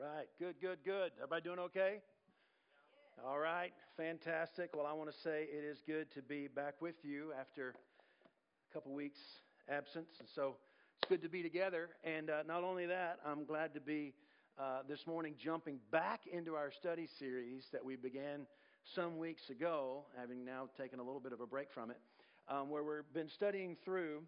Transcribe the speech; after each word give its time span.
right. 0.00 0.28
Good, 0.38 0.54
good, 0.62 0.78
good. 0.82 1.12
Everybody 1.18 1.42
doing 1.42 1.58
okay? 1.58 1.98
All 3.26 3.38
right. 3.38 3.72
Fantastic. 3.98 4.70
Well, 4.74 4.86
I 4.86 4.94
want 4.94 5.10
to 5.10 5.16
say 5.22 5.42
it 5.42 5.62
is 5.62 5.82
good 5.86 6.10
to 6.12 6.22
be 6.22 6.48
back 6.48 6.80
with 6.80 6.94
you 7.02 7.32
after 7.38 7.74
a 8.70 8.74
couple 8.74 8.94
weeks 8.94 9.18
absence. 9.68 10.08
And 10.18 10.28
so 10.34 10.56
it's 10.96 11.08
good 11.08 11.20
to 11.22 11.28
be 11.28 11.42
together. 11.42 11.90
And 12.02 12.30
uh, 12.30 12.44
not 12.46 12.64
only 12.64 12.86
that, 12.86 13.18
I'm 13.26 13.44
glad 13.44 13.74
to 13.74 13.80
be 13.80 14.14
uh, 14.58 14.80
this 14.88 15.06
morning 15.06 15.34
jumping 15.38 15.78
back 15.90 16.20
into 16.32 16.54
our 16.54 16.70
study 16.70 17.06
series 17.18 17.64
that 17.70 17.84
we 17.84 17.96
began 17.96 18.46
some 18.94 19.18
weeks 19.18 19.50
ago, 19.50 20.06
having 20.18 20.46
now 20.46 20.70
taken 20.78 20.98
a 20.98 21.02
little 21.02 21.20
bit 21.20 21.32
of 21.34 21.40
a 21.42 21.46
break 21.46 21.70
from 21.74 21.90
it, 21.90 21.98
um, 22.48 22.70
where 22.70 22.82
we've 22.82 23.12
been 23.12 23.28
studying 23.28 23.76
through 23.84 24.22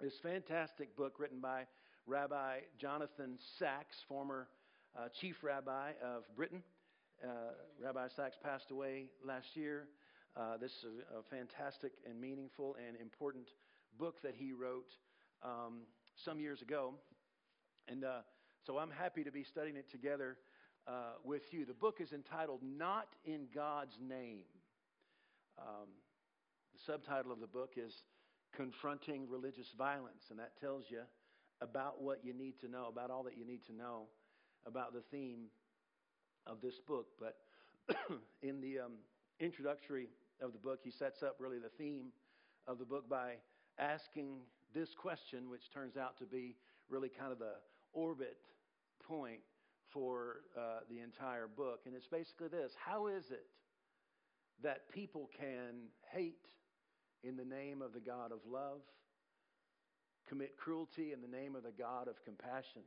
this 0.00 0.14
fantastic 0.22 0.96
book 0.96 1.16
written 1.18 1.40
by 1.40 1.66
Rabbi 2.06 2.60
Jonathan 2.80 3.38
Sacks, 3.58 3.98
former 4.08 4.48
uh, 4.96 5.08
chief 5.20 5.36
rabbi 5.42 5.92
of 6.04 6.24
Britain. 6.36 6.62
Uh, 7.22 7.52
rabbi 7.82 8.08
Sacks 8.14 8.36
passed 8.42 8.70
away 8.70 9.06
last 9.24 9.56
year. 9.56 9.86
Uh, 10.36 10.56
this 10.56 10.70
is 10.72 10.84
a, 10.84 11.18
a, 11.18 11.22
fantastic 11.30 11.92
and 12.08 12.20
meaningful 12.20 12.76
and 12.86 12.96
important 13.00 13.48
book 13.98 14.20
that 14.22 14.34
he 14.36 14.52
wrote 14.52 14.90
um, 15.42 15.82
some 16.24 16.40
years 16.40 16.62
ago. 16.62 16.94
And 17.88 18.04
uh, 18.04 18.20
so 18.66 18.78
I'm 18.78 18.90
happy 18.90 19.24
to 19.24 19.30
be 19.30 19.44
studying 19.44 19.76
it 19.76 19.90
together 19.90 20.36
with 21.24 21.42
you. 21.52 21.64
The 21.64 21.74
book 21.74 21.98
is 22.00 22.12
entitled 22.12 22.60
Not 22.62 23.06
in 23.24 23.46
God's 23.54 23.96
Name. 24.00 24.44
Um, 25.56 25.86
the 26.72 26.80
subtitle 26.84 27.30
of 27.30 27.38
the 27.38 27.46
book 27.46 27.74
is 27.76 27.92
Confronting 28.56 29.28
Religious 29.30 29.68
Violence, 29.78 30.24
and 30.30 30.38
that 30.40 30.58
tells 30.60 30.84
you 30.88 31.02
about 31.60 32.02
what 32.02 32.24
you 32.24 32.34
need 32.34 32.58
to 32.60 32.68
know, 32.68 32.86
about 32.88 33.10
all 33.10 33.22
that 33.22 33.38
you 33.38 33.46
need 33.46 33.64
to 33.66 33.72
know 33.72 34.08
about 34.66 34.92
the 34.92 35.02
theme 35.10 35.46
of 36.46 36.60
this 36.60 36.78
book. 36.86 37.06
But 37.18 37.36
in 38.42 38.60
the 38.60 38.80
um, 38.80 38.92
introductory 39.40 40.08
of 40.40 40.52
the 40.52 40.58
book, 40.58 40.80
he 40.82 40.90
sets 40.90 41.22
up 41.22 41.36
really 41.38 41.58
the 41.58 41.70
theme 41.78 42.06
of 42.66 42.78
the 42.78 42.84
book 42.84 43.08
by 43.08 43.34
asking 43.78 44.38
this 44.74 44.94
question, 44.94 45.50
which 45.50 45.70
turns 45.72 45.96
out 45.96 46.18
to 46.18 46.24
be 46.24 46.56
really 46.88 47.08
kind 47.08 47.32
of 47.32 47.38
the 47.38 47.54
orbit 47.92 48.36
point 49.06 49.40
for 49.92 50.36
uh, 50.56 50.80
the 50.88 51.00
entire 51.00 51.46
book. 51.46 51.80
And 51.86 51.94
it's 51.94 52.06
basically 52.06 52.48
this 52.48 52.72
How 52.84 53.08
is 53.08 53.30
it 53.30 53.46
that 54.62 54.88
people 54.92 55.28
can 55.38 55.88
hate 56.12 56.46
in 57.24 57.36
the 57.36 57.44
name 57.44 57.82
of 57.82 57.92
the 57.92 58.00
God 58.00 58.32
of 58.32 58.38
love? 58.50 58.80
commit 60.28 60.56
cruelty 60.56 61.12
in 61.12 61.20
the 61.20 61.28
name 61.28 61.54
of 61.54 61.62
the 61.62 61.72
God 61.76 62.08
of 62.08 62.24
compassion, 62.24 62.82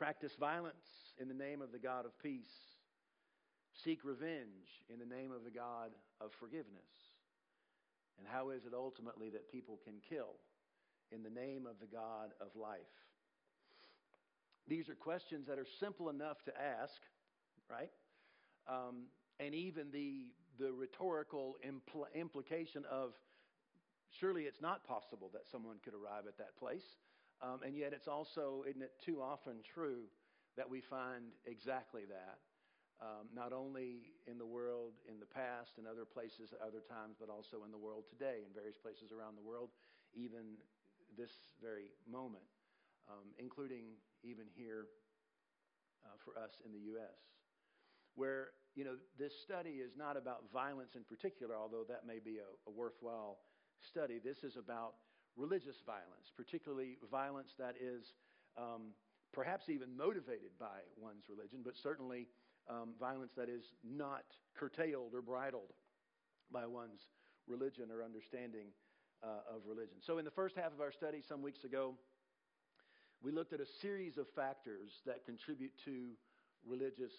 practice 0.00 0.32
violence 0.40 1.12
in 1.20 1.28
the 1.28 1.34
name 1.34 1.60
of 1.60 1.72
the 1.72 1.78
God 1.78 2.06
of 2.06 2.18
peace, 2.22 2.56
seek 3.84 4.02
revenge 4.02 4.80
in 4.88 4.98
the 4.98 5.04
name 5.04 5.30
of 5.30 5.44
the 5.44 5.50
God 5.50 5.90
of 6.22 6.30
forgiveness. 6.40 6.88
And 8.16 8.26
how 8.26 8.48
is 8.48 8.64
it 8.64 8.72
ultimately 8.72 9.28
that 9.28 9.52
people 9.52 9.78
can 9.84 9.96
kill 10.08 10.40
in 11.12 11.22
the 11.22 11.28
name 11.28 11.66
of 11.66 11.78
the 11.80 11.86
God 11.86 12.30
of 12.40 12.48
life? 12.56 12.80
These 14.66 14.88
are 14.88 14.94
questions 14.94 15.46
that 15.48 15.58
are 15.58 15.66
simple 15.78 16.08
enough 16.08 16.42
to 16.46 16.52
ask, 16.58 16.96
right? 17.68 17.90
Um, 18.66 19.08
and 19.38 19.54
even 19.54 19.90
the, 19.92 20.28
the 20.58 20.72
rhetorical 20.72 21.56
impl- 21.62 22.06
implication 22.14 22.84
of 22.90 23.12
Surely 24.18 24.42
it's 24.42 24.60
not 24.60 24.84
possible 24.84 25.30
that 25.32 25.42
someone 25.52 25.76
could 25.84 25.94
arrive 25.94 26.26
at 26.26 26.36
that 26.38 26.58
place. 26.58 26.82
Um, 27.42 27.60
and 27.64 27.76
yet 27.76 27.92
it's 27.92 28.08
also, 28.08 28.64
isn't 28.68 28.82
it 28.82 28.92
too 29.04 29.20
often 29.22 29.64
true 29.74 30.04
that 30.56 30.68
we 30.68 30.80
find 30.80 31.32
exactly 31.46 32.02
that? 32.08 32.38
Um, 33.00 33.32
not 33.32 33.54
only 33.56 34.12
in 34.28 34.36
the 34.36 34.44
world 34.44 34.92
in 35.08 35.18
the 35.18 35.26
past 35.26 35.80
and 35.80 35.88
other 35.88 36.04
places 36.04 36.52
at 36.52 36.60
other 36.60 36.84
times, 36.84 37.16
but 37.16 37.32
also 37.32 37.64
in 37.64 37.72
the 37.72 37.80
world 37.80 38.04
today, 38.12 38.44
in 38.44 38.52
various 38.52 38.76
places 38.76 39.08
around 39.08 39.40
the 39.40 39.46
world, 39.46 39.70
even 40.12 40.60
this 41.16 41.32
very 41.62 41.96
moment, 42.04 42.44
um, 43.08 43.32
including 43.38 43.96
even 44.22 44.44
here 44.52 44.92
uh, 46.04 46.16
for 46.20 46.36
us 46.36 46.60
in 46.60 46.72
the 46.72 46.92
U.S., 46.92 47.16
where 48.16 48.52
you 48.74 48.84
know 48.84 49.00
this 49.18 49.32
study 49.40 49.80
is 49.80 49.96
not 49.96 50.16
about 50.16 50.44
violence 50.52 50.92
in 50.94 51.04
particular, 51.04 51.56
although 51.56 51.88
that 51.88 52.04
may 52.06 52.20
be 52.20 52.36
a, 52.36 52.48
a 52.68 52.72
worthwhile 52.72 53.38
study. 53.80 54.20
This 54.22 54.44
is 54.44 54.56
about 54.56 55.00
religious 55.36 55.76
violence, 55.86 56.32
particularly 56.36 56.98
violence 57.10 57.50
that 57.58 57.74
is 57.80 58.12
um, 58.58 58.92
perhaps 59.32 59.68
even 59.68 59.96
motivated 59.96 60.50
by 60.58 60.82
one's 60.98 61.24
religion, 61.28 61.60
but 61.64 61.74
certainly 61.76 62.26
um, 62.68 62.94
violence 62.98 63.32
that 63.36 63.48
is 63.48 63.64
not 63.84 64.24
curtailed 64.56 65.14
or 65.14 65.22
bridled 65.22 65.72
by 66.52 66.66
one's 66.66 67.06
religion 67.46 67.90
or 67.90 68.02
understanding 68.02 68.68
uh, 69.22 69.54
of 69.54 69.62
religion. 69.66 69.96
So, 70.00 70.18
in 70.18 70.24
the 70.24 70.30
first 70.30 70.56
half 70.56 70.72
of 70.72 70.80
our 70.80 70.92
study, 70.92 71.22
some 71.26 71.42
weeks 71.42 71.64
ago, 71.64 71.94
we 73.22 73.32
looked 73.32 73.52
at 73.52 73.60
a 73.60 73.66
series 73.80 74.16
of 74.16 74.26
factors 74.34 74.90
that 75.06 75.24
contribute 75.26 75.72
to 75.84 76.12
religious 76.66 77.12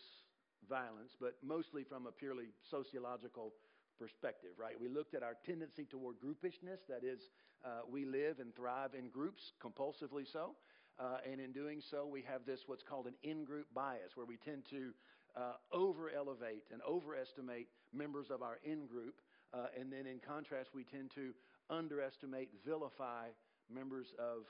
violence, 0.67 1.15
but 1.19 1.35
mostly 1.43 1.83
from 1.83 2.07
a 2.07 2.11
purely 2.11 2.45
sociological 2.69 3.53
perspective, 4.01 4.57
right? 4.57 4.73
We 4.81 4.89
looked 4.89 5.13
at 5.13 5.21
our 5.21 5.37
tendency 5.45 5.85
toward 5.85 6.15
groupishness. 6.19 6.81
That 6.89 7.03
is, 7.03 7.29
uh, 7.63 7.81
we 7.87 8.05
live 8.05 8.39
and 8.39 8.55
thrive 8.55 8.95
in 8.97 9.09
groups, 9.09 9.53
compulsively 9.63 10.25
so. 10.25 10.55
Uh, 10.99 11.17
and 11.29 11.39
in 11.39 11.51
doing 11.51 11.81
so, 11.91 12.07
we 12.07 12.23
have 12.23 12.41
this 12.43 12.61
what's 12.65 12.81
called 12.81 13.05
an 13.05 13.13
in 13.21 13.45
group 13.45 13.67
bias, 13.75 14.11
where 14.15 14.25
we 14.25 14.37
tend 14.37 14.63
to 14.71 14.89
uh, 15.37 15.53
over 15.71 16.09
elevate 16.09 16.63
and 16.73 16.81
overestimate 16.81 17.67
members 17.93 18.31
of 18.31 18.41
our 18.41 18.57
in 18.63 18.87
group. 18.87 19.21
Uh, 19.53 19.67
and 19.79 19.93
then 19.93 20.07
in 20.07 20.17
contrast, 20.19 20.71
we 20.73 20.83
tend 20.83 21.11
to 21.13 21.31
underestimate, 21.69 22.49
vilify 22.65 23.27
members 23.71 24.07
of 24.17 24.49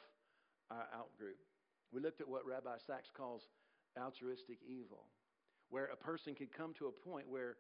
our 0.72 0.88
out 0.96 1.10
group. 1.18 1.38
We 1.92 2.00
looked 2.00 2.22
at 2.22 2.28
what 2.28 2.46
Rabbi 2.46 2.78
Sacks 2.88 3.10
calls 3.16 3.44
altruistic 4.00 4.60
evil, 4.66 5.08
where 5.70 5.90
a 5.92 5.98
person 5.98 6.36
could 6.36 6.54
come 6.54 6.74
to 6.80 6.88
a 6.88 7.10
point 7.10 7.28
where 7.28 7.58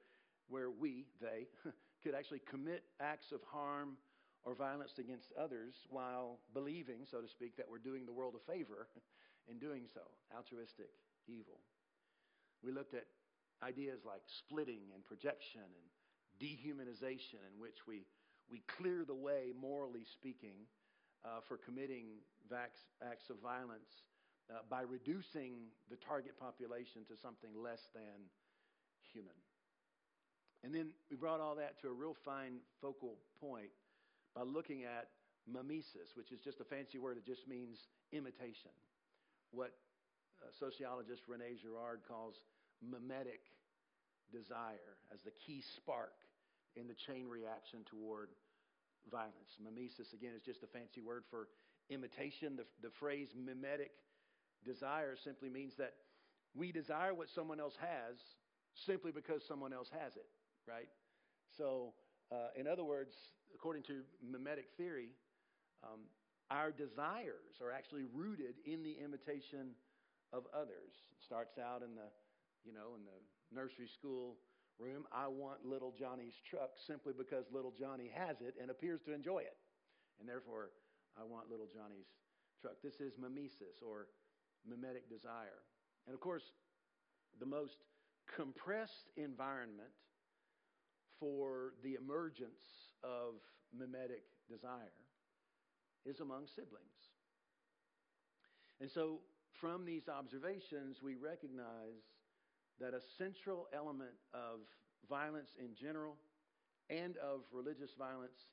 where 0.50 0.70
we, 0.70 1.06
they, 1.22 1.48
could 2.04 2.16
actually 2.16 2.42
commit 2.50 2.84
acts 3.00 3.32
of 3.32 3.42
harm 3.52 3.98
or 4.44 4.56
violence 4.56 4.94
against 4.98 5.32
others 5.40 5.76
while 5.90 6.40
believing, 6.54 7.06
so 7.10 7.22
to 7.22 7.28
speak, 7.28 7.56
that 7.58 7.70
we're 7.70 7.78
doing 7.78 8.06
the 8.06 8.12
world 8.12 8.34
a 8.36 8.52
favor 8.52 8.88
in 9.50 9.60
doing 9.60 9.84
so. 9.94 10.02
Altruistic 10.36 10.90
evil. 11.28 11.60
We 12.64 12.72
looked 12.72 12.94
at 12.94 13.06
ideas 13.64 14.02
like 14.06 14.22
splitting 14.26 14.90
and 14.94 15.06
projection 15.06 15.62
and 15.62 15.88
dehumanization, 16.42 17.42
in 17.54 17.60
which 17.60 17.86
we, 17.88 18.06
we 18.50 18.64
clear 18.78 19.06
the 19.06 19.16
way, 19.16 19.54
morally 19.60 20.06
speaking, 20.12 20.66
uh, 21.24 21.42
for 21.48 21.58
committing 21.58 22.26
vax, 22.52 22.90
acts 23.06 23.30
of 23.30 23.38
violence 23.42 24.10
uh, 24.50 24.66
by 24.70 24.82
reducing 24.82 25.70
the 25.90 25.98
target 25.98 26.34
population 26.40 27.06
to 27.08 27.14
something 27.22 27.52
less 27.54 27.90
than 27.94 28.26
human. 29.14 29.38
And 30.64 30.74
then 30.74 30.92
we 31.10 31.18
brought 31.18 31.40
all 31.40 31.56
that 31.56 31.82
to 31.82 31.88
a 31.88 31.94
real 31.94 32.16
fine 32.24 32.62
focal 32.82 33.18
point 33.40 33.72
by 34.36 34.44
looking 34.44 34.84
at 34.84 35.10
mimesis, 35.52 36.14
which 36.16 36.32
is 36.32 36.40
just 36.40 36.60
a 36.62 36.64
fancy 36.64 37.00
word. 37.00 37.18
It 37.18 37.26
just 37.26 37.48
means 37.48 37.78
imitation. 38.12 38.72
What 39.52 39.74
uh, 40.42 40.50
sociologist 40.60 41.24
Rene 41.28 41.58
Girard 41.62 42.02
calls 42.08 42.36
mimetic 42.82 43.42
desire 44.32 44.98
as 45.14 45.22
the 45.22 45.32
key 45.46 45.64
spark 45.76 46.14
in 46.76 46.88
the 46.88 46.94
chain 46.94 47.28
reaction 47.28 47.82
toward 47.90 48.30
violence. 49.10 49.58
Mimesis, 49.60 50.14
again, 50.14 50.32
is 50.38 50.44
just 50.44 50.64
a 50.64 50.68
fancy 50.68 51.02
word 51.02 51.24
for 51.30 51.48
imitation. 51.90 52.56
The, 52.56 52.66
the 52.82 52.94
phrase 53.00 53.30
mimetic 53.36 53.92
desire 54.64 55.16
simply 55.22 55.50
means 55.50 55.74
that 55.78 55.94
we 56.56 56.72
desire 56.72 57.14
what 57.14 57.30
someone 57.30 57.60
else 57.60 57.76
has 57.80 58.16
simply 58.86 59.12
because 59.12 59.42
someone 59.48 59.74
else 59.74 59.90
has 59.92 60.16
it 60.16 60.28
right? 60.68 60.90
So, 61.58 61.94
uh, 62.32 62.50
in 62.56 62.68
other 62.68 62.84
words, 62.84 63.14
according 63.54 63.84
to 63.84 64.02
mimetic 64.24 64.66
theory, 64.78 65.10
um, 65.84 66.08
our 66.50 66.72
desires 66.72 67.60
are 67.62 67.72
actually 67.72 68.04
rooted 68.14 68.56
in 68.66 68.84
the 68.84 68.96
imitation 69.04 69.76
of 70.34 70.44
others. 70.54 70.92
It 71.12 71.20
starts 71.24 71.58
out 71.58 71.82
in 71.84 71.96
the, 71.96 72.08
you 72.64 72.74
know, 72.74 72.96
in 72.96 73.04
the 73.04 73.20
nursery 73.52 73.88
school 73.88 74.38
room. 74.80 75.06
I 75.12 75.28
want 75.28 75.66
little 75.66 75.94
Johnny's 75.98 76.36
truck 76.50 76.72
simply 76.88 77.14
because 77.18 77.46
little 77.52 77.74
Johnny 77.78 78.12
has 78.14 78.38
it 78.42 78.56
and 78.62 78.72
appears 78.72 79.02
to 79.06 79.14
enjoy 79.14 79.40
it, 79.40 79.58
and 80.20 80.28
therefore 80.28 80.72
I 81.20 81.24
want 81.24 81.50
little 81.50 81.68
Johnny's 81.68 82.08
truck. 82.62 82.80
This 82.84 83.00
is 83.00 83.14
mimesis 83.20 83.84
or 83.84 84.08
mimetic 84.68 85.10
desire, 85.10 85.64
and 86.08 86.14
of 86.14 86.22
course, 86.22 86.44
the 87.40 87.46
most 87.46 87.76
compressed 88.36 89.12
environment 89.18 89.92
for 91.22 91.78
the 91.86 91.94
emergence 91.94 92.90
of 93.06 93.36
mimetic 93.72 94.26
desire 94.50 94.98
is 96.04 96.20
among 96.20 96.48
siblings. 96.50 97.14
And 98.82 98.90
so, 98.90 99.22
from 99.62 99.86
these 99.86 100.10
observations, 100.10 100.98
we 101.06 101.14
recognize 101.14 102.02
that 102.82 102.98
a 102.98 103.02
central 103.20 103.68
element 103.78 104.18
of 104.34 104.66
violence 105.08 105.54
in 105.62 105.78
general 105.78 106.18
and 106.90 107.16
of 107.18 107.46
religious 107.54 107.92
violence 107.94 108.50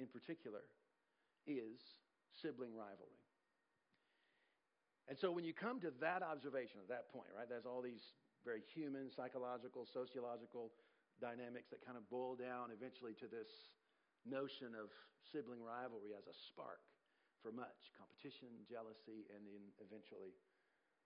in 0.00 0.06
particular 0.06 0.66
is 1.46 1.78
sibling 2.42 2.74
rivalry. 2.74 3.22
And 5.08 5.16
so 5.16 5.30
when 5.30 5.44
you 5.44 5.54
come 5.54 5.80
to 5.80 5.92
that 6.00 6.22
observation 6.22 6.82
at 6.82 6.88
that 6.90 7.08
point, 7.12 7.30
right, 7.32 7.48
there's 7.48 7.64
all 7.64 7.80
these 7.80 8.02
very 8.44 8.60
human, 8.74 9.08
psychological, 9.14 9.86
sociological 9.86 10.70
dynamics 11.20 11.70
that 11.70 11.84
kind 11.84 11.98
of 11.98 12.06
boil 12.10 12.34
down 12.34 12.70
eventually 12.70 13.14
to 13.18 13.28
this 13.28 13.50
notion 14.26 14.74
of 14.74 14.90
sibling 15.30 15.62
rivalry 15.62 16.14
as 16.16 16.26
a 16.26 16.36
spark 16.50 16.80
for 17.42 17.52
much 17.52 17.94
competition, 17.94 18.50
jealousy, 18.66 19.26
and 19.30 19.46
then 19.46 19.62
eventually 19.78 20.34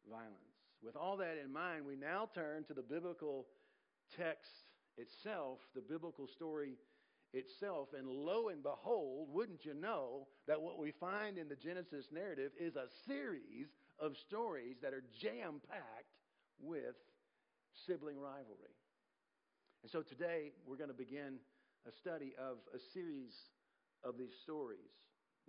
violence. 0.09 0.57
With 0.83 0.97
all 0.97 1.17
that 1.19 1.39
in 1.39 1.53
mind, 1.53 1.87
we 1.87 1.97
now 1.97 2.29
turn 2.35 2.65
to 2.65 2.75
the 2.75 2.83
biblical 2.83 3.47
text 4.17 4.51
itself, 4.97 5.59
the 5.75 5.85
biblical 5.85 6.27
story 6.27 6.77
itself. 7.33 7.89
And 7.97 8.09
lo 8.09 8.49
and 8.49 8.63
behold, 8.63 9.29
wouldn't 9.31 9.65
you 9.65 9.75
know 9.75 10.27
that 10.47 10.61
what 10.61 10.79
we 10.79 10.93
find 10.93 11.39
in 11.39 11.49
the 11.49 11.57
Genesis 11.57 12.07
narrative 12.13 12.53
is 12.59 12.77
a 12.77 12.89
series 13.07 13.69
of 13.99 14.17
stories 14.29 14.77
that 14.83 14.93
are 14.93 15.05
jam 15.21 15.61
packed 15.69 16.17
with 16.61 16.97
sibling 17.87 18.19
rivalry. 18.19 18.75
And 19.83 19.91
so 19.91 20.01
today 20.01 20.55
we're 20.63 20.79
going 20.79 20.95
to 20.95 20.97
begin 20.97 21.43
a 21.83 21.93
study 21.99 22.39
of 22.39 22.63
a 22.71 22.79
series 22.95 23.35
of 24.07 24.15
these 24.17 24.31
stories. 24.47 24.95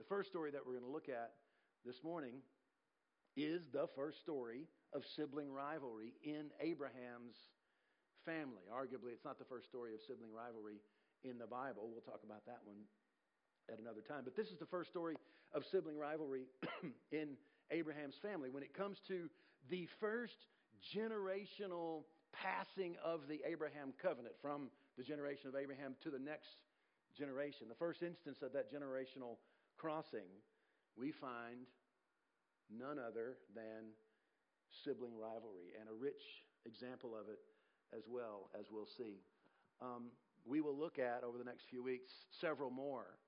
The 0.01 0.09
first 0.09 0.30
story 0.33 0.50
that 0.50 0.65
we're 0.65 0.74
going 0.74 0.89
to 0.89 0.91
look 0.91 1.07
at 1.07 1.38
this 1.85 2.01
morning 2.03 2.41
is 3.38 3.62
the 3.69 3.85
first 3.95 4.18
story 4.25 4.65
of 4.91 5.06
sibling 5.15 5.53
rivalry 5.53 6.18
in 6.25 6.50
Abraham's 6.57 7.38
family. 8.25 8.65
Arguably, 8.74 9.13
it's 9.13 9.24
not 9.24 9.38
the 9.38 9.45
first 9.45 9.69
story 9.69 9.94
of 9.94 10.01
sibling 10.09 10.33
rivalry 10.33 10.81
in 11.24 11.38
the 11.38 11.45
Bible. 11.45 11.94
We'll 11.94 12.01
talk 12.01 12.25
about 12.25 12.41
that 12.50 12.65
one 12.65 12.89
at 13.69 13.77
another 13.77 14.01
time. 14.01 14.25
But 14.25 14.35
this 14.35 14.50
is 14.50 14.57
the 14.57 14.65
first 14.65 14.89
story 14.89 15.13
of 15.53 15.62
sibling 15.69 15.97
rivalry 15.97 16.50
in 17.12 17.38
Abraham's 17.69 18.18
family. 18.18 18.50
When 18.50 18.63
it 18.63 18.74
comes 18.74 18.97
to 19.09 19.30
the 19.69 19.88
first 20.01 20.41
generational 20.89 22.09
passing 22.33 22.97
of 23.03 23.21
the 23.30 23.39
Abraham 23.45 23.94
covenant 24.01 24.35
from 24.41 24.69
the 24.97 25.03
generation 25.03 25.47
of 25.47 25.56
Abraham 25.56 25.95
to 26.03 26.09
the 26.09 26.19
next 26.19 26.57
generation, 27.18 27.69
the 27.69 27.77
first 27.77 28.01
instance 28.01 28.41
of 28.41 28.53
that 28.53 28.74
generational 28.74 29.38
crossing, 29.77 30.27
we 30.97 31.12
find 31.12 31.69
none 32.69 32.97
other 32.97 33.38
than 33.56 33.94
sibling 34.83 35.13
rivalry 35.13 35.77
and 35.80 35.89
a 35.89 35.94
rich 35.94 36.21
example 36.65 37.13
of 37.13 37.30
it 37.30 37.39
as 37.95 38.03
well, 38.09 38.50
as 38.57 38.65
we'll 38.71 38.89
see. 38.97 39.21
Um, 39.81 40.09
we 40.45 40.62
will 40.62 40.77
look 40.77 40.97
at 41.00 41.24
over 41.24 41.38
the 41.38 41.44
next 41.44 41.69
few 41.69 41.83
weeks 41.83 42.12
several 42.41 42.69
more 42.69 43.19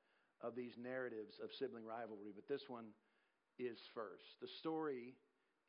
of 0.41 0.55
these 0.55 0.73
narratives 0.81 1.39
of 1.43 1.49
sibling 1.57 1.85
rivalry, 1.85 2.33
but 2.33 2.47
this 2.47 2.67
one 2.67 2.85
is 3.57 3.77
first. 3.93 4.41
The 4.41 4.51
story 4.59 5.15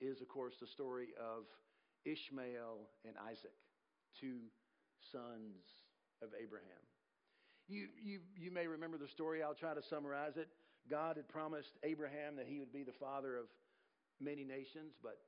is, 0.00 0.20
of 0.20 0.28
course, 0.28 0.54
the 0.60 0.66
story 0.66 1.08
of 1.20 1.44
Ishmael 2.06 2.86
and 3.04 3.14
Isaac, 3.18 3.58
two 4.20 4.46
sons 5.10 5.66
of 6.22 6.30
Abraham. 6.40 6.82
You, 7.68 7.90
you, 7.98 8.20
you 8.38 8.50
may 8.54 8.66
remember 8.66 8.96
the 8.96 9.10
story. 9.10 9.42
I'll 9.42 9.58
try 9.58 9.74
to 9.74 9.82
summarize 9.82 10.36
it. 10.36 10.48
God 10.88 11.16
had 11.16 11.28
promised 11.28 11.74
Abraham 11.82 12.36
that 12.36 12.46
he 12.46 12.60
would 12.60 12.72
be 12.72 12.84
the 12.84 12.94
father 12.94 13.36
of 13.36 13.46
many 14.20 14.44
nations, 14.44 14.94
but 15.02 15.18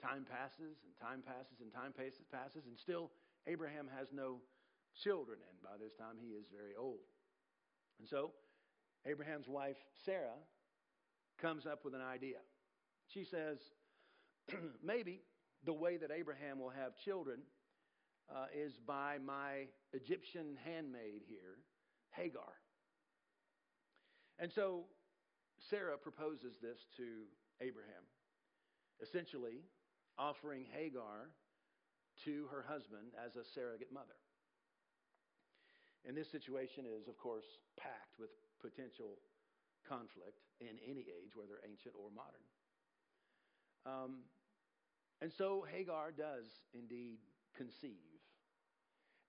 time 0.00 0.24
passes 0.24 0.80
and 0.88 0.92
time 0.96 1.20
passes 1.20 1.60
and 1.60 1.68
time 1.70 1.92
passes, 1.92 2.64
and 2.64 2.80
still 2.80 3.12
Abraham 3.46 3.86
has 3.92 4.08
no 4.10 4.40
children, 5.04 5.38
and 5.44 5.56
by 5.60 5.76
this 5.76 5.92
time 6.00 6.16
he 6.16 6.32
is 6.32 6.48
very 6.48 6.72
old. 6.74 7.04
And 8.00 8.08
so 8.08 8.32
Abraham's 9.06 9.48
wife, 9.48 9.76
Sarah, 10.04 10.40
comes 11.40 11.66
up 11.66 11.84
with 11.84 11.94
an 11.94 12.00
idea. 12.00 12.40
She 13.12 13.24
says, 13.24 13.58
maybe 14.82 15.20
the 15.64 15.72
way 15.72 15.96
that 15.96 16.10
Abraham 16.10 16.58
will 16.58 16.70
have 16.70 16.96
children 17.04 17.38
uh, 18.30 18.46
is 18.54 18.72
by 18.86 19.18
my 19.24 19.66
Egyptian 19.92 20.56
handmaid 20.64 21.22
here, 21.28 21.58
Hagar. 22.10 22.52
And 24.38 24.50
so 24.52 24.84
Sarah 25.70 25.96
proposes 25.98 26.56
this 26.60 26.78
to 26.96 27.26
Abraham, 27.60 28.02
essentially 29.02 29.62
offering 30.18 30.66
Hagar 30.72 31.30
to 32.24 32.46
her 32.50 32.64
husband 32.66 33.14
as 33.14 33.36
a 33.36 33.44
surrogate 33.54 33.92
mother. 33.92 34.18
And 36.04 36.16
this 36.16 36.30
situation 36.30 36.84
is, 36.84 37.06
of 37.06 37.16
course, 37.16 37.46
packed 37.78 38.18
with 38.18 38.30
potential 38.60 39.22
conflict 39.86 40.42
in 40.60 40.74
any 40.82 41.06
age, 41.06 41.38
whether 41.38 41.62
ancient 41.62 41.94
or 41.94 42.10
modern. 42.10 42.46
Um, 43.86 44.26
and 45.22 45.30
so 45.38 45.64
Hagar 45.70 46.10
does 46.10 46.50
indeed 46.74 47.18
conceive. 47.56 48.18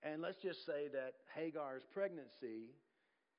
And 0.02 0.22
let's 0.22 0.42
just 0.42 0.66
say 0.66 0.90
that 0.92 1.14
Hagar's 1.38 1.84
pregnancy 1.94 2.74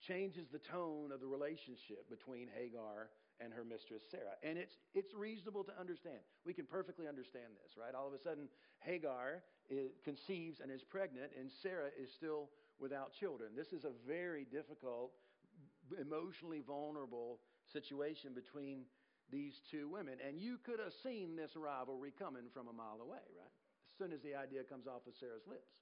changes 0.06 0.46
the 0.52 0.62
tone 0.70 1.10
of 1.12 1.20
the 1.20 1.26
relationship 1.26 2.08
between 2.08 2.48
Hagar 2.54 3.10
and 3.40 3.52
her 3.52 3.64
mistress 3.64 4.02
Sarah. 4.10 4.38
And 4.42 4.56
it's, 4.56 4.78
it's 4.94 5.12
reasonable 5.12 5.64
to 5.64 5.74
understand. 5.78 6.22
We 6.46 6.54
can 6.54 6.64
perfectly 6.64 7.08
understand 7.08 7.58
this, 7.58 7.74
right? 7.76 7.94
All 7.94 8.06
of 8.06 8.14
a 8.14 8.22
sudden, 8.22 8.48
Hagar 8.78 9.42
is, 9.68 9.90
conceives 10.04 10.60
and 10.62 10.70
is 10.70 10.82
pregnant, 10.82 11.32
and 11.38 11.50
Sarah 11.62 11.90
is 12.00 12.08
still 12.14 12.50
without 12.78 13.12
children. 13.18 13.50
This 13.56 13.72
is 13.72 13.84
a 13.84 13.92
very 14.06 14.46
difficult 14.46 15.10
emotionally 16.00 16.62
vulnerable 16.64 17.40
situation 17.72 18.32
between 18.32 18.86
these 19.34 19.58
two 19.70 19.90
women. 19.90 20.14
And 20.22 20.38
you 20.38 20.58
could 20.62 20.78
have 20.78 20.94
seen 21.02 21.34
this 21.34 21.50
rivalry 21.58 22.14
coming 22.16 22.46
from 22.54 22.68
a 22.68 22.72
mile 22.72 23.02
away, 23.02 23.26
right? 23.34 23.50
As 23.90 23.94
soon 23.98 24.14
as 24.14 24.22
the 24.22 24.38
idea 24.38 24.62
comes 24.62 24.86
off 24.86 25.02
of 25.10 25.14
Sarah's 25.18 25.42
lips. 25.50 25.74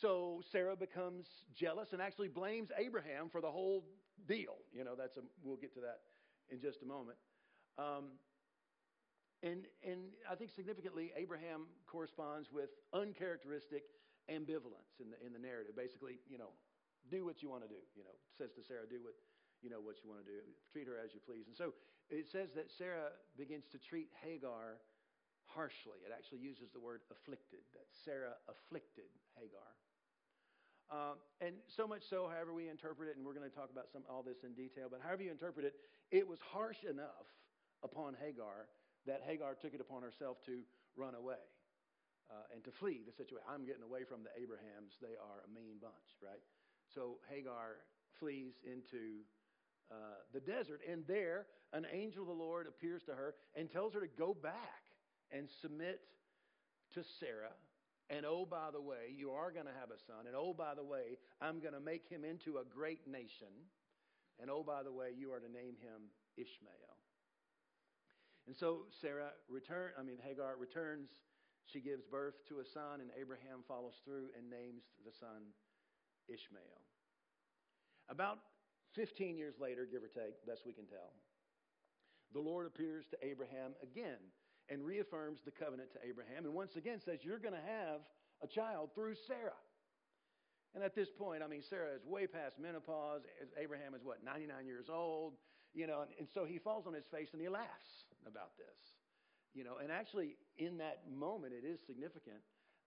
So 0.00 0.40
Sarah 0.52 0.76
becomes 0.76 1.28
jealous 1.54 1.92
and 1.92 2.00
actually 2.00 2.28
blames 2.28 2.68
Abraham 2.76 3.28
for 3.28 3.40
the 3.40 3.52
whole 3.52 3.84
deal. 4.28 4.56
You 4.72 4.84
know, 4.84 4.96
that's 4.96 5.16
a, 5.16 5.24
we'll 5.44 5.60
get 5.60 5.74
to 5.74 5.80
that 5.80 6.00
in 6.48 6.60
just 6.60 6.80
a 6.82 6.88
moment. 6.88 7.16
Um, 7.76 8.16
and, 9.42 9.68
and 9.84 10.16
I 10.24 10.34
think 10.34 10.52
significantly, 10.56 11.12
Abraham 11.16 11.68
corresponds 11.86 12.48
with 12.52 12.72
uncharacteristic 12.92 13.84
ambivalence 14.32 14.96
in 15.00 15.12
the, 15.12 15.18
in 15.20 15.32
the 15.32 15.40
narrative. 15.40 15.76
Basically, 15.76 16.20
you 16.28 16.40
know, 16.40 16.56
do 17.12 17.24
what 17.24 17.44
you 17.44 17.48
want 17.48 17.62
to 17.62 17.68
do. 17.68 17.80
You 17.94 18.04
know, 18.04 18.16
says 18.36 18.50
to 18.56 18.64
Sarah, 18.64 18.88
do 18.88 19.00
what 19.04 19.14
you 19.62 19.70
know 19.70 19.80
what 19.80 19.96
you 20.02 20.08
want 20.08 20.24
to 20.24 20.28
do. 20.28 20.40
Treat 20.72 20.88
her 20.88 20.96
as 21.00 21.12
you 21.14 21.20
please. 21.24 21.48
And 21.48 21.56
so 21.56 21.72
it 22.10 22.26
says 22.30 22.50
that 22.54 22.70
Sarah 22.70 23.10
begins 23.36 23.66
to 23.72 23.78
treat 23.78 24.08
Hagar 24.22 24.78
harshly. 25.46 26.02
It 26.06 26.14
actually 26.14 26.38
uses 26.38 26.70
the 26.70 26.80
word 26.80 27.02
afflicted. 27.10 27.62
That 27.74 27.86
Sarah 28.04 28.38
afflicted 28.46 29.10
Hagar. 29.34 29.70
Um, 30.86 31.18
and 31.42 31.58
so 31.66 31.86
much 31.86 32.06
so, 32.06 32.30
however 32.30 32.54
we 32.54 32.70
interpret 32.70 33.10
it, 33.10 33.18
and 33.18 33.26
we're 33.26 33.34
going 33.34 33.48
to 33.48 33.54
talk 33.54 33.74
about 33.74 33.90
some 33.90 34.06
all 34.06 34.22
this 34.22 34.46
in 34.46 34.54
detail. 34.54 34.86
But 34.86 35.02
however 35.02 35.26
you 35.26 35.34
interpret 35.34 35.66
it, 35.66 35.74
it 36.14 36.22
was 36.22 36.38
harsh 36.38 36.86
enough 36.86 37.26
upon 37.82 38.14
Hagar 38.14 38.70
that 39.06 39.22
Hagar 39.26 39.54
took 39.58 39.74
it 39.74 39.80
upon 39.82 40.02
herself 40.02 40.38
to 40.46 40.62
run 40.94 41.14
away. 41.14 41.42
Uh, 42.26 42.42
and 42.50 42.58
to 42.66 42.74
flee 42.74 43.06
the 43.06 43.14
situation. 43.14 43.46
I'm 43.46 43.62
getting 43.62 43.86
away 43.86 44.02
from 44.02 44.26
the 44.26 44.34
Abrahams. 44.34 44.98
They 44.98 45.14
are 45.14 45.46
a 45.46 45.48
mean 45.54 45.78
bunch, 45.78 46.10
right? 46.18 46.42
So 46.90 47.22
Hagar 47.30 47.86
flees 48.18 48.58
into 48.66 49.22
uh, 49.90 49.94
the 50.32 50.40
desert, 50.40 50.80
and 50.90 51.04
there 51.06 51.46
an 51.72 51.86
angel 51.92 52.22
of 52.22 52.28
the 52.28 52.34
Lord 52.34 52.66
appears 52.66 53.02
to 53.04 53.12
her 53.12 53.34
and 53.54 53.70
tells 53.70 53.94
her 53.94 54.00
to 54.00 54.08
go 54.18 54.34
back 54.34 54.82
and 55.30 55.48
submit 55.60 56.00
to 56.94 57.02
Sarah. 57.20 57.54
And 58.08 58.24
oh, 58.24 58.46
by 58.46 58.70
the 58.72 58.80
way, 58.80 59.10
you 59.16 59.30
are 59.32 59.50
going 59.50 59.66
to 59.66 59.78
have 59.80 59.90
a 59.90 59.98
son. 60.06 60.26
And 60.26 60.36
oh, 60.36 60.54
by 60.54 60.74
the 60.74 60.84
way, 60.84 61.18
I'm 61.40 61.58
going 61.58 61.74
to 61.74 61.80
make 61.80 62.08
him 62.08 62.24
into 62.24 62.58
a 62.58 62.64
great 62.64 63.06
nation. 63.06 63.50
And 64.40 64.48
oh, 64.50 64.62
by 64.62 64.82
the 64.82 64.92
way, 64.92 65.10
you 65.16 65.32
are 65.32 65.40
to 65.40 65.50
name 65.50 65.74
him 65.82 66.14
Ishmael. 66.36 66.94
And 68.46 68.54
so 68.54 68.86
Sarah 69.00 69.34
return. 69.50 69.90
I 69.98 70.02
mean 70.02 70.18
Hagar 70.22 70.54
returns. 70.58 71.10
She 71.66 71.80
gives 71.80 72.04
birth 72.06 72.34
to 72.48 72.60
a 72.60 72.64
son, 72.64 73.02
and 73.02 73.10
Abraham 73.18 73.66
follows 73.66 73.98
through 74.04 74.30
and 74.38 74.46
names 74.48 74.86
the 75.04 75.10
son 75.18 75.50
Ishmael. 76.28 76.78
About 78.08 78.38
15 78.96 79.36
years 79.36 79.54
later, 79.60 79.86
give 79.86 80.02
or 80.02 80.08
take, 80.08 80.34
best 80.46 80.62
we 80.66 80.72
can 80.72 80.86
tell, 80.86 81.12
the 82.32 82.40
Lord 82.40 82.66
appears 82.66 83.04
to 83.12 83.16
Abraham 83.22 83.72
again 83.82 84.18
and 84.68 84.84
reaffirms 84.84 85.38
the 85.44 85.52
covenant 85.52 85.92
to 85.92 86.00
Abraham 86.02 86.44
and 86.44 86.54
once 86.54 86.74
again 86.74 86.98
says, 87.04 87.20
You're 87.22 87.38
going 87.38 87.54
to 87.54 87.60
have 87.60 88.00
a 88.42 88.48
child 88.48 88.90
through 88.94 89.14
Sarah. 89.26 89.60
And 90.74 90.82
at 90.84 90.94
this 90.94 91.08
point, 91.16 91.42
I 91.42 91.46
mean, 91.46 91.62
Sarah 91.70 91.94
is 91.94 92.04
way 92.04 92.26
past 92.26 92.58
menopause. 92.60 93.22
Abraham 93.56 93.94
is 93.94 94.02
what, 94.04 94.24
99 94.24 94.66
years 94.66 94.86
old? 94.92 95.34
You 95.72 95.86
know, 95.86 96.02
and, 96.02 96.10
and 96.18 96.28
so 96.34 96.44
he 96.44 96.58
falls 96.58 96.86
on 96.86 96.92
his 96.92 97.04
face 97.10 97.28
and 97.32 97.40
he 97.40 97.48
laughs 97.48 98.04
about 98.26 98.56
this. 98.58 98.76
You 99.54 99.64
know, 99.64 99.80
and 99.82 99.90
actually, 99.90 100.36
in 100.58 100.76
that 100.78 101.00
moment, 101.08 101.54
it 101.54 101.64
is 101.64 101.80
significant 101.86 102.44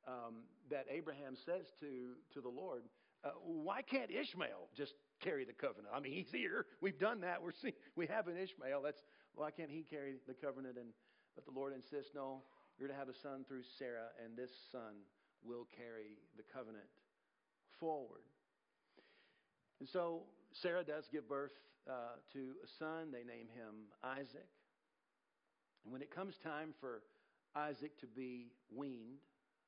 um, 0.07 0.45
that 0.69 0.85
Abraham 0.91 1.35
says 1.45 1.65
to, 1.79 2.13
to 2.33 2.41
the 2.41 2.49
Lord, 2.49 2.83
uh, 3.23 3.29
Why 3.41 3.81
can't 3.81 4.11
Ishmael 4.11 4.69
just 4.77 4.93
carry 5.19 5.45
the 5.45 5.53
covenant? 5.53 5.93
I 5.93 5.99
mean, 5.99 6.13
he's 6.13 6.31
here. 6.31 6.65
We've 6.81 6.99
done 6.99 7.21
that. 7.21 7.41
We're 7.41 7.51
seeing, 7.61 7.73
we 7.95 8.07
have 8.07 8.27
an 8.27 8.37
Ishmael. 8.37 8.81
That's 8.81 9.01
why 9.35 9.51
can't 9.51 9.71
he 9.71 9.83
carry 9.83 10.15
the 10.27 10.33
covenant? 10.33 10.77
And 10.77 10.89
but 11.35 11.45
the 11.45 11.57
Lord 11.57 11.73
insists, 11.73 12.11
no, 12.13 12.43
you're 12.77 12.89
to 12.89 12.95
have 12.95 13.07
a 13.07 13.15
son 13.23 13.45
through 13.47 13.63
Sarah, 13.77 14.11
and 14.23 14.35
this 14.35 14.51
son 14.71 15.07
will 15.43 15.67
carry 15.71 16.19
the 16.35 16.43
covenant 16.43 16.89
forward. 17.79 18.27
And 19.79 19.87
so 19.87 20.23
Sarah 20.51 20.83
does 20.83 21.07
give 21.11 21.29
birth 21.29 21.55
uh, 21.89 22.19
to 22.33 22.55
a 22.63 22.67
son. 22.77 23.11
They 23.11 23.23
name 23.23 23.47
him 23.55 23.87
Isaac. 24.03 24.51
And 25.83 25.93
when 25.93 26.01
it 26.01 26.13
comes 26.13 26.35
time 26.43 26.73
for 26.79 27.03
Isaac 27.55 27.97
to 27.99 28.07
be 28.07 28.51
weaned, 28.67 29.23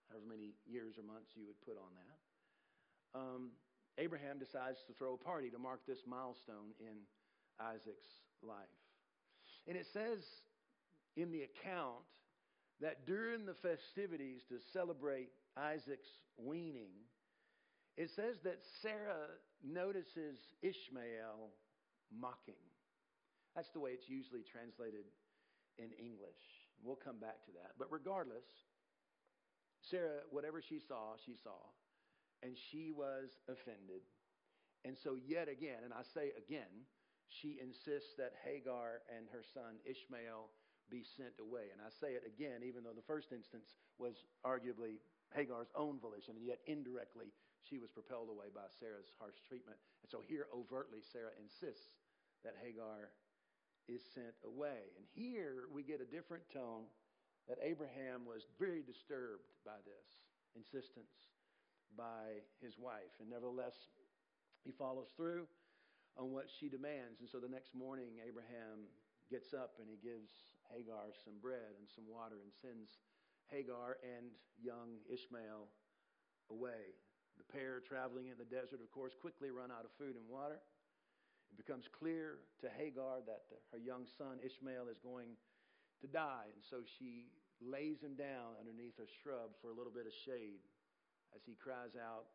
however 0.09 0.25
many 0.27 0.51
years 0.67 0.97
or 0.97 1.03
months 1.03 1.31
you 1.35 1.45
would 1.47 1.59
put 1.63 1.79
on 1.79 1.91
that, 1.95 3.19
um, 3.19 3.51
Abraham 3.97 4.39
decides 4.39 4.79
to 4.87 4.93
throw 4.93 5.13
a 5.13 5.17
party 5.17 5.49
to 5.49 5.59
mark 5.59 5.81
this 5.87 5.99
milestone 6.07 6.73
in 6.79 7.03
Isaac's 7.59 8.07
life. 8.41 8.57
And 9.67 9.77
it 9.77 9.85
says 9.93 10.19
in 11.15 11.31
the 11.31 11.43
account 11.43 12.07
that 12.79 13.05
during 13.05 13.45
the 13.45 13.53
festivities 13.53 14.41
to 14.49 14.57
celebrate 14.73 15.29
Isaac's 15.57 16.09
weaning, 16.37 16.91
it 17.97 18.09
says 18.15 18.37
that 18.43 18.57
Sarah 18.81 19.37
notices 19.63 20.39
Ishmael 20.61 21.51
mocking. 22.09 22.63
That's 23.55 23.69
the 23.73 23.79
way 23.79 23.91
it's 23.91 24.09
usually 24.09 24.43
translated 24.49 25.05
in 25.77 25.91
English. 25.99 26.41
We'll 26.83 26.95
come 26.95 27.19
back 27.19 27.45
to 27.45 27.51
that. 27.61 27.75
But 27.77 27.91
regardless, 27.91 28.47
Sarah, 29.89 30.21
whatever 30.31 30.61
she 30.61 30.79
saw, 30.87 31.15
she 31.25 31.35
saw, 31.43 31.59
and 32.43 32.57
she 32.57 32.91
was 32.91 33.37
offended. 33.47 34.01
And 34.83 34.97
so, 34.97 35.15
yet 35.15 35.47
again, 35.47 35.85
and 35.85 35.93
I 35.93 36.01
say 36.01 36.33
again, 36.37 36.89
she 37.29 37.61
insists 37.61 38.17
that 38.17 38.33
Hagar 38.43 39.05
and 39.07 39.29
her 39.31 39.45
son 39.45 39.79
Ishmael 39.85 40.49
be 40.89 41.05
sent 41.05 41.39
away. 41.39 41.71
And 41.71 41.79
I 41.79 41.87
say 41.87 42.19
it 42.19 42.27
again, 42.27 42.65
even 42.65 42.83
though 42.83 42.97
the 42.97 43.05
first 43.05 43.31
instance 43.31 43.79
was 43.95 44.27
arguably 44.43 44.99
Hagar's 45.31 45.71
own 45.77 46.01
volition, 46.01 46.35
and 46.35 46.43
yet 46.43 46.59
indirectly 46.67 47.31
she 47.63 47.79
was 47.79 47.93
propelled 47.93 48.27
away 48.27 48.51
by 48.51 48.67
Sarah's 48.67 49.13
harsh 49.15 49.39
treatment. 49.47 49.79
And 50.03 50.11
so 50.11 50.19
here, 50.19 50.51
overtly, 50.51 50.99
Sarah 50.99 51.31
insists 51.39 51.95
that 52.43 52.59
Hagar 52.59 53.15
is 53.87 54.01
sent 54.11 54.35
away. 54.43 54.91
And 54.99 55.05
here 55.15 55.71
we 55.71 55.87
get 55.87 56.03
a 56.03 56.09
different 56.09 56.43
tone 56.51 56.89
that 57.47 57.63
Abraham 57.63 58.27
was 58.27 58.43
very 58.59 58.83
disturbed 58.83 59.47
by 59.63 59.79
this 59.87 60.07
insistence 60.55 61.30
by 61.97 62.43
his 62.61 62.77
wife. 62.77 63.13
And 63.19 63.29
nevertheless, 63.29 63.75
he 64.63 64.71
follows 64.71 65.09
through 65.15 65.47
on 66.17 66.31
what 66.31 66.47
she 66.59 66.69
demands. 66.69 67.19
And 67.19 67.29
so 67.29 67.39
the 67.39 67.51
next 67.51 67.73
morning, 67.75 68.19
Abraham 68.21 68.87
gets 69.29 69.53
up 69.53 69.79
and 69.79 69.87
he 69.87 69.95
gives 69.99 70.31
Hagar 70.67 71.15
some 71.23 71.39
bread 71.39 71.79
and 71.79 71.87
some 71.87 72.07
water 72.07 72.43
and 72.43 72.51
sends 72.51 72.99
Hagar 73.47 73.99
and 74.03 74.31
young 74.59 74.99
Ishmael 75.07 75.67
away. 76.51 76.95
The 77.39 77.47
pair 77.47 77.79
traveling 77.79 78.27
in 78.27 78.37
the 78.37 78.47
desert, 78.47 78.83
of 78.83 78.91
course, 78.91 79.15
quickly 79.15 79.51
run 79.51 79.71
out 79.71 79.87
of 79.87 79.91
food 79.95 80.19
and 80.19 80.27
water. 80.27 80.59
It 81.51 81.57
becomes 81.59 81.87
clear 81.91 82.43
to 82.63 82.67
Hagar 82.71 83.23
that 83.27 83.43
her 83.71 83.79
young 83.79 84.07
son 84.19 84.39
Ishmael 84.39 84.87
is 84.87 84.99
going 85.03 85.35
to 85.99 86.07
die, 86.07 86.47
and 86.47 86.63
so 86.63 86.83
she 86.99 87.31
lays 87.59 87.99
him 88.01 88.15
down 88.15 88.57
underneath 88.57 88.97
a 88.99 89.07
shrub 89.21 89.53
for 89.59 89.69
a 89.69 89.75
little 89.75 89.91
bit 89.91 90.07
of 90.07 90.15
shade 90.25 90.63
as 91.35 91.41
he 91.45 91.55
cries 91.57 91.95
out 91.95 92.29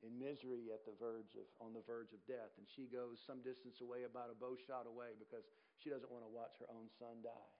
in 0.00 0.16
misery 0.16 0.72
at 0.72 0.82
the 0.88 0.96
verge 0.96 1.36
of 1.36 1.44
on 1.60 1.76
the 1.76 1.84
verge 1.84 2.16
of 2.16 2.20
death 2.24 2.56
and 2.56 2.64
she 2.64 2.88
goes 2.88 3.20
some 3.20 3.44
distance 3.44 3.84
away 3.84 4.08
about 4.08 4.32
a 4.32 4.36
bow 4.36 4.56
shot 4.56 4.88
away 4.88 5.12
because 5.20 5.44
she 5.76 5.92
doesn't 5.92 6.08
want 6.08 6.24
to 6.24 6.32
watch 6.32 6.56
her 6.56 6.68
own 6.72 6.88
son 6.96 7.20
die 7.20 7.52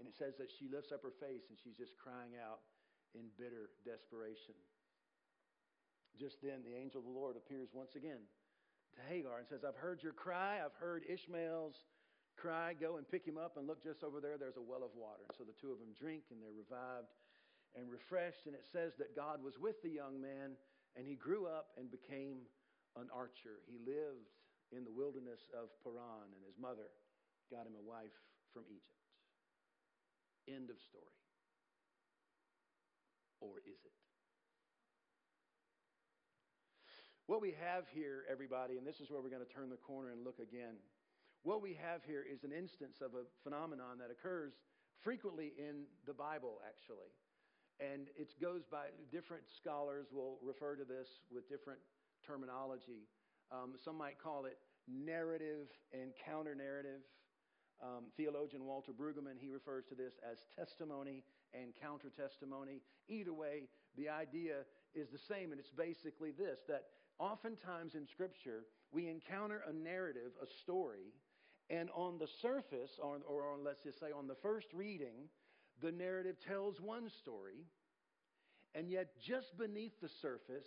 and 0.00 0.08
it 0.08 0.16
says 0.16 0.32
that 0.40 0.48
she 0.48 0.70
lifts 0.72 0.90
up 0.90 1.04
her 1.04 1.12
face 1.20 1.44
and 1.52 1.60
she's 1.60 1.76
just 1.76 1.92
crying 2.00 2.40
out 2.40 2.64
in 3.12 3.28
bitter 3.36 3.68
desperation 3.84 4.56
just 6.18 6.42
then, 6.42 6.66
the 6.66 6.74
angel 6.74 6.98
of 6.98 7.06
the 7.06 7.14
Lord 7.14 7.38
appears 7.38 7.70
once 7.70 7.94
again 7.94 8.18
to 8.98 9.00
Hagar 9.06 9.38
and 9.38 9.46
says, 9.46 9.62
I've 9.62 9.78
heard 9.78 10.02
your 10.02 10.12
cry. 10.12 10.58
I've 10.58 10.74
heard 10.74 11.06
Ishmael's 11.06 11.78
cry. 12.34 12.74
Go 12.74 12.98
and 12.98 13.06
pick 13.06 13.22
him 13.22 13.38
up 13.38 13.54
and 13.54 13.70
look 13.70 13.82
just 13.86 14.02
over 14.02 14.18
there. 14.18 14.34
There's 14.34 14.58
a 14.58 14.64
well 14.64 14.82
of 14.82 14.90
water. 14.98 15.22
And 15.22 15.34
so 15.38 15.46
the 15.46 15.54
two 15.54 15.70
of 15.70 15.78
them 15.78 15.94
drink 15.94 16.34
and 16.34 16.42
they're 16.42 16.50
revived 16.50 17.06
and 17.76 17.90
refreshed. 17.90 18.46
And 18.46 18.54
it 18.54 18.64
says 18.70 18.92
that 18.98 19.16
God 19.16 19.42
was 19.42 19.58
with 19.58 19.82
the 19.82 19.90
young 19.90 20.20
man 20.20 20.56
and 20.96 21.06
he 21.06 21.14
grew 21.14 21.46
up 21.46 21.74
and 21.76 21.90
became 21.90 22.48
an 22.96 23.08
archer. 23.14 23.60
He 23.66 23.78
lived 23.78 24.32
in 24.72 24.84
the 24.84 24.92
wilderness 24.92 25.48
of 25.52 25.68
Paran 25.82 26.32
and 26.32 26.42
his 26.44 26.58
mother 26.60 26.88
got 27.50 27.66
him 27.66 27.76
a 27.76 27.84
wife 27.84 28.16
from 28.52 28.64
Egypt. 28.68 29.04
End 30.48 30.70
of 30.70 30.76
story. 30.80 31.16
Or 33.40 33.60
is 33.64 33.80
it? 33.84 33.96
What 37.28 37.44
we 37.44 37.52
have 37.60 37.84
here, 37.92 38.24
everybody, 38.24 38.78
and 38.78 38.86
this 38.86 39.00
is 39.00 39.10
where 39.10 39.20
we're 39.20 39.28
going 39.28 39.44
to 39.44 39.52
turn 39.52 39.68
the 39.68 39.76
corner 39.76 40.10
and 40.10 40.24
look 40.24 40.40
again. 40.40 40.80
What 41.44 41.60
we 41.60 41.76
have 41.76 42.00
here 42.08 42.24
is 42.24 42.42
an 42.42 42.52
instance 42.52 43.04
of 43.04 43.12
a 43.12 43.28
phenomenon 43.44 44.00
that 44.00 44.08
occurs 44.10 44.54
frequently 45.04 45.52
in 45.58 45.84
the 46.06 46.14
Bible, 46.16 46.58
actually. 46.66 47.12
And 47.80 48.08
it 48.16 48.34
goes 48.40 48.62
by 48.70 48.86
different 49.12 49.44
scholars 49.56 50.06
will 50.12 50.38
refer 50.42 50.74
to 50.74 50.84
this 50.84 51.08
with 51.30 51.48
different 51.48 51.78
terminology. 52.26 53.06
Um, 53.52 53.74
some 53.84 53.96
might 53.96 54.18
call 54.20 54.44
it 54.46 54.58
narrative 54.88 55.68
and 55.92 56.10
counter 56.26 56.54
narrative. 56.54 57.00
Um, 57.80 58.10
theologian 58.16 58.64
Walter 58.64 58.92
Brueggemann, 58.92 59.38
he 59.38 59.48
refers 59.48 59.84
to 59.90 59.94
this 59.94 60.14
as 60.28 60.38
testimony 60.56 61.22
and 61.54 61.72
counter 61.80 62.10
testimony. 62.10 62.82
Either 63.08 63.32
way, 63.32 63.68
the 63.96 64.08
idea 64.08 64.66
is 64.94 65.08
the 65.10 65.18
same, 65.18 65.52
and 65.52 65.60
it's 65.60 65.70
basically 65.70 66.32
this 66.32 66.58
that 66.68 66.82
oftentimes 67.18 67.94
in 67.94 68.06
Scripture, 68.06 68.64
we 68.92 69.08
encounter 69.08 69.62
a 69.68 69.72
narrative, 69.72 70.32
a 70.42 70.46
story, 70.62 71.14
and 71.70 71.90
on 71.94 72.18
the 72.18 72.28
surface, 72.42 72.98
or, 73.00 73.18
or 73.28 73.52
on, 73.52 73.64
let's 73.64 73.82
just 73.82 74.00
say 74.00 74.10
on 74.16 74.26
the 74.26 74.36
first 74.42 74.68
reading, 74.72 75.28
the 75.82 75.92
narrative 75.92 76.36
tells 76.46 76.80
one 76.80 77.08
story, 77.08 77.66
and 78.74 78.90
yet 78.90 79.08
just 79.24 79.56
beneath 79.58 80.00
the 80.00 80.08
surface, 80.20 80.66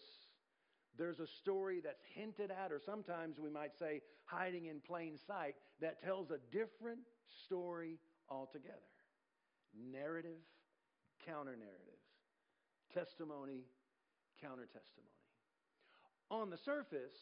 there's 0.98 1.20
a 1.20 1.28
story 1.28 1.82
that's 1.84 2.04
hinted 2.16 2.52
at, 2.52 2.72
or 2.72 2.80
sometimes 2.86 3.40
we 3.40 3.50
might 3.50 3.78
say 3.78 4.02
hiding 4.26 4.66
in 4.66 4.80
plain 4.80 5.18
sight, 5.28 5.56
that 5.80 6.04
tells 6.04 6.32
a 6.32 6.40
different 6.52 7.00
story 7.46 7.98
altogether. 8.30 8.76
Narrative, 9.92 10.40
counter 11.26 11.56
narrative, 11.56 12.00
testimony, 12.94 13.64
counter 14.42 14.66
testimony. 14.66 15.08
On 16.30 16.50
the 16.50 16.58
surface, 16.58 17.14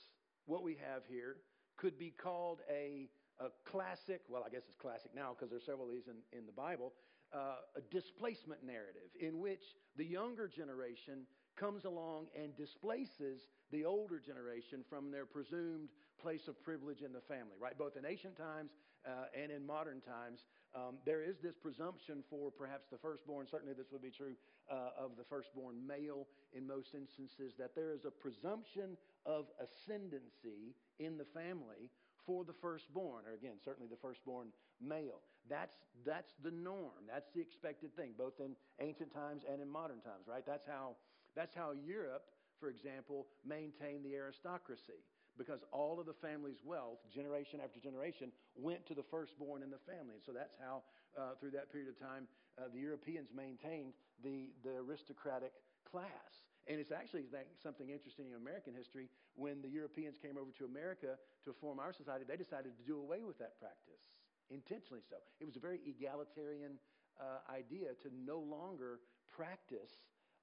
what 0.45 0.63
we 0.63 0.77
have 0.91 1.03
here 1.07 1.37
could 1.77 1.97
be 1.97 2.11
called 2.11 2.59
a, 2.69 3.07
a 3.39 3.47
classic, 3.69 4.21
well, 4.29 4.43
I 4.45 4.49
guess 4.49 4.63
it's 4.67 4.77
classic 4.81 5.11
now 5.15 5.35
because 5.35 5.49
there's 5.49 5.65
several 5.65 5.87
of 5.87 5.93
these 5.93 6.07
in, 6.07 6.37
in 6.37 6.45
the 6.45 6.51
Bible, 6.51 6.93
uh, 7.33 7.77
a 7.77 7.81
displacement 7.91 8.63
narrative 8.63 9.09
in 9.19 9.39
which 9.39 9.63
the 9.97 10.05
younger 10.05 10.47
generation 10.47 11.25
comes 11.59 11.85
along 11.85 12.27
and 12.41 12.55
displaces 12.55 13.41
the 13.71 13.85
older 13.85 14.19
generation 14.19 14.83
from 14.89 15.11
their 15.11 15.25
presumed 15.25 15.89
place 16.21 16.47
of 16.47 16.61
privilege 16.63 17.01
in 17.01 17.13
the 17.13 17.21
family, 17.21 17.55
right? 17.59 17.77
Both 17.77 17.97
in 17.97 18.05
ancient 18.05 18.37
times 18.37 18.71
uh, 19.05 19.31
and 19.35 19.51
in 19.51 19.65
modern 19.65 20.01
times, 20.01 20.43
um, 20.75 20.97
there 21.05 21.23
is 21.23 21.37
this 21.41 21.55
presumption 21.55 22.23
for 22.29 22.51
perhaps 22.51 22.87
the 22.91 22.97
firstborn, 22.97 23.47
certainly 23.49 23.73
this 23.73 23.91
would 23.91 24.01
be 24.01 24.11
true 24.11 24.35
uh, 24.71 24.91
of 24.99 25.17
the 25.17 25.23
firstborn 25.23 25.75
male 25.85 26.27
in 26.53 26.67
most 26.67 26.93
instances, 26.93 27.53
that 27.57 27.75
there 27.75 27.91
is 27.91 28.05
a 28.05 28.11
presumption 28.11 28.97
of 29.25 29.45
ascendancy 29.59 30.75
in 30.99 31.17
the 31.17 31.25
family 31.33 31.89
for 32.25 32.43
the 32.43 32.53
firstborn, 32.61 33.25
or 33.25 33.33
again, 33.33 33.57
certainly 33.63 33.89
the 33.89 33.97
firstborn 34.01 34.49
male. 34.79 35.21
That's, 35.49 35.75
that's 36.05 36.31
the 36.43 36.51
norm. 36.51 37.09
That's 37.11 37.29
the 37.33 37.41
expected 37.41 37.95
thing, 37.95 38.13
both 38.17 38.39
in 38.39 38.55
ancient 38.79 39.13
times 39.13 39.43
and 39.49 39.61
in 39.61 39.69
modern 39.69 39.99
times, 40.01 40.27
right? 40.27 40.45
That's 40.45 40.65
how, 40.65 40.95
that's 41.35 41.55
how 41.55 41.71
Europe, 41.73 42.23
for 42.59 42.69
example, 42.69 43.27
maintained 43.45 44.05
the 44.05 44.15
aristocracy 44.15 45.01
because 45.37 45.63
all 45.71 45.99
of 45.99 46.05
the 46.05 46.17
family's 46.19 46.59
wealth, 46.67 46.99
generation 47.07 47.63
after 47.63 47.79
generation, 47.79 48.29
went 48.59 48.85
to 48.85 48.93
the 48.93 49.07
firstborn 49.09 49.63
in 49.63 49.71
the 49.71 49.79
family. 49.87 50.19
And 50.19 50.23
so 50.27 50.35
that's 50.35 50.53
how, 50.59 50.83
uh, 51.15 51.39
through 51.39 51.55
that 51.55 51.71
period 51.71 51.87
of 51.87 51.97
time, 51.97 52.27
uh, 52.59 52.67
the 52.67 52.83
Europeans 52.83 53.31
maintained 53.31 53.95
the, 54.19 54.51
the 54.67 54.83
aristocratic 54.83 55.55
class. 55.87 56.43
And 56.67 56.77
it's 56.77 56.91
actually 56.91 57.23
something 57.63 57.89
interesting 57.89 58.29
in 58.29 58.35
American 58.35 58.75
history. 58.75 59.09
When 59.33 59.63
the 59.63 59.71
Europeans 59.71 60.19
came 60.21 60.37
over 60.37 60.51
to 60.59 60.67
America 60.67 61.15
to 61.47 61.55
form 61.57 61.79
our 61.79 61.95
society, 61.95 62.27
they 62.27 62.37
decided 62.37 62.75
to 62.77 62.83
do 62.83 62.99
away 62.99 63.23
with 63.23 63.39
that 63.39 63.57
practice, 63.57 64.03
intentionally 64.49 65.01
so. 65.09 65.17
It 65.39 65.45
was 65.45 65.55
a 65.55 65.59
very 65.59 65.79
egalitarian 65.85 66.79
uh, 67.19 67.39
idea 67.51 67.89
to 68.03 68.09
no 68.25 68.39
longer 68.39 68.99
practice 69.35 69.91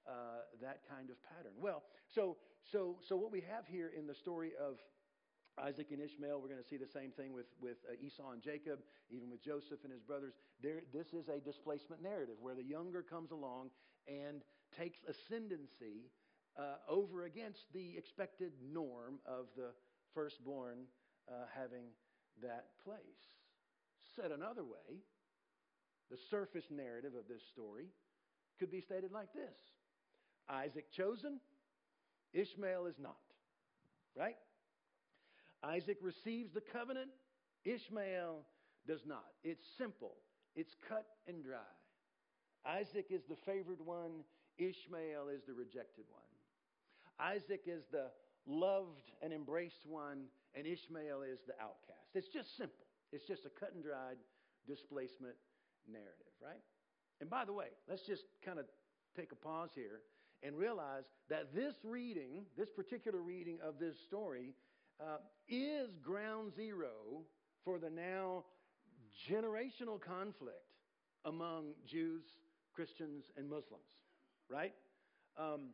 uh, 0.06 0.46
that 0.62 0.80
kind 0.88 1.10
of 1.10 1.16
pattern. 1.22 1.52
Well, 1.60 1.82
so 2.14 2.36
so 2.70 2.98
so 3.08 3.16
what 3.16 3.32
we 3.32 3.42
have 3.42 3.66
here 3.66 3.90
in 3.96 4.06
the 4.06 4.14
story 4.14 4.52
of 4.60 4.78
Isaac 5.58 5.88
and 5.90 6.00
Ishmael, 6.02 6.40
we're 6.40 6.48
going 6.48 6.62
to 6.62 6.68
see 6.68 6.76
the 6.76 6.86
same 6.92 7.10
thing 7.12 7.32
with, 7.32 7.46
with 7.60 7.78
uh, 7.88 7.96
Esau 8.04 8.30
and 8.32 8.42
Jacob, 8.42 8.80
even 9.10 9.30
with 9.30 9.42
Joseph 9.42 9.80
and 9.84 9.92
his 9.92 10.02
brothers. 10.02 10.34
There, 10.62 10.82
this 10.92 11.14
is 11.14 11.28
a 11.28 11.40
displacement 11.40 12.02
narrative 12.02 12.36
where 12.40 12.54
the 12.54 12.62
younger 12.62 13.02
comes 13.02 13.30
along 13.30 13.70
and 14.06 14.42
takes 14.76 14.98
ascendancy 15.08 16.12
uh, 16.58 16.76
over 16.88 17.25
against 17.25 17.72
the 17.72 17.96
expected 17.96 18.52
norm 18.62 19.18
of 19.25 19.46
the 19.56 19.72
firstborn 20.14 20.84
uh, 21.28 21.46
having 21.54 21.88
that 22.42 22.76
place. 22.84 23.36
Said 24.20 24.32
another 24.32 24.64
way, 24.64 25.00
the 26.11 26.16
surface 26.30 26.64
narrative 26.70 27.12
of 27.18 27.28
this 27.28 27.42
story 27.52 27.87
could 28.58 28.70
be 28.70 28.80
stated 28.80 29.12
like 29.12 29.32
this 29.35 29.56
Isaac 30.49 30.87
chosen, 30.96 31.40
Ishmael 32.32 32.87
is 32.87 32.96
not. 32.99 33.16
Right? 34.16 34.37
Isaac 35.62 35.99
receives 36.00 36.52
the 36.52 36.62
covenant, 36.73 37.11
Ishmael 37.64 38.40
does 38.87 39.00
not. 39.06 39.26
It's 39.44 39.64
simple, 39.76 40.14
it's 40.54 40.75
cut 40.88 41.04
and 41.26 41.42
dry. 41.42 41.75
Isaac 42.64 43.06
is 43.11 43.23
the 43.28 43.37
favored 43.44 43.85
one, 43.85 44.25
Ishmael 44.58 45.28
is 45.28 45.42
the 45.46 45.54
rejected 45.54 46.04
one. 46.11 46.23
Isaac 47.18 47.62
is 47.66 47.82
the 47.92 48.11
loved 48.46 49.11
and 49.23 49.32
embraced 49.32 49.87
one, 49.87 50.25
and 50.54 50.66
Ishmael 50.66 51.23
is 51.23 51.38
the 51.46 51.54
outcast. 51.61 52.08
It's 52.14 52.28
just 52.28 52.56
simple. 52.56 52.86
It's 53.12 53.26
just 53.26 53.46
a 53.46 53.50
cut 53.50 53.72
and 53.75 53.82
dried 53.82 54.16
displacement 54.66 55.36
narrative, 55.90 56.32
right? 56.42 56.60
And 57.20 57.30
by 57.30 57.44
the 57.44 57.52
way, 57.52 57.68
let's 57.88 58.02
just 58.06 58.22
kind 58.44 58.58
of 58.58 58.66
take 59.16 59.32
a 59.32 59.36
pause 59.36 59.70
here 59.75 60.00
and 60.42 60.56
realize 60.56 61.04
that 61.30 61.54
this 61.54 61.75
reading, 61.82 62.44
this 62.58 62.68
particular 62.68 63.20
reading 63.20 63.58
of 63.64 63.78
this 63.78 63.94
story, 64.06 64.54
uh, 65.00 65.18
is 65.48 65.90
ground 66.02 66.52
zero 66.54 67.25
for 67.64 67.78
the 67.78 67.90
now 67.90 68.44
generational 69.30 70.00
conflict 70.00 70.56
among 71.25 71.72
Jews, 71.86 72.22
Christians, 72.75 73.25
and 73.36 73.48
Muslims, 73.48 73.82
right? 74.48 74.72
Um, 75.38 75.70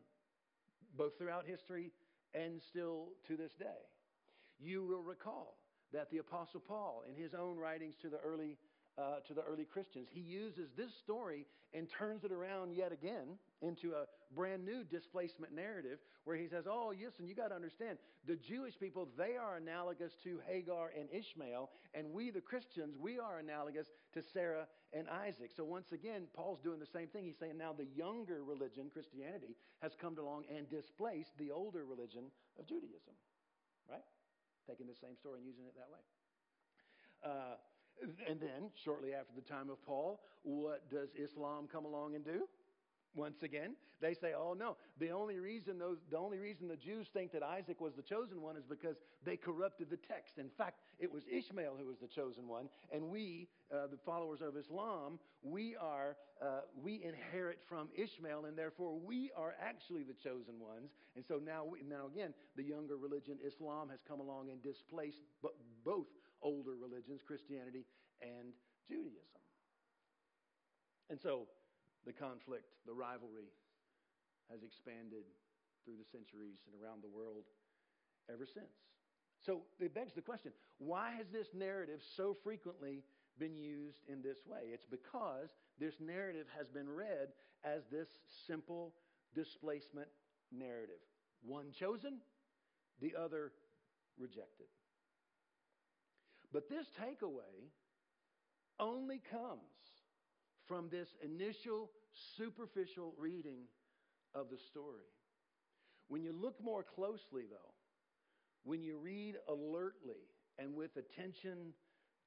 both 0.97 1.17
throughout 1.17 1.45
history 1.45 1.91
and 2.33 2.61
still 2.69 3.09
to 3.27 3.37
this 3.37 3.51
day. 3.59 3.65
You 4.59 4.85
will 4.85 5.03
recall 5.03 5.57
that 5.93 6.09
the 6.11 6.17
Apostle 6.17 6.59
Paul, 6.59 7.03
in 7.07 7.21
his 7.21 7.33
own 7.33 7.57
writings 7.57 7.95
to 8.01 8.09
the 8.09 8.19
early 8.19 8.57
uh, 8.97 9.19
to 9.27 9.33
the 9.33 9.41
early 9.41 9.65
Christians. 9.65 10.07
He 10.11 10.21
uses 10.21 10.69
this 10.77 10.91
story 11.03 11.45
and 11.73 11.87
turns 11.97 12.23
it 12.23 12.31
around 12.31 12.75
yet 12.75 12.91
again 12.91 13.39
into 13.61 13.93
a 13.93 14.05
brand 14.35 14.63
new 14.65 14.83
displacement 14.83 15.53
narrative 15.53 15.97
where 16.25 16.35
he 16.35 16.47
says, 16.47 16.65
Oh, 16.69 16.93
listen, 16.93 17.27
you 17.27 17.33
got 17.33 17.49
to 17.49 17.55
understand, 17.55 17.97
the 18.27 18.35
Jewish 18.35 18.77
people, 18.79 19.07
they 19.17 19.35
are 19.35 19.57
analogous 19.57 20.13
to 20.23 20.39
Hagar 20.47 20.91
and 20.97 21.09
Ishmael, 21.11 21.69
and 21.93 22.13
we, 22.13 22.29
the 22.29 22.41
Christians, 22.41 22.95
we 22.99 23.19
are 23.19 23.39
analogous 23.39 23.87
to 24.13 24.21
Sarah 24.33 24.67
and 24.93 25.07
Isaac. 25.09 25.49
So 25.57 25.63
once 25.63 25.91
again, 25.91 26.23
Paul's 26.35 26.59
doing 26.63 26.79
the 26.79 26.93
same 26.93 27.07
thing. 27.07 27.25
He's 27.25 27.39
saying 27.39 27.57
now 27.57 27.73
the 27.73 27.87
younger 27.95 28.43
religion, 28.43 28.91
Christianity, 28.93 29.55
has 29.81 29.91
come 29.99 30.17
along 30.19 30.43
and 30.55 30.69
displaced 30.69 31.31
the 31.39 31.51
older 31.51 31.83
religion 31.85 32.25
of 32.59 32.67
Judaism, 32.67 33.17
right? 33.89 34.05
Taking 34.67 34.87
the 34.87 34.95
same 34.95 35.15
story 35.19 35.39
and 35.39 35.45
using 35.47 35.65
it 35.65 35.75
that 35.75 35.89
way. 35.91 36.03
Uh, 37.23 37.55
and 38.27 38.39
then, 38.39 38.71
shortly 38.75 39.13
after 39.13 39.33
the 39.35 39.41
time 39.41 39.69
of 39.69 39.83
Paul, 39.85 40.21
what 40.43 40.89
does 40.89 41.09
Islam 41.15 41.67
come 41.71 41.85
along 41.85 42.15
and 42.15 42.25
do? 42.25 42.47
Once 43.15 43.43
again, 43.43 43.75
they 44.01 44.13
say, 44.13 44.33
"Oh 44.35 44.53
no! 44.53 44.75
The 44.99 45.11
only 45.11 45.39
reason 45.39 45.77
those, 45.77 45.97
the 46.09 46.17
only 46.17 46.39
reason 46.39 46.67
the 46.67 46.75
Jews 46.75 47.07
think 47.13 47.31
that 47.31 47.43
Isaac 47.43 47.79
was 47.79 47.93
the 47.95 48.01
chosen 48.01 48.41
one 48.41 48.57
is 48.57 48.65
because 48.67 48.97
they 49.23 49.37
corrupted 49.37 49.89
the 49.89 49.97
text. 49.97 50.37
In 50.37 50.49
fact, 50.57 50.79
it 50.99 51.11
was 51.11 51.23
Ishmael 51.31 51.75
who 51.77 51.85
was 51.85 51.97
the 52.01 52.07
chosen 52.07 52.47
one, 52.47 52.69
and 52.91 53.09
we, 53.09 53.47
uh, 53.73 53.87
the 53.87 53.99
followers 54.05 54.41
of 54.41 54.57
Islam, 54.57 55.19
we 55.43 55.75
are 55.75 56.17
uh, 56.41 56.61
we 56.81 57.03
inherit 57.03 57.59
from 57.69 57.89
Ishmael, 57.95 58.45
and 58.45 58.57
therefore 58.57 58.97
we 58.99 59.31
are 59.37 59.55
actually 59.61 60.03
the 60.03 60.15
chosen 60.23 60.59
ones. 60.59 60.91
And 61.15 61.23
so 61.25 61.39
now, 61.43 61.63
we, 61.63 61.83
now 61.87 62.07
again, 62.07 62.33
the 62.55 62.63
younger 62.63 62.97
religion 62.97 63.37
Islam 63.45 63.89
has 63.89 63.99
come 64.07 64.19
along 64.19 64.49
and 64.49 64.61
displaced 64.61 65.21
both 65.85 66.07
older 66.41 66.75
religions, 66.75 67.21
Christianity 67.25 67.85
and 68.21 68.53
Judaism. 68.87 69.41
And 71.09 71.19
so 71.21 71.47
the 72.05 72.13
conflict, 72.13 72.67
the 72.85 72.93
rivalry 72.93 73.51
has 74.51 74.63
expanded 74.63 75.23
through 75.83 75.95
the 75.99 76.07
centuries 76.11 76.59
and 76.67 76.75
around 76.75 77.03
the 77.03 77.11
world 77.11 77.45
ever 78.31 78.45
since. 78.45 78.75
So 79.45 79.63
it 79.79 79.93
begs 79.93 80.13
the 80.13 80.21
question 80.21 80.51
why 80.79 81.11
has 81.17 81.27
this 81.31 81.47
narrative 81.53 81.99
so 82.15 82.35
frequently 82.43 83.03
been 83.39 83.55
used 83.55 83.99
in 84.07 84.21
this 84.21 84.37
way? 84.47 84.71
It's 84.71 84.85
because 84.85 85.49
this 85.79 85.95
narrative 85.99 86.47
has 86.57 86.67
been 86.67 86.89
read 86.89 87.35
as 87.63 87.81
this 87.91 88.07
simple 88.47 88.93
displacement 89.35 90.07
narrative 90.51 91.01
one 91.45 91.71
chosen, 91.77 92.19
the 93.01 93.13
other 93.19 93.51
rejected. 94.17 94.67
But 96.51 96.69
this 96.69 96.85
takeaway 97.01 97.71
only 98.79 99.21
comes 99.29 99.59
from 100.67 100.89
this 100.89 101.07
initial 101.23 101.89
superficial 102.37 103.13
reading 103.17 103.63
of 104.33 104.49
the 104.49 104.57
story. 104.57 105.09
When 106.07 106.23
you 106.23 106.33
look 106.33 106.61
more 106.63 106.83
closely, 106.83 107.43
though, 107.49 107.73
when 108.63 108.81
you 108.83 108.97
read 108.97 109.35
alertly 109.47 110.29
and 110.57 110.75
with 110.75 110.91
attention 110.97 111.73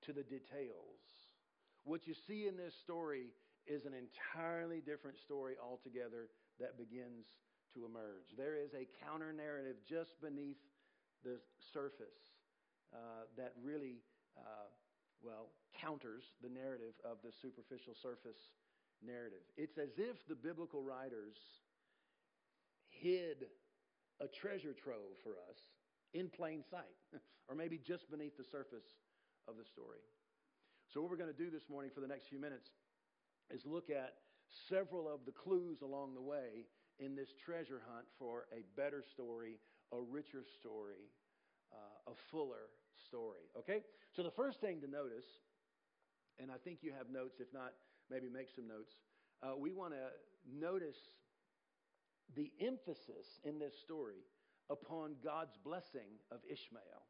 to 0.02 0.12
the 0.12 0.22
details, 0.22 1.00
what 1.84 2.06
you 2.06 2.14
see 2.26 2.46
in 2.46 2.56
this 2.56 2.74
story 2.82 3.26
is 3.66 3.84
an 3.84 3.94
entirely 3.94 4.80
different 4.80 5.18
story 5.18 5.54
altogether 5.62 6.28
that 6.60 6.78
begins 6.78 7.26
to 7.74 7.84
emerge. 7.84 8.34
There 8.36 8.56
is 8.56 8.70
a 8.74 8.88
counter 9.04 9.32
narrative 9.32 9.76
just 9.88 10.20
beneath 10.22 10.58
the 11.24 11.38
surface 11.72 12.36
uh, 12.94 13.26
that 13.36 13.52
really 13.62 14.02
uh, 14.36 14.70
well, 15.22 15.52
counters 15.80 16.24
the 16.42 16.48
narrative 16.48 16.94
of 17.04 17.18
the 17.24 17.32
superficial 17.42 17.94
surface 17.94 18.52
narrative. 19.04 19.44
It's 19.56 19.78
as 19.78 19.98
if 19.98 20.16
the 20.28 20.34
biblical 20.34 20.82
writers 20.82 21.36
hid 22.88 23.46
a 24.20 24.28
treasure 24.28 24.72
trove 24.72 25.20
for 25.22 25.36
us 25.48 25.58
in 26.14 26.28
plain 26.28 26.64
sight, 26.70 26.96
or 27.48 27.54
maybe 27.54 27.78
just 27.78 28.10
beneath 28.10 28.36
the 28.36 28.48
surface 28.48 28.96
of 29.48 29.56
the 29.56 29.64
story. 29.64 30.00
So, 30.92 31.00
what 31.02 31.10
we're 31.10 31.20
going 31.20 31.32
to 31.32 31.36
do 31.36 31.50
this 31.50 31.68
morning 31.68 31.90
for 31.94 32.00
the 32.00 32.08
next 32.08 32.28
few 32.28 32.40
minutes 32.40 32.70
is 33.50 33.60
look 33.66 33.90
at 33.90 34.14
several 34.68 35.12
of 35.12 35.20
the 35.26 35.32
clues 35.32 35.82
along 35.82 36.14
the 36.14 36.22
way 36.22 36.64
in 36.98 37.14
this 37.14 37.28
treasure 37.44 37.82
hunt 37.92 38.06
for 38.18 38.46
a 38.52 38.64
better 38.80 39.04
story, 39.12 39.58
a 39.92 40.00
richer 40.00 40.42
story, 40.58 41.12
uh, 41.72 42.12
a 42.12 42.14
fuller 42.30 42.72
story. 43.06 43.50
Okay? 43.58 43.80
So 44.14 44.22
the 44.22 44.30
first 44.30 44.60
thing 44.60 44.80
to 44.80 44.90
notice, 44.90 45.26
and 46.38 46.50
I 46.50 46.56
think 46.62 46.78
you 46.82 46.92
have 46.96 47.10
notes, 47.10 47.40
if 47.40 47.52
not, 47.52 47.72
maybe 48.10 48.28
make 48.28 48.48
some 48.54 48.68
notes. 48.68 48.92
Uh, 49.42 49.56
we 49.56 49.72
want 49.72 49.92
to 49.92 50.08
notice 50.58 50.96
the 52.34 52.50
emphasis 52.60 53.26
in 53.44 53.58
this 53.58 53.74
story 53.84 54.24
upon 54.70 55.16
God's 55.22 55.56
blessing 55.64 56.18
of 56.30 56.40
Ishmael. 56.50 57.04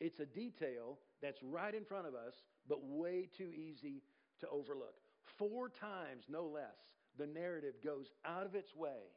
It's 0.00 0.20
a 0.20 0.26
detail 0.26 0.98
that's 1.22 1.38
right 1.42 1.74
in 1.74 1.84
front 1.84 2.06
of 2.06 2.14
us, 2.14 2.34
but 2.68 2.84
way 2.84 3.28
too 3.36 3.52
easy 3.54 4.02
to 4.40 4.48
overlook. 4.48 4.94
Four 5.38 5.68
times, 5.68 6.24
no 6.28 6.44
less, 6.44 6.76
the 7.18 7.26
narrative 7.26 7.74
goes 7.84 8.06
out 8.24 8.44
of 8.46 8.54
its 8.54 8.74
way 8.74 9.12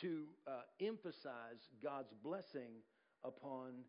to 0.00 0.24
uh, 0.46 0.62
emphasize 0.80 1.68
God's 1.82 2.14
blessing 2.22 2.82
upon 3.24 3.84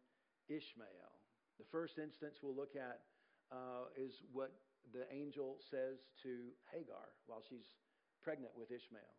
Ishmael. 0.51 1.11
The 1.57 1.65
first 1.71 1.97
instance 1.97 2.39
we'll 2.43 2.55
look 2.55 2.75
at 2.75 2.99
uh, 3.51 3.87
is 3.95 4.23
what 4.31 4.51
the 4.91 5.07
angel 5.13 5.57
says 5.71 6.03
to 6.23 6.51
Hagar 6.71 7.15
while 7.27 7.43
she's 7.47 7.71
pregnant 8.23 8.51
with 8.57 8.71
Ishmael. 8.71 9.15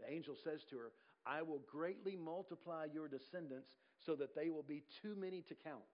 The 0.00 0.08
angel 0.08 0.34
says 0.34 0.64
to 0.70 0.76
her, 0.78 0.92
I 1.26 1.42
will 1.42 1.60
greatly 1.68 2.16
multiply 2.16 2.88
your 2.88 3.08
descendants 3.08 3.68
so 4.00 4.16
that 4.16 4.32
they 4.34 4.48
will 4.48 4.64
be 4.64 4.82
too 5.02 5.14
many 5.14 5.44
to 5.52 5.54
count. 5.54 5.84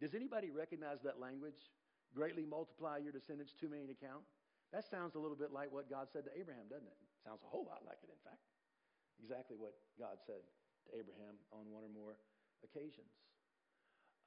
Does 0.00 0.16
anybody 0.16 0.48
recognize 0.48 1.04
that 1.04 1.20
language? 1.20 1.60
Greatly 2.16 2.48
multiply 2.48 2.96
your 2.96 3.12
descendants, 3.12 3.52
too 3.52 3.68
many 3.68 3.84
to 3.86 3.94
count? 3.94 4.24
That 4.72 4.88
sounds 4.88 5.14
a 5.14 5.20
little 5.20 5.36
bit 5.36 5.52
like 5.52 5.68
what 5.68 5.92
God 5.92 6.08
said 6.08 6.24
to 6.24 6.32
Abraham, 6.32 6.72
doesn't 6.72 6.88
it? 6.88 7.00
Sounds 7.20 7.44
a 7.44 7.50
whole 7.52 7.68
lot 7.68 7.84
like 7.84 8.00
it, 8.00 8.08
in 8.08 8.18
fact. 8.24 8.40
Exactly 9.20 9.60
what 9.60 9.76
God 10.00 10.16
said 10.24 10.40
to 10.40 10.88
Abraham 10.96 11.36
on 11.52 11.68
one 11.68 11.84
or 11.84 11.92
more 11.92 12.16
occasions. 12.64 13.12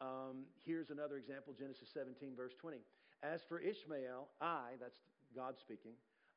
Um, 0.02 0.46
here's 0.66 0.90
another 0.90 1.18
example 1.18 1.54
Genesis 1.58 1.90
17, 1.94 2.36
verse 2.36 2.54
20. 2.60 2.78
As 3.24 3.42
for 3.48 3.60
Ishmael, 3.60 4.28
I, 4.42 4.76
that's 4.80 5.00
God 5.36 5.56
speaking, 5.60 5.94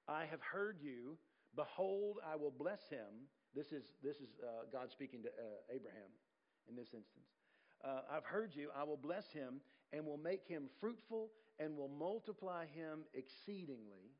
I 0.08 0.24
have 0.26 0.40
heard 0.40 0.78
you. 0.80 1.18
Behold, 1.54 2.18
I 2.24 2.36
will 2.36 2.52
bless 2.52 2.88
him. 2.88 3.28
This 3.54 3.72
is, 3.72 3.84
this 4.02 4.16
is 4.16 4.28
uh, 4.42 4.68
God 4.70 4.90
speaking 4.90 5.22
to 5.22 5.28
uh, 5.28 5.74
Abraham 5.74 6.12
in 6.68 6.76
this 6.76 6.92
instance. 6.94 7.26
Uh, 7.84 8.00
I've 8.10 8.24
heard 8.24 8.54
you. 8.54 8.70
I 8.76 8.84
will 8.84 8.96
bless 8.96 9.30
him 9.32 9.60
and 9.92 10.04
will 10.04 10.18
make 10.18 10.46
him 10.46 10.68
fruitful 10.80 11.30
and 11.58 11.76
will 11.76 11.88
multiply 11.88 12.66
him 12.66 13.04
exceedingly. 13.14 14.12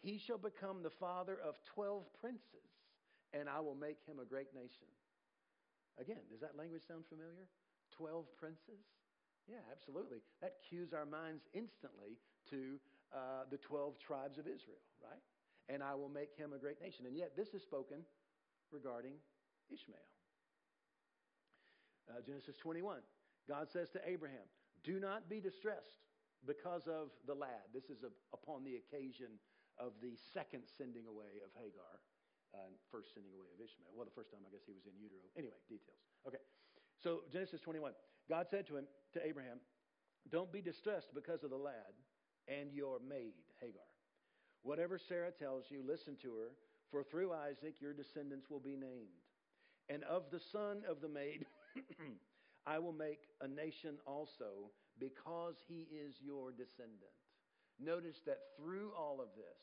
He 0.00 0.18
shall 0.18 0.38
become 0.38 0.82
the 0.82 0.90
father 0.90 1.38
of 1.44 1.54
12 1.74 2.02
princes, 2.20 2.66
and 3.32 3.48
I 3.48 3.60
will 3.60 3.76
make 3.76 3.98
him 4.06 4.18
a 4.20 4.24
great 4.24 4.52
nation. 4.54 4.90
Again, 6.00 6.24
does 6.30 6.40
that 6.40 6.56
language 6.58 6.82
sound 6.86 7.04
familiar? 7.08 7.46
12 7.96 8.24
princes? 8.36 8.82
Yeah, 9.48 9.62
absolutely. 9.70 10.18
That 10.40 10.62
cues 10.68 10.92
our 10.92 11.06
minds 11.06 11.44
instantly 11.52 12.18
to 12.50 12.78
uh, 13.12 13.44
the 13.50 13.58
12 13.58 13.98
tribes 13.98 14.38
of 14.38 14.46
Israel, 14.46 14.82
right? 15.02 15.20
And 15.68 15.82
I 15.82 15.94
will 15.94 16.08
make 16.08 16.34
him 16.36 16.52
a 16.52 16.58
great 16.58 16.80
nation. 16.80 17.06
And 17.06 17.16
yet, 17.16 17.36
this 17.36 17.54
is 17.54 17.62
spoken 17.62 18.04
regarding 18.70 19.14
Ishmael. 19.70 20.08
Uh, 22.10 22.20
Genesis 22.24 22.56
21. 22.58 22.98
God 23.48 23.70
says 23.70 23.90
to 23.90 24.00
Abraham, 24.06 24.46
Do 24.82 24.98
not 24.98 25.28
be 25.28 25.38
distressed 25.40 26.06
because 26.46 26.86
of 26.86 27.14
the 27.26 27.34
lad. 27.34 27.70
This 27.74 27.90
is 27.90 28.02
a, 28.02 28.10
upon 28.34 28.64
the 28.64 28.78
occasion 28.78 29.38
of 29.78 29.94
the 30.02 30.14
second 30.34 30.66
sending 30.66 31.06
away 31.06 31.42
of 31.42 31.50
Hagar, 31.54 32.02
uh, 32.54 32.70
first 32.90 33.14
sending 33.14 33.32
away 33.32 33.48
of 33.54 33.58
Ishmael. 33.62 33.94
Well, 33.94 34.06
the 34.06 34.14
first 34.14 34.30
time, 34.34 34.42
I 34.46 34.50
guess 34.50 34.66
he 34.66 34.74
was 34.74 34.86
in 34.86 34.94
utero. 34.98 35.22
Anyway, 35.38 35.58
details. 35.70 36.02
Okay. 36.26 36.42
So, 37.02 37.20
Genesis 37.32 37.60
21. 37.60 37.92
God 38.28 38.46
said 38.50 38.66
to 38.68 38.76
him, 38.76 38.86
to 39.14 39.26
Abraham, 39.26 39.58
Don't 40.30 40.52
be 40.52 40.62
distressed 40.62 41.14
because 41.14 41.42
of 41.42 41.50
the 41.50 41.56
lad 41.56 41.92
and 42.48 42.72
your 42.72 42.98
maid, 43.06 43.34
Hagar. 43.60 43.82
Whatever 44.62 44.98
Sarah 44.98 45.32
tells 45.32 45.64
you, 45.68 45.82
listen 45.86 46.16
to 46.22 46.34
her, 46.36 46.50
for 46.90 47.02
through 47.02 47.32
Isaac 47.32 47.74
your 47.80 47.92
descendants 47.92 48.48
will 48.48 48.60
be 48.60 48.76
named. 48.76 49.18
And 49.88 50.04
of 50.04 50.24
the 50.30 50.40
son 50.52 50.82
of 50.88 51.00
the 51.00 51.08
maid, 51.08 51.46
I 52.66 52.78
will 52.78 52.92
make 52.92 53.20
a 53.40 53.48
nation 53.48 53.98
also, 54.06 54.70
because 55.00 55.56
he 55.66 55.88
is 55.90 56.14
your 56.22 56.52
descendant. 56.52 57.16
Notice 57.80 58.20
that 58.26 58.38
through 58.56 58.92
all 58.96 59.20
of 59.20 59.28
this, 59.34 59.58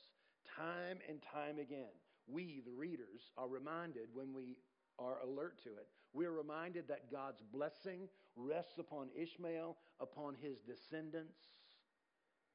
time 0.57 0.97
and 1.07 1.19
time 1.33 1.59
again, 1.59 1.95
we, 2.27 2.61
the 2.65 2.73
readers, 2.73 3.31
are 3.37 3.47
reminded 3.47 4.09
when 4.13 4.33
we 4.33 4.57
are 4.99 5.19
alert 5.23 5.63
to 5.63 5.69
it. 5.69 5.87
We 6.13 6.25
are 6.25 6.33
reminded 6.33 6.87
that 6.87 7.11
God's 7.11 7.41
blessing 7.53 8.09
rests 8.35 8.77
upon 8.77 9.09
Ishmael, 9.15 9.77
upon 9.99 10.35
his 10.35 10.59
descendants, 10.59 11.39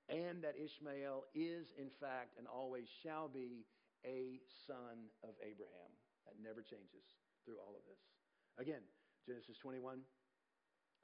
and 0.09 0.43
that 0.45 0.55
Ishmael 0.61 1.25
is, 1.35 1.73
in 1.79 1.89
fact, 2.01 2.37
and 2.39 2.47
always 2.47 2.89
shall 3.03 3.29
be 3.29 3.65
a 4.05 4.41
son 4.67 5.09
of 5.23 5.35
Abraham. 5.41 5.93
That 6.27 6.37
never 6.43 6.61
changes 6.61 7.05
through 7.45 7.57
all 7.61 7.77
of 7.77 7.85
this. 7.89 8.01
Again, 8.59 8.83
Genesis 9.27 9.57
21, 9.59 10.01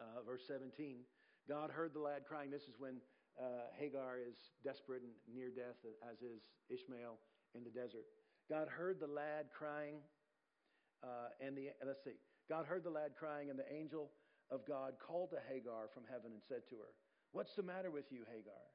uh, 0.00 0.22
verse 0.24 0.42
17. 0.46 1.00
God 1.48 1.70
heard 1.70 1.94
the 1.94 2.00
lad 2.00 2.24
crying. 2.28 2.50
This 2.50 2.68
is 2.68 2.76
when 2.78 3.00
uh, 3.40 3.72
Hagar 3.78 4.18
is 4.20 4.36
desperate 4.64 5.02
and 5.02 5.12
near 5.32 5.48
death, 5.48 5.80
as 6.04 6.20
is 6.20 6.42
Ishmael 6.68 7.16
in 7.54 7.64
the 7.64 7.70
desert. 7.70 8.04
God 8.48 8.68
heard 8.68 9.00
the 9.00 9.06
lad 9.06 9.46
crying, 9.56 9.96
uh, 11.02 11.32
and 11.40 11.56
the 11.56 11.70
let's 11.86 12.04
see. 12.04 12.18
God 12.48 12.66
heard 12.66 12.84
the 12.84 12.90
lad 12.90 13.12
crying, 13.18 13.50
and 13.50 13.58
the 13.58 13.72
angel 13.72 14.10
of 14.50 14.66
God 14.66 14.94
called 14.98 15.30
to 15.30 15.38
Hagar 15.48 15.88
from 15.94 16.04
heaven 16.10 16.32
and 16.32 16.42
said 16.48 16.66
to 16.70 16.76
her, 16.76 16.92
"What's 17.32 17.54
the 17.54 17.62
matter 17.62 17.90
with 17.90 18.10
you, 18.10 18.24
Hagar? 18.30 18.66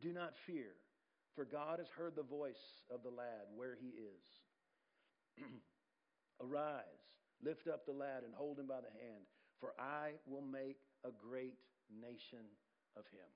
Do 0.00 0.12
not 0.12 0.34
fear, 0.46 0.74
for 1.34 1.44
God 1.44 1.78
has 1.78 1.88
heard 1.88 2.16
the 2.16 2.26
voice 2.26 2.82
of 2.90 3.02
the 3.02 3.10
lad 3.10 3.50
where 3.54 3.76
he 3.78 3.88
is. 3.88 4.24
Arise, 6.40 7.02
lift 7.42 7.68
up 7.68 7.86
the 7.86 7.92
lad, 7.94 8.22
and 8.24 8.34
hold 8.34 8.58
him 8.58 8.66
by 8.66 8.80
the 8.80 8.90
hand, 8.90 9.26
for 9.60 9.74
I 9.78 10.18
will 10.26 10.42
make 10.42 10.78
a 11.04 11.10
great 11.10 11.58
nation 11.90 12.46
of 12.96 13.06
him. 13.10 13.30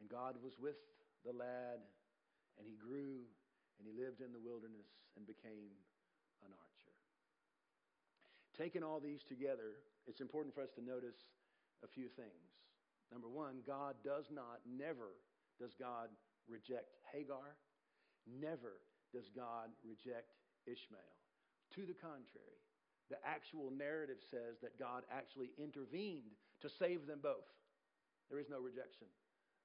And 0.00 0.10
God 0.10 0.36
was 0.42 0.58
with 0.58 0.78
the 1.24 1.32
lad, 1.32 1.82
and 2.58 2.66
he 2.66 2.74
grew, 2.74 3.26
and 3.78 3.86
he 3.86 3.94
lived 3.94 4.20
in 4.20 4.32
the 4.34 4.42
wilderness 4.42 4.90
and 5.16 5.26
became 5.26 5.74
an 6.46 6.52
archer. 6.52 6.94
Taking 8.58 8.82
all 8.82 9.00
these 9.00 9.22
together, 9.28 9.80
it's 10.06 10.20
important 10.20 10.54
for 10.54 10.62
us 10.62 10.72
to 10.76 10.82
notice 10.84 11.18
a 11.82 11.88
few 11.88 12.08
things. 12.14 12.46
Number 13.10 13.28
one, 13.28 13.60
God 13.66 13.96
does 14.04 14.26
not, 14.32 14.64
never 14.64 15.18
does 15.60 15.74
God 15.78 16.08
reject 16.48 16.96
Hagar. 17.12 17.56
Never 18.26 18.80
does 19.12 19.28
God 19.34 19.68
reject 19.84 20.32
Ishmael. 20.66 21.16
To 21.76 21.82
the 21.84 21.96
contrary, 21.96 22.60
the 23.10 23.20
actual 23.26 23.68
narrative 23.72 24.20
says 24.30 24.56
that 24.62 24.78
God 24.78 25.04
actually 25.10 25.52
intervened 25.58 26.32
to 26.62 26.68
save 26.78 27.04
them 27.06 27.20
both. 27.20 27.48
There 28.30 28.40
is 28.40 28.48
no 28.48 28.60
rejection 28.62 29.10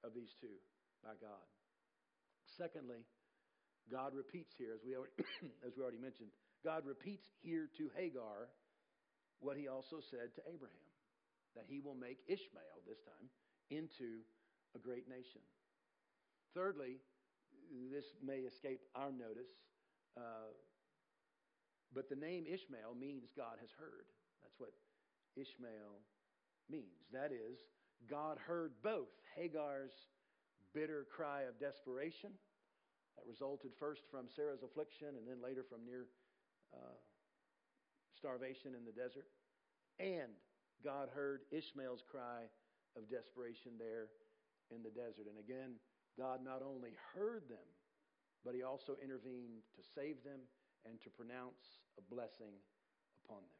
of 0.04 0.12
these 0.12 0.32
two 0.40 0.60
by 1.00 1.16
God. 1.16 1.46
Secondly, 2.56 3.00
God 3.88 4.12
repeats 4.12 4.52
here, 4.58 4.76
as 4.76 4.84
we 4.84 4.96
already, 4.96 5.16
as 5.66 5.72
we 5.76 5.82
already 5.82 6.00
mentioned, 6.00 6.28
God 6.64 6.86
repeats 6.86 7.28
here 7.42 7.68
to 7.78 7.90
Hagar 7.96 8.48
what 9.40 9.56
he 9.56 9.68
also 9.68 10.00
said 10.10 10.34
to 10.34 10.42
Abraham 10.46 10.88
that 11.54 11.64
he 11.66 11.80
will 11.80 11.94
make 11.94 12.18
Ishmael, 12.26 12.82
this 12.86 12.98
time, 13.02 13.30
into 13.70 14.22
a 14.74 14.78
great 14.78 15.08
nation. 15.08 15.40
Thirdly, 16.54 16.98
this 17.92 18.04
may 18.24 18.46
escape 18.46 18.80
our 18.94 19.12
notice, 19.12 19.50
uh, 20.16 20.52
but 21.94 22.08
the 22.08 22.16
name 22.16 22.44
Ishmael 22.46 22.94
means 22.98 23.28
God 23.36 23.58
has 23.60 23.70
heard. 23.78 24.06
That's 24.42 24.58
what 24.58 24.72
Ishmael 25.36 26.02
means. 26.70 27.06
That 27.12 27.32
is, 27.32 27.58
God 28.10 28.38
heard 28.38 28.72
both 28.82 29.08
Hagar's 29.36 29.92
bitter 30.74 31.06
cry 31.10 31.42
of 31.42 31.58
desperation 31.58 32.30
that 33.16 33.26
resulted 33.26 33.72
first 33.78 34.02
from 34.10 34.26
Sarah's 34.30 34.62
affliction 34.62 35.18
and 35.18 35.26
then 35.26 35.42
later 35.42 35.64
from 35.68 35.84
near 35.84 36.06
uh, 36.74 36.98
starvation 38.16 38.74
in 38.74 38.84
the 38.84 38.92
desert. 38.92 39.26
And 39.98 40.34
God 40.84 41.08
heard 41.14 41.42
Ishmael's 41.50 42.02
cry 42.06 42.46
of 42.96 43.10
desperation 43.10 43.78
there 43.78 44.08
in 44.70 44.82
the 44.82 44.90
desert. 44.90 45.26
And 45.26 45.38
again, 45.38 45.78
God 46.18 46.40
not 46.44 46.62
only 46.62 46.94
heard 47.14 47.48
them, 47.48 47.66
but 48.44 48.54
He 48.54 48.62
also 48.62 48.96
intervened 49.02 49.62
to 49.76 49.82
save 49.94 50.22
them 50.24 50.40
and 50.86 51.00
to 51.02 51.10
pronounce 51.10 51.82
a 51.98 52.02
blessing 52.14 52.54
upon 53.24 53.42
them. 53.42 53.58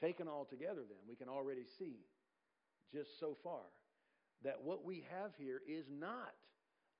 Taken 0.00 0.26
all 0.26 0.44
together, 0.44 0.82
then, 0.86 1.02
we 1.08 1.14
can 1.14 1.28
already 1.28 1.64
see 1.78 2.02
just 2.92 3.18
so 3.18 3.36
far 3.42 3.70
that 4.44 4.60
what 4.62 4.84
we 4.84 5.04
have 5.10 5.30
here 5.38 5.62
is 5.68 5.86
not 5.90 6.34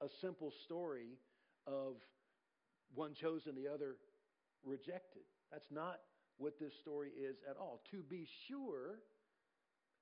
a 0.00 0.06
simple 0.20 0.52
story 0.64 1.18
of 1.66 1.96
one 2.94 3.14
chosen, 3.14 3.54
the 3.54 3.72
other 3.72 3.96
rejected. 4.64 5.22
That's 5.50 5.70
not 5.70 6.00
what 6.38 6.58
this 6.58 6.72
story 6.74 7.10
is 7.10 7.36
at 7.48 7.56
all. 7.56 7.82
To 7.90 8.02
be 8.02 8.26
sure, 8.48 8.98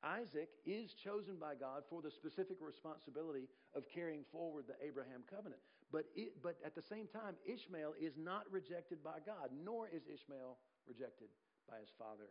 Isaac 0.02 0.48
is 0.64 0.94
chosen 0.94 1.36
by 1.36 1.54
God 1.54 1.84
for 1.90 2.00
the 2.00 2.10
specific 2.10 2.56
responsibility 2.60 3.48
of 3.74 3.84
carrying 3.92 4.24
forward 4.32 4.64
the 4.66 4.78
Abraham 4.80 5.22
covenant. 5.28 5.60
But, 5.92 6.06
it, 6.14 6.40
but 6.42 6.56
at 6.64 6.74
the 6.74 6.82
same 6.82 7.06
time, 7.10 7.34
Ishmael 7.44 7.94
is 8.00 8.14
not 8.16 8.46
rejected 8.50 9.02
by 9.02 9.18
God, 9.26 9.50
nor 9.52 9.88
is 9.90 10.06
Ishmael 10.06 10.56
rejected 10.86 11.28
by 11.68 11.82
his 11.82 11.90
father, 11.98 12.30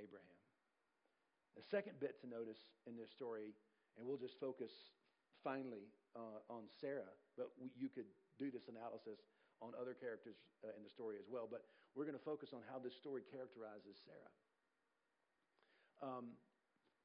Abraham. 0.00 0.38
The 1.54 1.62
second 1.62 2.00
bit 2.00 2.18
to 2.22 2.26
notice 2.26 2.58
in 2.86 2.96
this 2.96 3.10
story, 3.10 3.54
and 3.96 4.06
we'll 4.06 4.18
just 4.18 4.40
focus 4.40 4.72
finally 5.44 5.86
uh, 6.16 6.42
on 6.50 6.66
Sarah, 6.80 7.12
but 7.36 7.50
we, 7.60 7.70
you 7.78 7.88
could 7.88 8.08
do 8.38 8.50
this 8.50 8.66
analysis 8.66 9.20
on 9.60 9.74
other 9.74 9.94
characters 9.94 10.36
uh, 10.64 10.74
in 10.76 10.82
the 10.82 10.90
story 10.90 11.16
as 11.18 11.26
well. 11.30 11.48
But 11.50 11.64
we're 11.94 12.04
going 12.04 12.18
to 12.18 12.24
focus 12.24 12.50
on 12.54 12.60
how 12.70 12.78
this 12.78 12.94
story 12.94 13.22
characterizes 13.30 13.98
Sarah. 14.06 14.32
Um, 15.98 16.38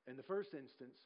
in 0.07 0.17
the 0.17 0.23
first 0.23 0.53
instance, 0.53 0.97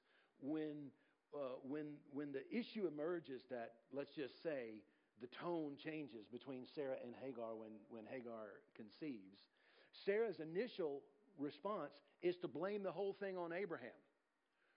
when 0.41 0.91
uh, 1.33 1.59
when 1.63 1.95
when 2.11 2.31
the 2.31 2.43
issue 2.51 2.87
emerges 2.87 3.41
that 3.49 3.73
let's 3.93 4.11
just 4.15 4.41
say 4.43 4.83
the 5.21 5.27
tone 5.41 5.75
changes 5.83 6.27
between 6.31 6.65
Sarah 6.75 6.97
and 7.03 7.13
Hagar 7.23 7.55
when 7.55 7.71
when 7.89 8.05
Hagar 8.05 8.59
conceives, 8.75 9.39
Sarah's 10.05 10.39
initial 10.39 11.01
response 11.37 11.93
is 12.21 12.35
to 12.37 12.47
blame 12.47 12.83
the 12.83 12.91
whole 12.91 13.13
thing 13.13 13.37
on 13.37 13.53
Abraham. 13.53 13.97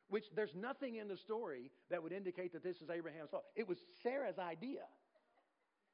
Which 0.09 0.25
there's 0.35 0.55
nothing 0.57 0.97
in 0.97 1.07
the 1.07 1.17
story 1.17 1.71
that 1.89 2.03
would 2.03 2.13
indicate 2.13 2.53
that 2.53 2.65
this 2.65 2.77
is 2.83 2.91
Abraham's 2.91 3.31
fault. 3.31 3.45
It 3.55 3.69
was 3.69 3.79
Sarah's 4.03 4.39
idea 4.39 4.83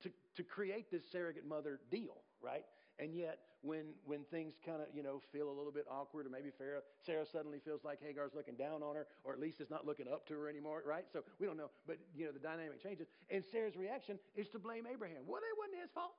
to, 0.02 0.10
to 0.36 0.42
create 0.42 0.90
this 0.90 1.02
surrogate 1.10 1.46
mother 1.46 1.80
deal, 1.90 2.22
right? 2.42 2.64
And 2.98 3.14
yet, 3.14 3.40
when 3.62 3.92
when 4.04 4.24
things 4.30 4.54
kind 4.64 4.80
of 4.80 4.88
you 4.94 5.02
know 5.02 5.20
feel 5.32 5.48
a 5.48 5.56
little 5.56 5.72
bit 5.72 5.84
awkward, 5.90 6.24
or 6.24 6.30
maybe 6.30 6.50
Sarah, 6.56 6.80
Sarah 7.04 7.26
suddenly 7.30 7.58
feels 7.64 7.84
like 7.84 8.00
Hagar's 8.00 8.32
looking 8.34 8.56
down 8.56 8.82
on 8.82 8.94
her, 8.94 9.06
or 9.24 9.32
at 9.32 9.40
least 9.40 9.60
is 9.60 9.68
not 9.68 9.84
looking 9.84 10.08
up 10.08 10.26
to 10.28 10.34
her 10.34 10.48
anymore, 10.48 10.82
right? 10.86 11.04
So 11.12 11.20
we 11.38 11.46
don't 11.46 11.56
know, 11.56 11.70
but 11.86 11.98
you 12.14 12.24
know 12.24 12.32
the 12.32 12.40
dynamic 12.40 12.82
changes. 12.82 13.06
And 13.28 13.44
Sarah's 13.52 13.76
reaction 13.76 14.18
is 14.34 14.48
to 14.50 14.58
blame 14.58 14.86
Abraham. 14.90 15.24
Well, 15.26 15.42
it 15.44 15.56
wasn't 15.58 15.82
his 15.82 15.90
fault, 15.92 16.16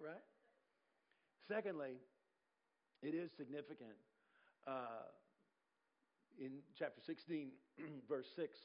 right? 0.00 0.24
Secondly, 1.48 2.00
it 3.02 3.14
is 3.14 3.30
significant 3.36 3.96
uh, 4.66 5.04
in 6.38 6.64
chapter 6.78 7.00
16, 7.04 7.50
verse 8.08 8.26
6. 8.36 8.56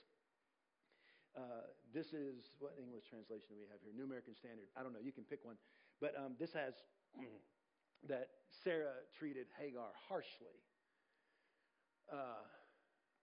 Uh, 1.31 1.63
this 1.95 2.11
is 2.11 2.59
what 2.59 2.75
English 2.75 3.07
translation 3.07 3.55
do 3.55 3.59
we 3.59 3.67
have 3.71 3.79
here? 3.79 3.95
New 3.95 4.03
American 4.03 4.35
Standard. 4.35 4.67
I 4.75 4.83
don't 4.83 4.91
know. 4.91 5.03
You 5.03 5.15
can 5.15 5.23
pick 5.23 5.43
one. 5.43 5.55
But 6.03 6.15
um, 6.19 6.35
this 6.35 6.51
has 6.51 6.75
that 8.11 8.43
Sarah 8.63 9.07
treated 9.15 9.47
Hagar 9.55 9.95
harshly. 10.09 10.59
Uh, 12.11 12.43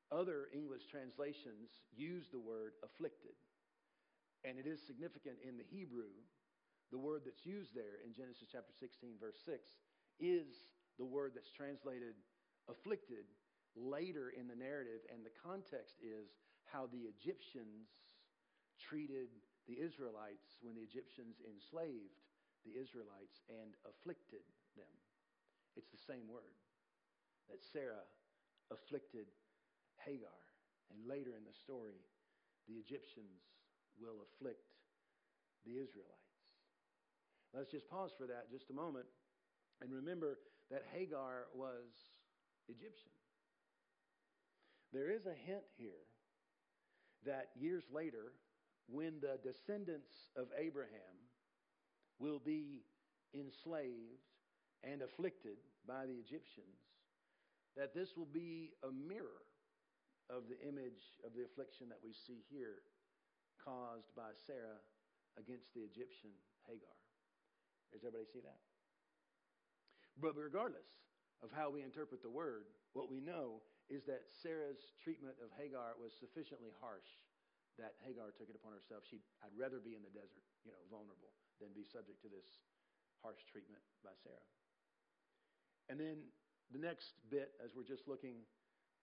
other 0.09 0.49
English 0.57 0.89
translations 0.89 1.85
use 1.93 2.33
the 2.33 2.41
word 2.41 2.81
afflicted. 2.81 3.37
And 4.45 4.57
it 4.57 4.65
is 4.65 4.81
significant 4.81 5.37
in 5.45 5.61
the 5.61 5.69
Hebrew. 5.69 6.17
The 6.89 6.97
word 6.97 7.29
that's 7.29 7.45
used 7.45 7.77
there 7.77 8.01
in 8.01 8.17
Genesis 8.17 8.49
chapter 8.49 8.73
16, 8.73 9.21
verse 9.21 9.37
6, 9.45 9.61
is 10.17 10.65
the 10.97 11.05
word 11.05 11.33
that's 11.37 11.53
translated 11.53 12.17
afflicted 12.73 13.29
later 13.77 14.33
in 14.33 14.49
the 14.49 14.57
narrative. 14.57 15.05
And 15.13 15.21
the 15.21 15.35
context 15.45 16.01
is 16.01 16.33
how 16.73 16.87
the 16.89 17.09
Egyptians 17.09 17.89
treated 18.79 19.29
the 19.67 19.77
Israelites 19.77 20.57
when 20.63 20.77
the 20.77 20.85
Egyptians 20.85 21.41
enslaved 21.45 22.21
the 22.65 22.75
Israelites 22.77 23.43
and 23.49 23.77
afflicted 23.85 24.45
them. 24.77 24.91
It's 25.77 25.91
the 25.93 26.01
same 26.01 26.27
word 26.29 26.57
that 27.49 27.61
Sarah 27.63 28.05
afflicted 28.71 29.29
Hagar. 30.05 30.41
And 30.93 31.05
later 31.05 31.37
in 31.37 31.45
the 31.45 31.57
story, 31.57 32.01
the 32.69 32.81
Egyptians 32.81 33.45
will 34.01 34.25
afflict 34.25 34.73
the 35.65 35.77
Israelites. 35.77 36.19
Let's 37.53 37.73
just 37.73 37.89
pause 37.89 38.13
for 38.17 38.27
that 38.29 38.53
just 38.53 38.71
a 38.71 38.77
moment 38.77 39.07
and 39.81 39.93
remember 39.93 40.39
that 40.71 40.85
Hagar 40.93 41.49
was 41.55 42.13
Egyptian. 42.69 43.13
There 44.93 45.11
is 45.11 45.27
a 45.27 45.37
hint 45.37 45.65
here 45.77 46.09
that 47.29 47.53
years 47.61 47.85
later, 47.93 48.33
when 48.89 49.21
the 49.21 49.37
descendants 49.45 50.33
of 50.37 50.49
Abraham 50.57 51.29
will 52.19 52.41
be 52.41 52.83
enslaved 53.37 54.25
and 54.83 55.03
afflicted 55.03 55.61
by 55.87 56.09
the 56.09 56.17
Egyptians, 56.17 56.81
that 57.77 57.95
this 57.95 58.17
will 58.17 58.29
be 58.33 58.73
a 58.83 58.91
mirror 58.91 59.45
of 60.33 60.49
the 60.49 60.59
image 60.67 61.21
of 61.25 61.37
the 61.37 61.45
affliction 61.45 61.89
that 61.89 62.01
we 62.03 62.13
see 62.13 62.41
here 62.49 62.81
caused 63.63 64.09
by 64.17 64.33
Sarah 64.47 64.81
against 65.37 65.73
the 65.77 65.85
Egyptian 65.85 66.33
Hagar. 66.67 66.97
Does 67.93 68.05
everybody 68.05 68.29
see 68.33 68.41
that? 68.41 68.61
But 70.21 70.37
regardless 70.37 70.89
of 71.45 71.51
how 71.55 71.71
we 71.71 71.85
interpret 71.85 72.23
the 72.23 72.33
word, 72.33 72.65
what 72.93 73.11
we 73.11 73.21
know 73.21 73.63
is 73.89 74.05
that 74.05 74.29
Sarah's 74.45 74.93
treatment 75.01 75.41
of 75.41 75.49
Hagar 75.57 75.97
was 75.97 76.13
sufficiently 76.21 76.73
harsh 76.81 77.09
that 77.81 77.97
Hagar 78.05 78.35
took 78.35 78.51
it 78.51 78.59
upon 78.59 78.75
herself. 78.75 79.07
She, 79.07 79.23
I'd 79.41 79.55
rather 79.55 79.79
be 79.79 79.95
in 79.95 80.03
the 80.03 80.13
desert, 80.13 80.45
you 80.67 80.75
know, 80.75 80.83
vulnerable, 80.91 81.33
than 81.63 81.73
be 81.73 81.87
subject 81.87 82.21
to 82.27 82.29
this 82.29 82.61
harsh 83.23 83.41
treatment 83.49 83.81
by 84.03 84.13
Sarah. 84.21 84.45
And 85.89 85.97
then 85.97 86.29
the 86.75 86.83
next 86.83 87.17
bit, 87.31 87.55
as 87.63 87.73
we're 87.73 87.89
just 87.89 88.05
looking 88.11 88.45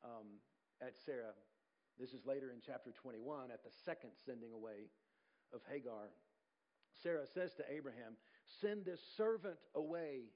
um, 0.04 0.38
at 0.84 0.94
Sarah, 1.08 1.34
this 1.98 2.12
is 2.12 2.28
later 2.28 2.52
in 2.52 2.60
chapter 2.60 2.92
21, 2.92 3.50
at 3.50 3.64
the 3.64 3.74
second 3.88 4.12
sending 4.28 4.52
away 4.52 4.92
of 5.56 5.64
Hagar. 5.72 6.12
Sarah 7.02 7.26
says 7.34 7.56
to 7.58 7.64
Abraham, 7.72 8.20
Send 8.62 8.86
this 8.86 9.00
servant 9.18 9.58
away 9.74 10.30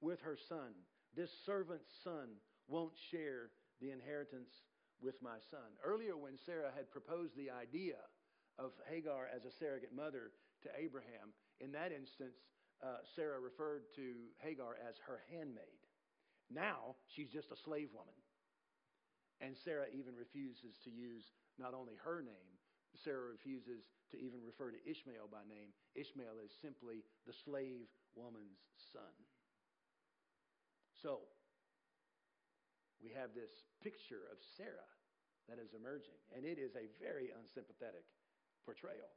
with 0.00 0.20
her 0.20 0.36
son. 0.48 0.76
This 1.16 1.32
servant's 1.44 1.90
son 2.04 2.36
won't 2.68 2.92
share 3.10 3.50
the 3.82 3.90
inheritance 3.90 4.54
with 5.02 5.18
my 5.18 5.42
son. 5.50 5.66
Earlier, 5.82 6.16
when 6.16 6.38
Sarah 6.46 6.70
had 6.70 6.94
proposed 6.94 7.34
the 7.34 7.50
idea 7.50 7.98
of 8.56 8.70
Hagar 8.86 9.26
as 9.26 9.42
a 9.42 9.50
surrogate 9.58 9.90
mother 9.90 10.30
to 10.62 10.70
Abraham, 10.78 11.34
in 11.58 11.74
that 11.74 11.90
instance, 11.90 12.38
uh, 12.78 13.02
Sarah 13.18 13.42
referred 13.42 13.90
to 13.98 14.30
Hagar 14.38 14.78
as 14.78 14.94
her 15.06 15.26
handmaid. 15.26 15.82
Now, 16.46 16.94
she's 17.10 17.34
just 17.34 17.50
a 17.50 17.58
slave 17.66 17.90
woman. 17.90 18.14
And 19.42 19.58
Sarah 19.66 19.90
even 19.90 20.14
refuses 20.14 20.78
to 20.86 20.90
use 20.90 21.26
not 21.58 21.74
only 21.74 21.98
her 22.06 22.22
name, 22.22 22.54
Sarah 23.02 23.34
refuses 23.34 23.82
to 24.14 24.16
even 24.20 24.38
refer 24.46 24.70
to 24.70 24.78
Ishmael 24.86 25.26
by 25.32 25.42
name. 25.48 25.74
Ishmael 25.98 26.38
is 26.44 26.52
simply 26.62 27.02
the 27.26 27.34
slave 27.42 27.90
woman's 28.14 28.60
son. 28.92 29.16
So, 31.02 31.26
we 33.02 33.10
have 33.18 33.34
this 33.34 33.66
picture 33.82 34.30
of 34.30 34.38
Sarah 34.56 34.90
that 35.50 35.58
is 35.58 35.74
emerging, 35.74 36.16
and 36.30 36.46
it 36.46 36.56
is 36.56 36.78
a 36.78 36.86
very 37.02 37.34
unsympathetic 37.34 38.06
portrayal 38.64 39.10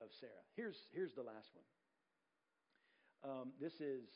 of 0.00 0.08
Sarah. 0.16 0.42
Here's, 0.56 0.88
here's 0.96 1.12
the 1.12 1.22
last 1.22 1.52
one. 1.52 1.68
Um, 3.22 3.46
this 3.60 3.78
is 3.78 4.08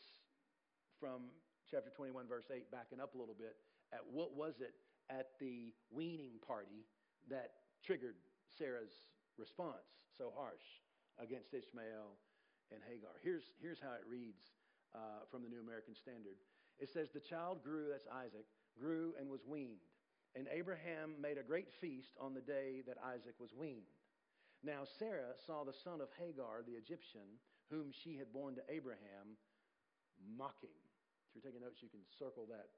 from 0.98 1.28
chapter 1.70 1.92
21, 1.92 2.26
verse 2.26 2.48
8, 2.50 2.72
backing 2.72 2.98
up 2.98 3.14
a 3.14 3.18
little 3.20 3.36
bit 3.36 3.54
at 3.92 4.00
what 4.02 4.34
was 4.34 4.58
it 4.64 4.74
at 5.12 5.38
the 5.38 5.70
weaning 5.92 6.40
party 6.42 6.88
that 7.30 7.68
triggered 7.84 8.16
Sarah's 8.50 9.04
response 9.38 9.86
so 10.16 10.32
harsh 10.34 10.82
against 11.20 11.54
Ishmael 11.54 12.16
and 12.72 12.80
Hagar. 12.88 13.14
Here's, 13.22 13.54
here's 13.60 13.78
how 13.78 13.94
it 13.94 14.02
reads 14.08 14.42
uh, 14.96 15.28
from 15.30 15.44
the 15.44 15.50
New 15.52 15.60
American 15.60 15.94
Standard. 15.94 16.40
It 16.80 16.88
says, 16.90 17.12
The 17.12 17.22
child 17.22 17.62
grew, 17.62 17.92
that's 17.92 18.08
Isaac, 18.10 18.48
grew 18.78 19.12
and 19.18 19.28
was 19.28 19.44
weaned. 19.46 19.82
And 20.36 20.46
Abraham 20.52 21.16
made 21.20 21.38
a 21.38 21.46
great 21.46 21.72
feast 21.80 22.12
on 22.20 22.34
the 22.34 22.44
day 22.44 22.84
that 22.86 23.00
Isaac 23.00 23.34
was 23.40 23.56
weaned. 23.56 23.88
Now 24.62 24.84
Sarah 24.98 25.32
saw 25.46 25.64
the 25.64 25.76
son 25.84 26.00
of 26.00 26.12
Hagar, 26.20 26.60
the 26.60 26.76
Egyptian, 26.76 27.40
whom 27.70 27.90
she 27.90 28.16
had 28.16 28.32
borne 28.32 28.54
to 28.56 28.64
Abraham, 28.68 29.40
mocking. 30.20 30.76
If 31.28 31.36
you're 31.36 31.46
taking 31.46 31.64
notes, 31.64 31.80
you 31.80 31.88
can 31.88 32.04
circle 32.18 32.44
that 32.52 32.68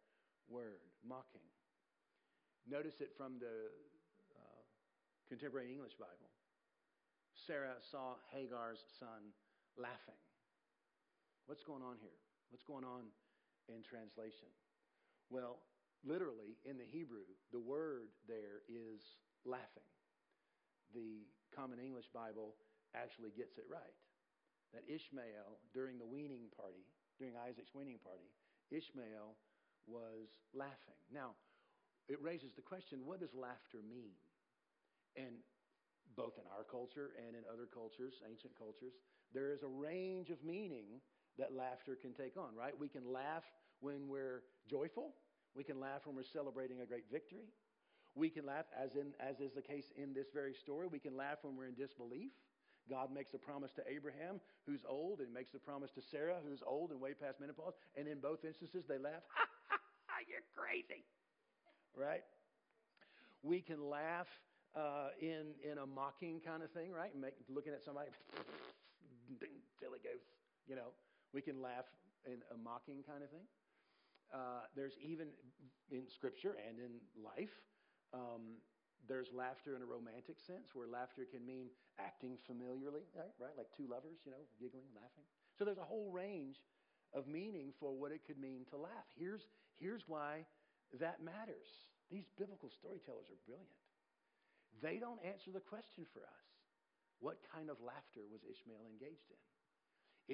word, 0.48 0.80
mocking. 1.02 1.44
Notice 2.66 3.00
it 3.00 3.10
from 3.16 3.38
the 3.38 3.70
uh, 4.38 4.62
Contemporary 5.28 5.72
English 5.72 5.94
Bible. 5.98 6.30
Sarah 7.46 7.78
saw 7.90 8.18
Hagar's 8.34 8.82
son 8.98 9.34
laughing. 9.76 10.18
What's 11.46 11.62
going 11.64 11.82
on 11.82 11.96
here? 12.02 12.18
What's 12.50 12.64
going 12.64 12.84
on 12.84 13.08
in 13.68 13.80
translation? 13.82 14.52
Well, 15.30 15.60
literally 16.04 16.58
in 16.64 16.78
the 16.78 16.86
Hebrew, 16.86 17.26
the 17.52 17.60
word 17.60 18.08
there 18.26 18.62
is 18.68 19.02
laughing. 19.44 19.86
The 20.94 21.26
Common 21.54 21.78
English 21.78 22.06
Bible 22.14 22.54
actually 22.94 23.30
gets 23.36 23.58
it 23.58 23.64
right. 23.68 23.96
That 24.72 24.84
Ishmael, 24.84 25.58
during 25.72 25.98
the 25.98 26.06
weaning 26.06 26.52
party, 26.56 26.84
during 27.18 27.34
Isaac's 27.36 27.74
weaning 27.74 27.98
party, 28.04 28.28
Ishmael 28.70 29.36
was 29.86 30.28
laughing. 30.52 31.00
Now, 31.12 31.32
it 32.08 32.20
raises 32.20 32.52
the 32.54 32.62
question 32.62 33.04
what 33.04 33.20
does 33.20 33.32
laughter 33.34 33.80
mean? 33.84 34.16
And 35.16 35.40
both 36.16 36.36
in 36.36 36.44
our 36.52 36.64
culture 36.64 37.12
and 37.16 37.36
in 37.36 37.42
other 37.52 37.68
cultures, 37.68 38.14
ancient 38.28 38.52
cultures, 38.56 38.92
there 39.32 39.52
is 39.52 39.62
a 39.62 39.68
range 39.68 40.30
of 40.30 40.42
meaning 40.44 41.00
that 41.38 41.54
laughter 41.54 41.96
can 42.00 42.12
take 42.12 42.36
on, 42.36 42.56
right? 42.56 42.72
We 42.78 42.88
can 42.88 43.06
laugh 43.12 43.44
when 43.80 44.08
we're 44.08 44.42
joyful, 44.68 45.14
we 45.58 45.64
can 45.66 45.82
laugh 45.82 46.06
when 46.06 46.14
we're 46.14 46.22
celebrating 46.22 46.80
a 46.80 46.86
great 46.86 47.10
victory. 47.10 47.50
We 48.14 48.30
can 48.30 48.46
laugh, 48.46 48.70
as, 48.78 48.94
in, 48.94 49.10
as 49.18 49.40
is 49.42 49.50
the 49.58 49.60
case 49.60 49.90
in 49.98 50.14
this 50.14 50.30
very 50.32 50.54
story, 50.54 50.86
we 50.86 51.00
can 51.02 51.16
laugh 51.16 51.38
when 51.42 51.56
we're 51.56 51.66
in 51.66 51.74
disbelief. 51.74 52.30
God 52.88 53.12
makes 53.12 53.34
a 53.34 53.38
promise 53.38 53.74
to 53.74 53.82
Abraham, 53.90 54.38
who's 54.64 54.86
old, 54.88 55.18
and 55.18 55.34
makes 55.34 55.52
a 55.54 55.58
promise 55.58 55.90
to 55.98 56.00
Sarah, 56.00 56.38
who's 56.46 56.62
old 56.64 56.90
and 56.94 57.00
way 57.00 57.12
past 57.12 57.40
menopause. 57.40 57.74
And 57.98 58.06
in 58.06 58.20
both 58.22 58.46
instances, 58.46 58.86
they 58.88 59.02
laugh, 59.02 59.26
ha, 59.34 59.44
ha, 59.68 59.76
ha, 60.06 60.16
you're 60.30 60.46
crazy. 60.54 61.02
Right? 61.98 62.22
We 63.42 63.60
can 63.60 63.90
laugh 63.90 64.30
uh, 64.78 65.10
in, 65.20 65.58
in 65.66 65.78
a 65.82 65.86
mocking 65.86 66.40
kind 66.40 66.62
of 66.62 66.70
thing, 66.70 66.92
right? 66.92 67.10
Make, 67.18 67.34
looking 67.50 67.74
at 67.74 67.82
somebody, 67.84 68.08
silly 69.82 69.98
goose, 70.06 70.28
you 70.70 70.76
know. 70.76 70.94
We 71.34 71.42
can 71.42 71.60
laugh 71.60 71.84
in 72.24 72.38
a 72.54 72.56
mocking 72.56 73.02
kind 73.02 73.26
of 73.26 73.30
thing. 73.30 73.44
Uh, 74.32 74.68
there's 74.76 74.94
even 75.00 75.28
in 75.90 76.04
Scripture 76.08 76.56
and 76.68 76.78
in 76.78 77.00
life 77.16 77.54
um, 78.12 78.60
there's 79.08 79.32
laughter 79.32 79.76
in 79.76 79.80
a 79.80 79.88
romantic 79.88 80.36
sense, 80.36 80.76
where 80.76 80.84
laughter 80.84 81.24
can 81.24 81.44
mean 81.46 81.72
acting 81.96 82.36
familiarly, 82.44 83.08
right? 83.16 83.32
right? 83.40 83.56
Like 83.56 83.72
two 83.72 83.88
lovers, 83.88 84.20
you 84.24 84.32
know, 84.32 84.44
giggling, 84.60 84.90
laughing. 84.92 85.24
So 85.56 85.64
there's 85.64 85.80
a 85.80 85.86
whole 85.86 86.12
range 86.12 86.60
of 87.16 87.24
meaning 87.24 87.72
for 87.80 87.96
what 87.96 88.12
it 88.12 88.20
could 88.28 88.36
mean 88.36 88.68
to 88.68 88.76
laugh. 88.76 89.08
Here's, 89.16 89.48
here's 89.80 90.04
why 90.06 90.44
that 91.00 91.24
matters. 91.24 91.88
These 92.12 92.28
biblical 92.36 92.68
storytellers 92.68 93.32
are 93.32 93.40
brilliant. 93.48 93.80
They 94.84 95.00
don't 95.00 95.20
answer 95.24 95.50
the 95.50 95.64
question 95.64 96.04
for 96.12 96.20
us 96.20 96.48
what 97.20 97.42
kind 97.50 97.70
of 97.70 97.76
laughter 97.82 98.22
was 98.30 98.46
Ishmael 98.46 98.86
engaged 98.86 99.26
in? 99.30 99.42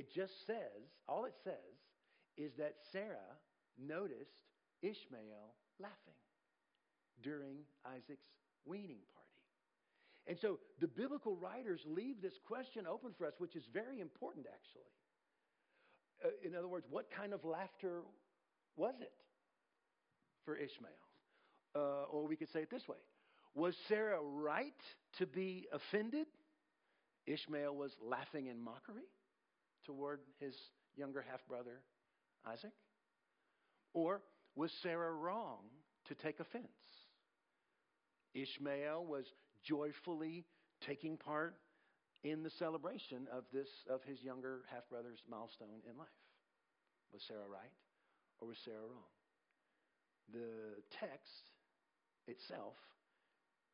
It 0.01 0.13
just 0.13 0.47
says, 0.47 0.85
all 1.09 1.25
it 1.25 1.37
says 1.43 1.79
is 2.37 2.53
that 2.59 2.77
Sarah 2.93 3.39
noticed 3.79 4.41
Ishmael 4.83 5.55
laughing 5.79 6.21
during 7.23 7.59
Isaac's 7.85 8.27
weaning 8.65 9.03
party. 9.13 9.25
And 10.27 10.39
so 10.39 10.59
the 10.81 10.89
biblical 10.89 11.37
writers 11.37 11.81
leave 11.87 12.23
this 12.23 12.39
question 12.47 12.87
open 12.87 13.13
for 13.17 13.27
us, 13.27 13.35
which 13.39 13.57
is 13.57 13.65
very 13.73 14.01
important, 14.01 14.47
actually. 14.47 14.91
Uh, 16.25 16.29
in 16.47 16.57
other 16.57 16.69
words, 16.69 16.87
what 16.91 17.11
kind 17.11 17.33
of 17.33 17.45
laughter 17.45 18.03
was 18.77 18.95
it 19.01 19.13
for 20.45 20.57
Ishmael? 20.57 20.91
Uh, 21.77 22.05
or 22.11 22.27
we 22.27 22.37
could 22.37 22.53
say 22.53 22.61
it 22.61 22.71
this 22.71 22.87
way 22.89 22.99
Was 23.55 23.75
Sarah 23.89 24.21
right 24.23 24.73
to 25.19 25.27
be 25.27 25.67
offended? 25.73 26.27
Ishmael 27.27 27.75
was 27.75 27.93
laughing 28.03 28.47
in 28.47 28.63
mockery 28.63 29.09
toward 29.85 30.21
his 30.39 30.55
younger 30.97 31.25
half 31.29 31.47
brother 31.49 31.81
Isaac? 32.47 32.73
Or 33.95 34.23
was 34.57 34.71
Sarah 34.83 35.13
wrong 35.13 35.61
to 36.09 36.15
take 36.15 36.41
offense? 36.41 36.67
Ishmael 38.35 39.07
was 39.07 39.25
joyfully 39.65 40.45
taking 40.85 41.17
part 41.17 41.57
in 42.25 42.43
the 42.43 42.51
celebration 42.51 43.29
of 43.33 43.45
this 43.53 43.69
of 43.89 44.03
his 44.03 44.23
younger 44.23 44.63
half 44.71 44.89
brother's 44.91 45.23
milestone 45.31 45.81
in 45.89 45.97
life. 45.97 46.09
Was 47.13 47.23
Sarah 47.29 47.49
right 47.49 47.73
or 48.41 48.49
was 48.49 48.59
Sarah 48.65 48.83
wrong? 48.91 49.15
The 50.33 50.83
text 50.99 51.53
itself 52.27 52.75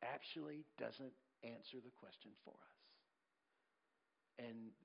actually 0.03 0.65
doesn't 0.77 1.13
answer 1.43 1.79
the 1.81 1.95
question 1.97 2.31
for 2.43 2.53
us. 2.53 2.81
And 4.37 4.75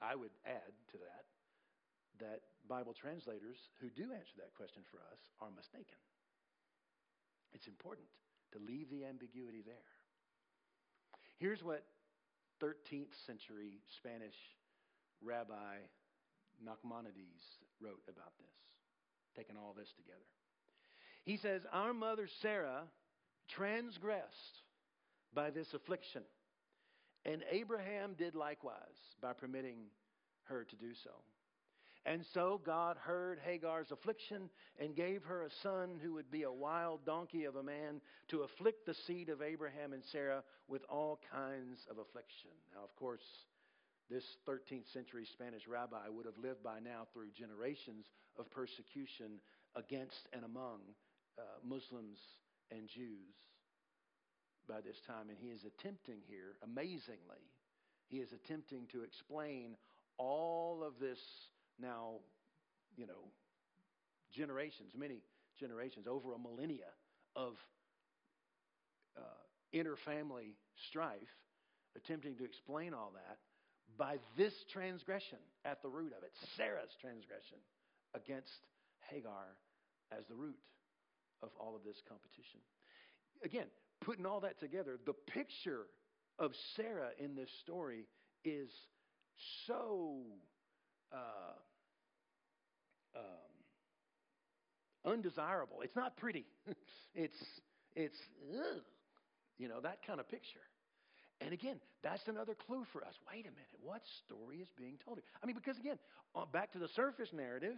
I 0.00 0.14
would 0.14 0.34
add 0.44 0.74
to 0.92 0.98
that 0.98 1.24
that 2.20 2.40
Bible 2.68 2.94
translators 2.94 3.56
who 3.80 3.88
do 3.90 4.12
answer 4.12 4.36
that 4.38 4.54
question 4.54 4.82
for 4.90 4.98
us 4.98 5.18
are 5.40 5.50
mistaken. 5.54 5.98
It's 7.52 7.66
important 7.66 8.06
to 8.52 8.58
leave 8.58 8.90
the 8.90 9.04
ambiguity 9.04 9.62
there. 9.64 9.90
Here's 11.38 11.62
what 11.62 11.84
13th 12.62 13.12
century 13.26 13.80
Spanish 13.96 14.36
rabbi 15.22 15.84
Nachmanides 16.64 17.60
wrote 17.80 18.02
about 18.08 18.32
this, 18.38 18.56
taking 19.36 19.56
all 19.56 19.74
this 19.76 19.92
together. 19.96 20.26
He 21.24 21.36
says, 21.36 21.62
Our 21.72 21.92
mother 21.92 22.28
Sarah 22.40 22.84
transgressed 23.48 24.62
by 25.34 25.50
this 25.50 25.74
affliction, 25.74 26.22
and 27.24 27.42
Abraham 27.50 28.14
did 28.16 28.34
likewise 28.34 28.76
by 29.20 29.32
permitting 29.32 29.86
her 30.44 30.64
to 30.64 30.76
do 30.76 30.94
so. 30.94 31.10
And 32.06 32.24
so 32.34 32.60
God 32.64 32.96
heard 32.96 33.40
Hagar's 33.44 33.90
affliction 33.90 34.48
and 34.78 34.94
gave 34.94 35.24
her 35.24 35.42
a 35.42 35.50
son 35.60 35.98
who 36.00 36.14
would 36.14 36.30
be 36.30 36.44
a 36.44 36.52
wild 36.52 37.04
donkey 37.04 37.44
of 37.44 37.56
a 37.56 37.64
man 37.64 38.00
to 38.28 38.42
afflict 38.42 38.86
the 38.86 38.94
seed 38.94 39.28
of 39.28 39.42
Abraham 39.42 39.92
and 39.92 40.04
Sarah 40.12 40.44
with 40.68 40.82
all 40.88 41.18
kinds 41.32 41.80
of 41.90 41.98
affliction. 41.98 42.52
Now, 42.72 42.84
of 42.84 42.94
course, 42.94 43.26
this 44.08 44.22
13th 44.48 44.92
century 44.92 45.26
Spanish 45.32 45.66
rabbi 45.66 46.08
would 46.08 46.26
have 46.26 46.38
lived 46.38 46.62
by 46.62 46.78
now 46.78 47.08
through 47.12 47.30
generations 47.36 48.06
of 48.38 48.48
persecution 48.52 49.42
against 49.74 50.28
and 50.32 50.44
among 50.44 50.78
uh, 51.38 51.42
Muslims 51.64 52.18
and 52.70 52.88
Jews 52.88 53.34
by 54.68 54.80
this 54.80 55.00
time. 55.08 55.28
And 55.28 55.38
he 55.40 55.48
is 55.48 55.64
attempting 55.64 56.20
here, 56.28 56.54
amazingly, 56.62 57.42
he 58.06 58.18
is 58.18 58.30
attempting 58.32 58.86
to 58.92 59.02
explain 59.02 59.76
all 60.18 60.84
of 60.86 61.00
this 61.00 61.18
now, 61.80 62.14
you 62.96 63.06
know, 63.06 63.30
generations, 64.32 64.92
many 64.96 65.22
generations, 65.58 66.06
over 66.06 66.34
a 66.34 66.38
millennia 66.38 66.90
of 67.34 67.54
uh, 69.16 69.20
interfamily 69.74 70.54
strife, 70.88 71.18
attempting 71.96 72.36
to 72.36 72.44
explain 72.44 72.94
all 72.94 73.12
that 73.14 73.38
by 73.98 74.18
this 74.36 74.52
transgression 74.70 75.38
at 75.64 75.82
the 75.82 75.88
root 75.88 76.12
of 76.16 76.22
it, 76.22 76.32
Sarah's 76.56 76.94
transgression 77.00 77.58
against 78.14 78.66
Hagar 79.10 79.56
as 80.16 80.24
the 80.28 80.34
root 80.34 80.58
of 81.42 81.50
all 81.58 81.74
of 81.74 81.84
this 81.84 81.96
competition. 82.08 82.60
Again, 83.44 83.66
putting 84.00 84.26
all 84.26 84.40
that 84.40 84.58
together, 84.60 84.98
the 85.04 85.12
picture 85.12 85.86
of 86.38 86.52
Sarah 86.76 87.10
in 87.18 87.34
this 87.34 87.50
story 87.62 88.06
is 88.44 88.70
so 89.66 90.18
uh, 91.12 91.56
um, 93.16 95.12
undesirable. 95.12 95.78
It's 95.82 95.96
not 95.96 96.16
pretty. 96.16 96.46
it's 97.14 97.36
it's 97.94 98.16
ugh, 98.54 98.82
you 99.58 99.68
know 99.68 99.80
that 99.80 100.06
kind 100.06 100.20
of 100.20 100.28
picture. 100.28 100.60
And 101.40 101.52
again, 101.52 101.80
that's 102.02 102.26
another 102.28 102.54
clue 102.54 102.84
for 102.92 103.04
us. 103.04 103.14
Wait 103.30 103.44
a 103.44 103.50
minute, 103.50 103.76
what 103.82 104.00
story 104.24 104.56
is 104.56 104.68
being 104.78 104.96
told 105.04 105.18
here? 105.18 105.24
I 105.42 105.46
mean, 105.46 105.54
because 105.56 105.78
again, 105.78 105.98
uh, 106.34 106.46
back 106.50 106.72
to 106.72 106.78
the 106.78 106.88
surface 106.96 107.28
narrative, 107.32 107.74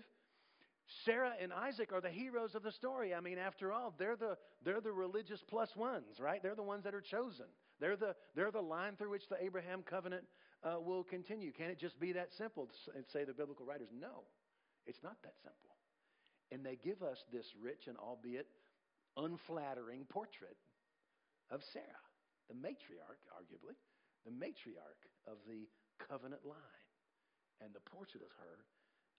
Sarah 1.04 1.32
and 1.40 1.52
Isaac 1.52 1.92
are 1.92 2.00
the 2.00 2.10
heroes 2.10 2.54
of 2.54 2.62
the 2.62 2.72
story. 2.72 3.14
I 3.14 3.20
mean, 3.20 3.36
after 3.38 3.72
all, 3.72 3.94
they're 3.98 4.16
the 4.16 4.36
they're 4.64 4.80
the 4.80 4.92
religious 4.92 5.42
plus 5.48 5.68
ones, 5.76 6.18
right? 6.20 6.42
They're 6.42 6.54
the 6.54 6.62
ones 6.62 6.84
that 6.84 6.94
are 6.94 7.02
chosen. 7.02 7.46
They're 7.80 7.96
the 7.96 8.14
they're 8.34 8.50
the 8.50 8.60
line 8.60 8.96
through 8.96 9.10
which 9.10 9.28
the 9.28 9.42
Abraham 9.42 9.82
covenant 9.82 10.24
uh, 10.64 10.80
will 10.80 11.04
continue. 11.04 11.52
Can 11.52 11.70
it 11.70 11.78
just 11.78 11.98
be 12.00 12.12
that 12.12 12.32
simple? 12.36 12.68
And 12.94 13.04
say 13.12 13.24
the 13.24 13.32
biblical 13.32 13.64
writers, 13.64 13.88
no, 13.92 14.24
it's 14.86 15.02
not 15.02 15.16
that 15.22 15.34
simple. 15.42 15.76
And 16.50 16.64
they 16.64 16.78
give 16.82 17.02
us 17.02 17.18
this 17.32 17.46
rich 17.60 17.86
and 17.86 17.96
albeit 17.98 18.46
unflattering 19.16 20.06
portrait 20.08 20.56
of 21.50 21.60
Sarah, 21.72 22.04
the 22.48 22.54
matriarch, 22.54 23.20
arguably, 23.34 23.76
the 24.24 24.32
matriarch 24.32 25.02
of 25.26 25.38
the 25.46 25.68
covenant 26.08 26.44
line. 26.44 26.86
And 27.60 27.74
the 27.74 27.84
portrait 27.90 28.22
of 28.22 28.30
her 28.38 28.64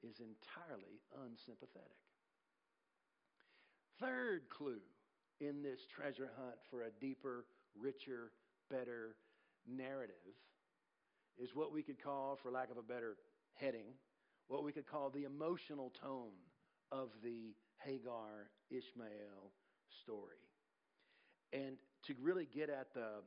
is 0.02 0.16
entirely 0.20 1.04
unsympathetic. 1.28 2.00
Third 4.00 4.48
clue 4.50 4.80
in 5.42 5.62
this 5.62 5.80
treasure 5.94 6.32
hunt 6.40 6.56
for 6.72 6.84
a 6.84 6.92
deeper, 7.02 7.46
richer, 7.78 8.32
better 8.72 9.16
narrative 9.68 10.40
is 11.40 11.56
what 11.56 11.72
we 11.72 11.82
could 11.82 12.02
call, 12.04 12.38
for 12.42 12.52
lack 12.52 12.70
of 12.70 12.78
a 12.78 12.82
better 12.82 13.16
heading, 13.54 13.94
what 14.48 14.64
we 14.64 14.72
could 14.72 14.88
call 14.88 15.10
the 15.10 15.24
emotional 15.24 15.92
tone 16.02 16.36
of 16.92 17.10
the 17.24 17.56
Hagar 17.78 18.50
Ishmael 18.70 19.52
story. 20.04 20.42
And 21.54 21.78
to 22.06 22.14
really 22.22 22.48
get 22.54 22.70
at 22.70 22.94
the 22.94 23.24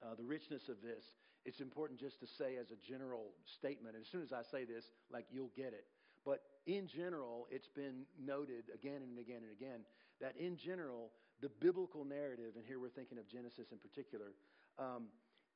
uh, 0.00 0.14
the 0.14 0.24
richness 0.24 0.68
of 0.68 0.80
this, 0.80 1.04
it's 1.44 1.60
important 1.60 1.98
just 1.98 2.20
to 2.20 2.26
say 2.26 2.56
as 2.56 2.70
a 2.70 2.76
general 2.76 3.34
statement, 3.46 3.96
and 3.96 4.04
as 4.04 4.10
soon 4.10 4.22
as 4.22 4.32
I 4.32 4.42
say 4.42 4.64
this, 4.64 4.84
like 5.10 5.26
you'll 5.30 5.50
get 5.56 5.72
it. 5.72 5.86
But 6.24 6.42
in 6.66 6.86
general, 6.86 7.48
it's 7.50 7.68
been 7.68 8.04
noted 8.20 8.64
again 8.72 9.02
and 9.02 9.18
again 9.18 9.42
and 9.42 9.50
again 9.50 9.80
that 10.20 10.36
in 10.36 10.56
general, 10.56 11.10
the 11.40 11.48
biblical 11.48 12.04
narrative, 12.04 12.54
and 12.56 12.64
here 12.66 12.78
we're 12.78 12.90
thinking 12.90 13.18
of 13.18 13.28
Genesis 13.28 13.72
in 13.72 13.78
particular, 13.78 14.34
um, 14.78 15.06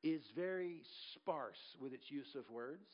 is 0.02 0.22
very 0.34 0.82
sparse 1.14 1.76
with 1.80 1.92
its 1.92 2.10
use 2.10 2.34
of 2.34 2.48
words, 2.50 2.86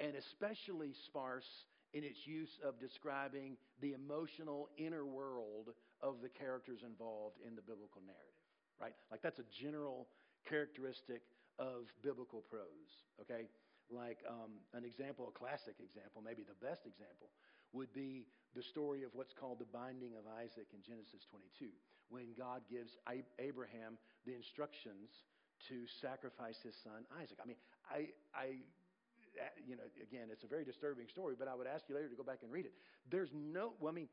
and 0.00 0.14
especially 0.16 0.92
sparse 1.06 1.48
in 1.92 2.04
its 2.04 2.26
use 2.26 2.58
of 2.64 2.78
describing 2.78 3.56
the 3.80 3.92
emotional 3.92 4.68
inner 4.78 5.04
world 5.04 5.70
of 6.02 6.22
the 6.22 6.28
characters 6.28 6.80
involved 6.86 7.36
in 7.46 7.54
the 7.54 7.62
biblical 7.62 8.00
narrative, 8.02 8.42
right? 8.80 8.94
Like 9.10 9.22
that's 9.22 9.38
a 9.38 9.48
general 9.62 10.08
characteristic 10.48 11.22
of 11.58 11.90
biblical 12.02 12.42
prose, 12.48 12.90
okay? 13.20 13.50
Like 13.90 14.22
um, 14.28 14.62
an 14.72 14.84
example, 14.84 15.26
a 15.28 15.34
classic 15.36 15.74
example, 15.82 16.22
maybe 16.22 16.46
the 16.46 16.58
best 16.62 16.86
example, 16.86 17.34
would 17.72 17.92
be 17.92 18.26
the 18.54 18.62
story 18.62 19.02
of 19.02 19.10
what's 19.14 19.34
called 19.34 19.58
the 19.58 19.70
binding 19.70 20.14
of 20.18 20.26
Isaac 20.26 20.70
in 20.74 20.82
Genesis 20.82 21.22
22, 21.30 21.70
when 22.08 22.34
God 22.38 22.62
gives 22.70 22.98
Abraham 23.38 23.98
the 24.26 24.34
instructions 24.34 25.10
to 25.68 25.84
sacrifice 26.00 26.58
his 26.62 26.74
son 26.82 27.04
Isaac. 27.20 27.38
I 27.42 27.46
mean, 27.46 27.56
I, 27.90 28.08
I, 28.34 28.62
uh, 29.38 29.50
you 29.66 29.76
know, 29.76 29.84
again, 30.02 30.28
it's 30.30 30.44
a 30.44 30.46
very 30.46 30.64
disturbing 30.64 31.08
story, 31.08 31.34
but 31.38 31.48
I 31.48 31.54
would 31.54 31.66
ask 31.66 31.84
you 31.88 31.94
later 31.94 32.08
to 32.08 32.16
go 32.16 32.22
back 32.22 32.40
and 32.42 32.50
read 32.50 32.66
it. 32.66 32.72
There's 33.10 33.30
no, 33.34 33.72
well, 33.80 33.92
I 33.92 33.94
mean, 33.94 34.08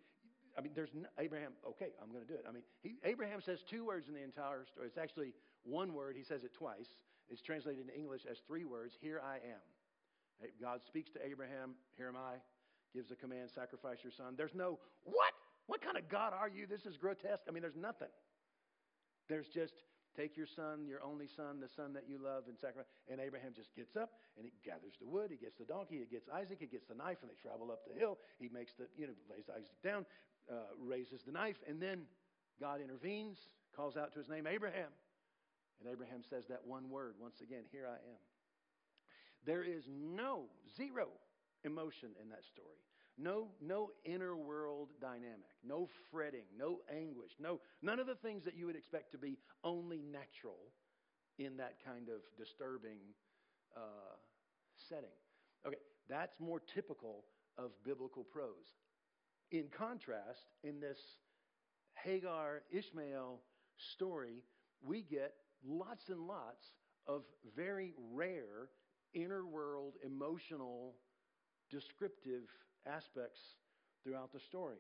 I 0.58 0.62
mean, 0.62 0.72
there's 0.76 0.94
no, 0.94 1.08
Abraham. 1.20 1.54
Okay, 1.66 1.94
I'm 2.02 2.12
going 2.12 2.26
to 2.26 2.28
do 2.28 2.34
it. 2.34 2.46
I 2.48 2.52
mean, 2.52 2.64
he, 2.82 2.96
Abraham 3.04 3.42
says 3.42 3.60
two 3.70 3.86
words 3.86 4.08
in 4.08 4.14
the 4.14 4.24
entire 4.24 4.66
story. 4.66 4.88
It's 4.88 4.98
actually 4.98 5.34
one 5.64 5.94
word. 5.94 6.16
He 6.18 6.24
says 6.24 6.44
it 6.44 6.54
twice. 6.54 6.90
It's 7.30 7.42
translated 7.42 7.86
in 7.88 7.94
English 7.94 8.22
as 8.30 8.38
three 8.48 8.66
words. 8.66 8.94
Here 9.00 9.22
I 9.24 9.36
am. 9.36 9.62
God 10.62 10.82
speaks 10.88 11.12
to 11.12 11.20
Abraham. 11.26 11.76
Here 11.98 12.08
am 12.08 12.16
I. 12.16 12.38
Gives 12.94 13.10
the 13.10 13.16
command, 13.16 13.50
sacrifice 13.54 13.98
your 14.04 14.14
son. 14.16 14.36
There's 14.38 14.56
no 14.56 14.80
what? 15.04 15.34
What 15.68 15.82
kind 15.82 15.98
of 15.98 16.08
God 16.10 16.34
are 16.34 16.48
you? 16.48 16.66
This 16.66 16.86
is 16.86 16.96
grotesque. 16.96 17.44
I 17.48 17.52
mean, 17.52 17.62
there's 17.62 17.76
nothing. 17.76 18.08
There's 19.28 19.48
just 19.48 19.74
Take 20.18 20.36
your 20.36 20.50
son, 20.50 20.90
your 20.90 21.04
only 21.06 21.28
son, 21.30 21.62
the 21.62 21.70
son 21.70 21.94
that 21.94 22.10
you 22.10 22.18
love, 22.18 22.50
and 22.50 22.58
sacrifice. 22.58 22.90
And 23.06 23.22
Abraham 23.22 23.54
just 23.54 23.70
gets 23.78 23.96
up 23.96 24.18
and 24.34 24.44
he 24.44 24.52
gathers 24.66 24.98
the 24.98 25.06
wood. 25.06 25.30
He 25.30 25.38
gets 25.38 25.62
the 25.62 25.70
donkey. 25.70 26.02
He 26.02 26.10
gets 26.10 26.26
Isaac. 26.34 26.58
He 26.60 26.66
gets 26.66 26.90
the 26.90 26.98
knife, 26.98 27.22
and 27.22 27.30
they 27.30 27.38
travel 27.38 27.70
up 27.70 27.86
the 27.86 27.94
hill. 27.94 28.18
He 28.42 28.50
makes 28.50 28.74
the, 28.74 28.90
you 28.98 29.06
know, 29.06 29.14
lays 29.30 29.46
Isaac 29.46 29.78
down, 29.86 30.10
uh, 30.50 30.74
raises 30.82 31.22
the 31.22 31.32
knife, 31.32 31.62
and 31.70 31.80
then 31.80 32.10
God 32.60 32.82
intervenes, 32.82 33.38
calls 33.76 33.96
out 33.96 34.12
to 34.14 34.20
his 34.20 34.28
name, 34.28 34.48
Abraham. 34.48 34.90
And 35.80 35.86
Abraham 35.86 36.26
says 36.28 36.50
that 36.50 36.66
one 36.66 36.90
word 36.90 37.14
once 37.22 37.42
again, 37.42 37.70
Here 37.72 37.86
I 37.86 38.02
am. 38.02 38.22
There 39.46 39.62
is 39.62 39.86
no, 39.88 40.50
zero 40.76 41.10
emotion 41.64 42.10
in 42.22 42.30
that 42.30 42.44
story. 42.44 42.82
No, 43.18 43.48
no 43.60 43.90
inner 44.06 44.36
world 44.36 44.90
dynamic, 45.02 45.50
no 45.64 45.90
fretting, 46.12 46.46
no 46.56 46.82
anguish, 46.96 47.32
no, 47.40 47.60
none 47.82 48.00
of 48.00 48.06
the 48.06 48.16
things 48.16 48.44
that 48.46 48.56
you 48.56 48.68
would 48.68 48.76
expect 48.76 49.12
to 49.14 49.18
be 49.18 49.40
only 49.64 50.04
natural 50.04 50.72
in 51.40 51.58
that 51.58 51.76
kind 51.84 52.10
of 52.10 52.22
disturbing 52.38 53.00
uh, 53.76 54.16
setting. 54.90 55.10
Okay, 55.66 55.78
that's 56.08 56.40
more 56.40 56.62
typical 56.74 57.26
of 57.58 57.72
biblical 57.84 58.24
prose. 58.24 58.76
In 59.52 59.66
contrast, 59.76 60.52
in 60.64 60.80
this 60.80 61.00
Hagar 61.96 62.62
Ishmael 62.72 63.40
story, 63.78 64.44
we 64.86 65.02
get 65.02 65.34
lots 65.66 66.10
and 66.10 66.28
lots 66.28 66.66
of 67.08 67.24
very 67.56 67.94
rare 68.14 68.70
inner 69.14 69.46
world 69.46 69.94
emotional 70.06 70.96
descriptive 71.72 72.44
aspects 72.88 73.40
throughout 74.04 74.32
the 74.34 74.40
story. 74.40 74.78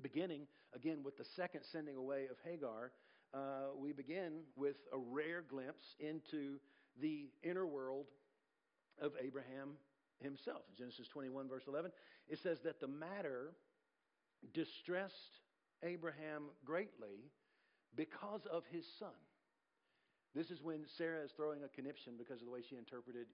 Beginning, 0.00 0.46
again, 0.74 0.98
with 1.04 1.16
the 1.16 1.24
second 1.36 1.62
sending 1.72 1.96
away 1.96 2.26
of 2.30 2.36
Hagar, 2.44 2.92
uh, 3.34 3.74
we 3.76 3.92
begin 3.92 4.42
with 4.56 4.76
a 4.92 4.98
rare 4.98 5.42
glimpse 5.48 5.94
into 5.98 6.58
the 7.00 7.28
inner 7.42 7.66
world 7.66 8.06
of 9.00 9.12
Abraham 9.22 9.76
himself. 10.22 10.62
Genesis 10.78 11.08
21, 11.08 11.48
verse 11.48 11.64
11, 11.68 11.90
it 12.28 12.38
says 12.42 12.58
that 12.64 12.80
the 12.80 12.88
matter 12.88 13.52
distressed 14.54 15.40
Abraham 15.82 16.44
greatly 16.64 17.30
because 17.94 18.42
of 18.50 18.62
his 18.70 18.84
son. 18.98 19.16
This 20.34 20.50
is 20.50 20.62
when 20.62 20.84
Sarah 20.98 21.24
is 21.24 21.32
throwing 21.36 21.64
a 21.64 21.68
conniption 21.68 22.14
because 22.18 22.40
of 22.40 22.46
the 22.46 22.52
way 22.52 22.60
she 22.68 22.76
interpreted 22.76 23.26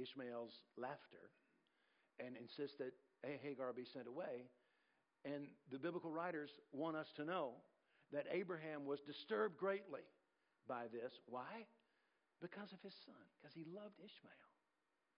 Ishmael's 0.00 0.52
laughter 0.76 1.32
and 2.20 2.36
insists 2.36 2.76
that 2.78 2.92
Hagar 3.42 3.72
be 3.72 3.84
sent 3.84 4.06
away. 4.06 4.48
And 5.24 5.46
the 5.70 5.78
biblical 5.78 6.10
writers 6.10 6.50
want 6.72 6.96
us 6.96 7.12
to 7.16 7.24
know 7.24 7.52
that 8.12 8.26
Abraham 8.30 8.84
was 8.84 9.00
disturbed 9.00 9.56
greatly 9.56 10.02
by 10.68 10.84
this. 10.92 11.12
Why? 11.26 11.66
Because 12.42 12.72
of 12.72 12.80
his 12.82 12.94
son, 13.06 13.24
because 13.40 13.54
he 13.54 13.64
loved 13.64 13.96
Ishmael. 13.98 14.52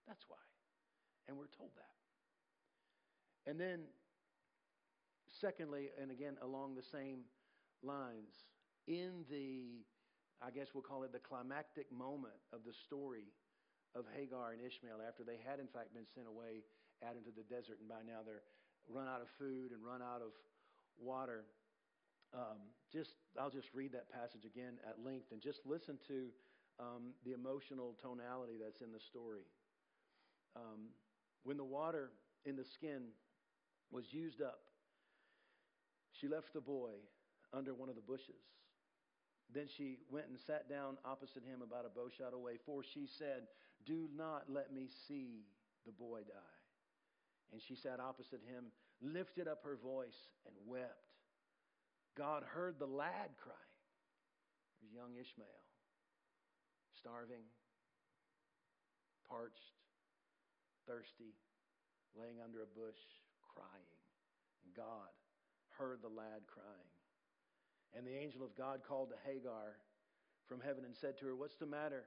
That's 0.07 0.25
why. 0.29 0.43
And 1.27 1.37
we're 1.37 1.51
told 1.59 1.71
that. 1.75 3.51
And 3.51 3.61
then, 3.61 3.83
secondly, 5.41 5.91
and 6.01 6.11
again 6.11 6.37
along 6.43 6.75
the 6.75 6.83
same 6.83 7.27
lines, 7.83 8.47
in 8.87 9.25
the, 9.31 9.83
I 10.41 10.51
guess 10.51 10.69
we'll 10.75 10.87
call 10.87 11.03
it 11.03 11.13
the 11.13 11.19
climactic 11.19 11.91
moment 11.91 12.39
of 12.53 12.61
the 12.65 12.73
story 12.73 13.35
of 13.95 14.05
Hagar 14.15 14.53
and 14.53 14.61
Ishmael 14.61 15.03
after 15.07 15.25
they 15.25 15.39
had, 15.43 15.59
in 15.59 15.67
fact, 15.67 15.95
been 15.95 16.07
sent 16.15 16.27
away 16.29 16.63
out 17.05 17.17
into 17.17 17.33
the 17.35 17.45
desert, 17.49 17.79
and 17.81 17.89
by 17.89 18.01
now 18.07 18.23
they're 18.25 18.45
run 18.89 19.09
out 19.09 19.21
of 19.21 19.29
food 19.39 19.73
and 19.73 19.83
run 19.83 20.01
out 20.03 20.23
of 20.23 20.31
water. 20.99 21.45
Um, 22.35 22.71
just 22.93 23.15
I'll 23.41 23.51
just 23.51 23.69
read 23.75 23.93
that 23.93 24.11
passage 24.11 24.45
again 24.45 24.79
at 24.87 25.03
length 25.05 25.33
and 25.33 25.41
just 25.41 25.61
listen 25.67 25.99
to 26.09 26.31
um, 26.79 27.15
the 27.25 27.33
emotional 27.33 27.97
tonality 28.01 28.55
that's 28.63 28.81
in 28.81 28.93
the 28.93 29.01
story. 29.01 29.47
Um, 30.55 30.93
when 31.45 31.57
the 31.57 31.65
water 31.65 32.11
in 32.45 32.57
the 32.57 32.65
skin 32.65 33.13
was 33.91 34.13
used 34.13 34.41
up, 34.41 34.61
she 36.13 36.29
left 36.29 36.53
the 36.55 36.61
boy 36.61 36.93
under 37.53 37.75
one 37.75 37.89
of 37.89 37.95
the 37.95 38.01
bushes. 38.01 38.43
Then 39.55 39.67
she 39.77 39.99
went 40.11 40.27
and 40.27 40.39
sat 40.39 40.69
down 40.69 40.99
opposite 41.05 41.45
him 41.45 41.63
about 41.63 41.87
a 41.87 41.89
bowshot 41.89 42.35
away, 42.35 42.55
for 42.65 42.83
she 42.83 43.07
said, 43.07 43.47
Do 43.85 44.09
not 44.17 44.45
let 44.49 44.73
me 44.73 44.89
see 45.07 45.45
the 45.85 45.93
boy 45.93 46.21
die. 46.27 46.56
And 47.53 47.61
she 47.63 47.75
sat 47.75 48.01
opposite 48.01 48.41
him, 48.47 48.73
lifted 49.01 49.49
up 49.49 49.63
her 49.65 49.77
voice, 49.77 50.31
and 50.47 50.55
wept. 50.67 51.07
God 52.17 52.43
heard 52.43 52.79
the 52.79 52.87
lad 52.87 53.37
crying. 53.37 53.77
There's 54.81 54.93
young 54.93 55.15
Ishmael, 55.21 55.63
starving, 56.99 57.45
parched, 59.29 59.77
thirsty, 60.87 61.37
laying 62.19 62.41
under 62.43 62.63
a 62.63 62.67
bush, 62.67 62.99
crying. 63.43 63.93
And 64.65 64.75
God 64.75 65.13
heard 65.79 66.01
the 66.03 66.13
lad 66.13 66.47
crying. 66.47 66.93
And 67.97 68.07
the 68.07 68.17
angel 68.17 68.43
of 68.43 68.57
God 68.57 68.81
called 68.87 69.11
to 69.11 69.19
Hagar 69.25 69.77
from 70.49 70.61
heaven 70.61 70.85
and 70.85 70.95
said 70.95 71.19
to 71.19 71.27
her, 71.27 71.37
What's 71.37 71.57
the 71.57 71.67
matter? 71.67 72.05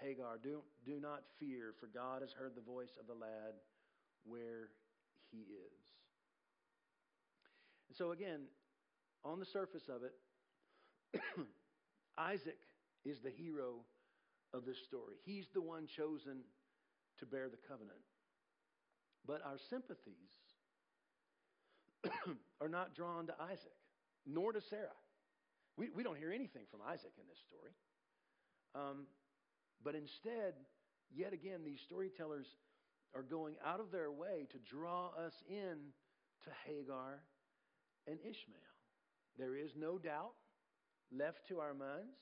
Hagar, 0.00 0.38
do, 0.42 0.62
do 0.84 0.98
not 0.98 1.22
fear, 1.38 1.72
for 1.78 1.86
God 1.86 2.22
has 2.22 2.32
heard 2.32 2.54
the 2.54 2.66
voice 2.66 2.98
of 2.98 3.06
the 3.06 3.14
lad 3.14 3.54
where 4.24 4.68
he 5.30 5.38
is. 5.38 5.84
And 7.88 7.96
so, 7.96 8.12
again, 8.12 8.40
on 9.24 9.40
the 9.40 9.46
surface 9.46 9.88
of 9.88 10.02
it, 10.02 10.14
Isaac 12.18 12.58
is 13.04 13.20
the 13.20 13.30
hero 13.30 13.84
of 14.52 14.64
this 14.64 14.78
story. 14.84 15.16
He's 15.24 15.46
the 15.54 15.60
one 15.60 15.86
chosen 15.86 16.40
to 17.18 17.26
bear 17.26 17.48
the 17.48 17.58
covenant. 17.68 17.98
But 19.26 19.40
our 19.44 19.58
sympathies 19.70 20.34
are 22.60 22.68
not 22.68 22.94
drawn 22.94 23.26
to 23.26 23.34
Isaac, 23.40 23.78
nor 24.26 24.52
to 24.52 24.60
Sarah. 24.60 24.98
We, 25.76 25.88
we 25.90 26.02
don't 26.02 26.18
hear 26.18 26.32
anything 26.32 26.64
from 26.70 26.80
Isaac 26.86 27.12
in 27.18 27.26
this 27.28 27.38
story. 27.48 27.72
Um, 28.74 29.06
but 29.82 29.94
instead, 29.94 30.54
yet 31.14 31.32
again, 31.32 31.60
these 31.64 31.80
storytellers 31.84 32.46
are 33.14 33.22
going 33.22 33.54
out 33.64 33.80
of 33.80 33.90
their 33.90 34.10
way 34.10 34.46
to 34.50 34.58
draw 34.58 35.08
us 35.08 35.34
in 35.48 35.92
to 36.44 36.50
Hagar 36.66 37.20
and 38.06 38.18
Ishmael. 38.20 38.60
There 39.38 39.56
is 39.56 39.72
no 39.76 39.98
doubt 39.98 40.32
left 41.16 41.46
to 41.48 41.60
our 41.60 41.74
minds 41.74 42.18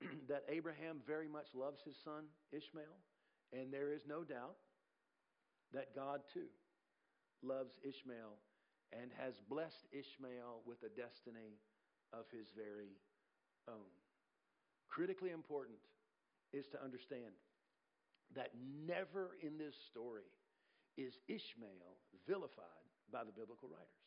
that 0.28 0.44
Abraham 0.48 0.98
very 1.06 1.28
much 1.28 1.48
loves 1.54 1.80
his 1.84 1.96
son 2.02 2.24
Ishmael, 2.52 2.96
and 3.52 3.72
there 3.72 3.92
is 3.92 4.02
no 4.08 4.24
doubt 4.24 4.56
that 5.72 5.94
God 5.94 6.20
too 6.32 6.48
loves 7.42 7.78
Ishmael 7.82 8.36
and 8.92 9.10
has 9.18 9.34
blessed 9.48 9.86
Ishmael 9.92 10.62
with 10.66 10.82
a 10.82 10.90
destiny 10.90 11.58
of 12.12 12.24
his 12.32 12.50
very 12.56 12.98
own. 13.68 13.90
Critically 14.88 15.30
important 15.30 15.78
is 16.52 16.66
to 16.68 16.82
understand 16.82 17.30
that 18.36 18.50
never 18.86 19.36
in 19.42 19.58
this 19.58 19.74
story 19.90 20.28
is 20.96 21.14
Ishmael 21.28 21.98
vilified 22.26 22.86
by 23.12 23.24
the 23.24 23.32
biblical 23.32 23.68
writers. 23.68 24.06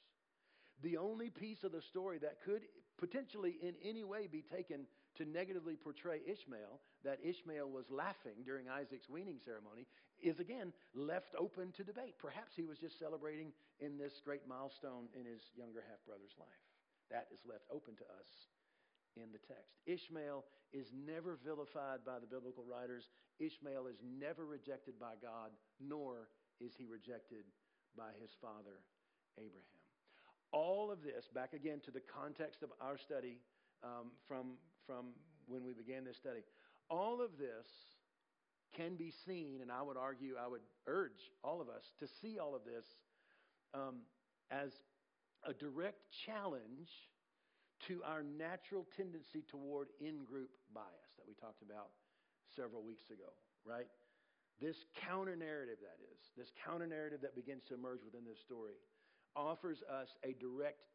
The 0.82 0.97
only 0.97 1.30
piece 1.30 1.63
of 1.63 1.71
the 1.71 1.82
story 1.82 2.17
that 2.19 2.41
could 2.43 2.63
potentially 2.97 3.55
in 3.61 3.76
any 3.84 4.03
way 4.03 4.28
be 4.28 4.43
taken 4.43 4.86
to 5.17 5.26
negatively 5.26 5.76
portray 5.76 6.19
Ishmael, 6.26 6.82
that 7.03 7.19
Ishmael 7.21 7.69
was 7.69 7.86
laughing 7.91 8.41
during 8.45 8.69
Isaac's 8.69 9.09
weaning 9.09 9.38
ceremony, 9.45 9.86
is 10.21 10.39
again 10.39 10.74
left 10.95 11.36
open 11.38 11.71
to 11.78 11.84
debate. 11.84 12.15
Perhaps 12.17 12.55
he 12.55 12.65
was 12.65 12.80
just 12.80 12.97
celebrating 12.97 13.53
in 13.80 13.97
this 13.97 14.13
great 14.26 14.47
milestone 14.47 15.11
in 15.13 15.26
his 15.26 15.41
younger 15.53 15.84
half 15.86 16.01
brother's 16.07 16.34
life. 16.39 16.63
That 17.11 17.28
is 17.30 17.39
left 17.45 17.69
open 17.69 17.95
to 18.01 18.07
us 18.17 18.30
in 19.16 19.32
the 19.32 19.41
text. 19.47 19.78
Ishmael 19.86 20.45
is 20.74 20.88
never 20.93 21.38
vilified 21.43 22.05
by 22.05 22.20
the 22.20 22.26
biblical 22.26 22.64
writers. 22.66 23.09
Ishmael 23.39 23.88
is 23.88 23.97
never 24.01 24.45
rejected 24.45 24.99
by 24.99 25.14
God, 25.22 25.51
nor 25.80 26.30
is 26.59 26.74
he 26.78 26.86
rejected 26.86 27.45
by 27.97 28.09
his 28.22 28.32
father, 28.41 28.82
Abraham. 29.38 29.82
All 30.51 30.91
of 30.91 31.01
this, 31.01 31.30
back 31.34 31.53
again 31.53 31.82
to 31.86 31.91
the 31.91 32.01
context 32.01 32.61
of 32.64 32.70
our 32.82 32.97
study 32.97 33.38
um, 33.84 34.11
from, 34.28 34.57
from 34.86 35.14
when 35.47 35.64
we 35.64 35.74
began 35.74 36.05
this 36.05 36.18
study, 36.18 36.41
all 36.89 37.22
of 37.22 37.38
this 37.38 37.68
can 38.76 38.95
be 38.95 39.14
seen, 39.26 39.59
and 39.61 39.72
I 39.72 39.82
would 39.82 39.97
argue, 39.97 40.36
I 40.43 40.47
would 40.47 40.61
urge 40.88 41.32
all 41.43 41.61
of 41.61 41.70
us 41.70 41.84
to 41.99 42.07
see 42.22 42.39
all 42.39 42.55
of 42.55 42.61
this 42.66 42.86
um, 43.74 44.01
as 44.51 44.72
a 45.45 45.53
direct 45.53 45.99
challenge 46.26 46.89
to 47.88 48.02
our 48.04 48.24
natural 48.24 48.88
tendency 48.96 49.44
toward 49.50 49.90
in 50.00 50.24
group 50.24 50.50
bias 50.74 51.12
that 51.18 51.28
we 51.28 51.34
talked 51.36 51.62
about 51.62 51.92
several 52.56 52.84
weeks 52.84 53.10
ago, 53.10 53.32
right? 53.66 53.88
This 54.62 54.86
counter 54.96 55.36
narrative, 55.36 55.82
that 55.82 56.00
is, 56.00 56.20
this 56.38 56.52
counter 56.64 56.88
narrative 56.88 57.20
that 57.22 57.36
begins 57.36 57.64
to 57.68 57.74
emerge 57.74 58.06
within 58.06 58.24
this 58.24 58.40
story, 58.40 58.78
offers 59.36 59.82
us 59.90 60.08
a 60.24 60.34
direct 60.38 60.86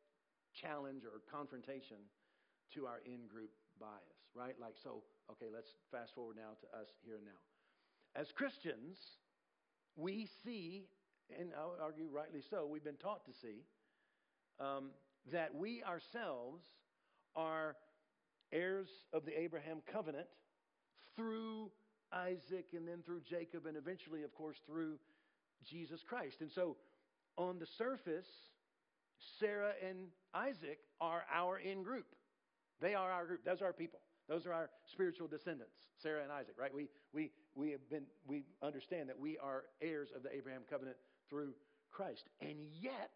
challenge 0.55 1.03
or 1.05 1.20
confrontation 1.30 1.99
to 2.74 2.86
our 2.86 3.01
in 3.05 3.26
group 3.26 3.51
bias, 3.80 4.18
right? 4.34 4.55
Like, 4.61 4.74
so, 4.82 5.03
okay, 5.32 5.51
let's 5.53 5.68
fast 5.91 6.14
forward 6.14 6.36
now 6.36 6.55
to 6.61 6.66
us 6.78 6.89
here 7.05 7.16
and 7.16 7.26
now. 7.26 7.43
As 8.14 8.32
Christians, 8.32 8.97
we 9.97 10.28
see, 10.45 10.86
and 11.39 11.51
I 11.59 11.66
would 11.66 11.80
argue 11.82 12.09
rightly 12.11 12.41
so, 12.49 12.66
we've 12.66 12.84
been 12.84 12.97
taught 12.97 13.26
to 13.26 13.32
see, 13.43 13.66
um, 14.61 14.91
that 15.32 15.54
we 15.54 15.82
ourselves 15.82 16.64
are 17.36 17.76
heirs 18.52 18.88
of 19.12 19.24
the 19.24 19.38
Abraham 19.38 19.82
covenant 19.92 20.26
through 21.16 21.70
Isaac 22.12 22.66
and 22.74 22.86
then 22.86 23.02
through 23.04 23.20
Jacob 23.28 23.66
and 23.66 23.76
eventually, 23.76 24.22
of 24.22 24.34
course, 24.34 24.56
through 24.66 24.98
Jesus 25.68 26.00
Christ. 26.06 26.40
And 26.40 26.50
so, 26.50 26.76
on 27.36 27.58
the 27.58 27.66
surface, 27.76 28.26
Sarah 29.38 29.72
and 29.86 30.08
Isaac 30.34 30.78
are 31.00 31.24
our 31.32 31.58
in 31.58 31.82
group. 31.82 32.06
They 32.80 32.94
are 32.94 33.10
our 33.10 33.26
group. 33.26 33.44
Those 33.44 33.60
are 33.60 33.66
our 33.66 33.72
people. 33.72 34.00
Those 34.28 34.46
are 34.46 34.52
our 34.52 34.70
spiritual 34.92 35.26
descendants, 35.26 35.72
Sarah 36.02 36.22
and 36.22 36.30
Isaac, 36.30 36.54
right? 36.58 36.72
We, 36.72 36.88
we, 37.14 37.30
we 37.54 37.70
have 37.70 37.88
been, 37.88 38.04
we 38.26 38.44
understand 38.62 39.08
that 39.08 39.18
we 39.18 39.38
are 39.38 39.64
heirs 39.80 40.10
of 40.14 40.22
the 40.22 40.34
Abraham 40.34 40.62
covenant 40.68 40.96
through 41.30 41.54
Christ. 41.90 42.24
And 42.42 42.58
yet, 42.78 43.10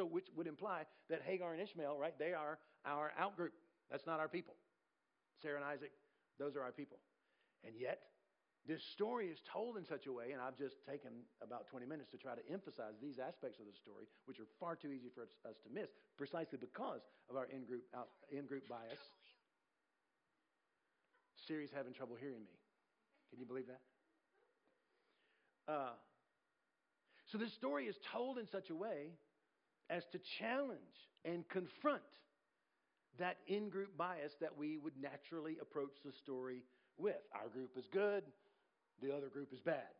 so 0.00 0.06
which 0.08 0.32
would 0.34 0.46
imply 0.48 0.88
that 1.10 1.20
Hagar 1.20 1.52
and 1.52 1.60
Ishmael, 1.60 1.98
right, 2.00 2.16
they 2.18 2.32
are 2.32 2.56
our 2.86 3.12
outgroup. 3.20 3.52
That's 3.90 4.06
not 4.06 4.18
our 4.18 4.28
people. 4.28 4.56
Sarah 5.42 5.60
and 5.60 5.64
Isaac, 5.64 5.92
those 6.38 6.56
are 6.56 6.62
our 6.62 6.72
people. 6.72 6.96
And 7.68 7.76
yet, 7.76 8.00
this 8.64 8.80
story 8.96 9.28
is 9.28 9.36
told 9.52 9.76
in 9.76 9.84
such 9.84 10.06
a 10.06 10.12
way, 10.12 10.32
and 10.32 10.40
I've 10.40 10.56
just 10.56 10.80
taken 10.88 11.12
about 11.44 11.68
20 11.68 11.84
minutes 11.84 12.08
to 12.12 12.16
try 12.16 12.32
to 12.32 12.40
emphasize 12.48 12.96
these 12.96 13.20
aspects 13.20 13.60
of 13.60 13.68
the 13.68 13.76
story, 13.76 14.08
which 14.24 14.40
are 14.40 14.48
far 14.56 14.72
too 14.72 14.88
easy 14.88 15.12
for 15.12 15.28
us 15.44 15.60
to 15.64 15.68
miss, 15.68 15.92
precisely 16.16 16.56
because 16.56 17.04
of 17.28 17.36
our 17.36 17.44
in 17.52 17.68
group, 17.68 17.84
out 17.92 18.08
in 18.32 18.46
group 18.46 18.64
bias. 18.68 19.04
Siri's 21.44 21.72
having 21.76 21.92
trouble 21.92 22.16
hearing 22.16 22.40
me. 22.40 22.56
Can 23.28 23.38
you 23.38 23.44
believe 23.44 23.68
that? 23.68 23.84
Uh, 25.68 25.92
so 27.28 27.36
this 27.36 27.52
story 27.52 27.84
is 27.84 27.96
told 28.10 28.38
in 28.38 28.46
such 28.48 28.70
a 28.70 28.74
way 28.74 29.12
as 29.90 30.04
to 30.12 30.18
challenge 30.38 30.78
and 31.24 31.46
confront 31.48 32.02
that 33.18 33.38
in 33.46 33.68
group 33.68 33.96
bias 33.98 34.32
that 34.40 34.56
we 34.56 34.78
would 34.78 34.94
naturally 35.00 35.56
approach 35.60 35.92
the 36.04 36.12
story 36.12 36.62
with. 36.96 37.20
Our 37.34 37.48
group 37.48 37.76
is 37.76 37.84
good, 37.92 38.22
the 39.02 39.14
other 39.14 39.28
group 39.28 39.52
is 39.52 39.60
bad. 39.60 39.92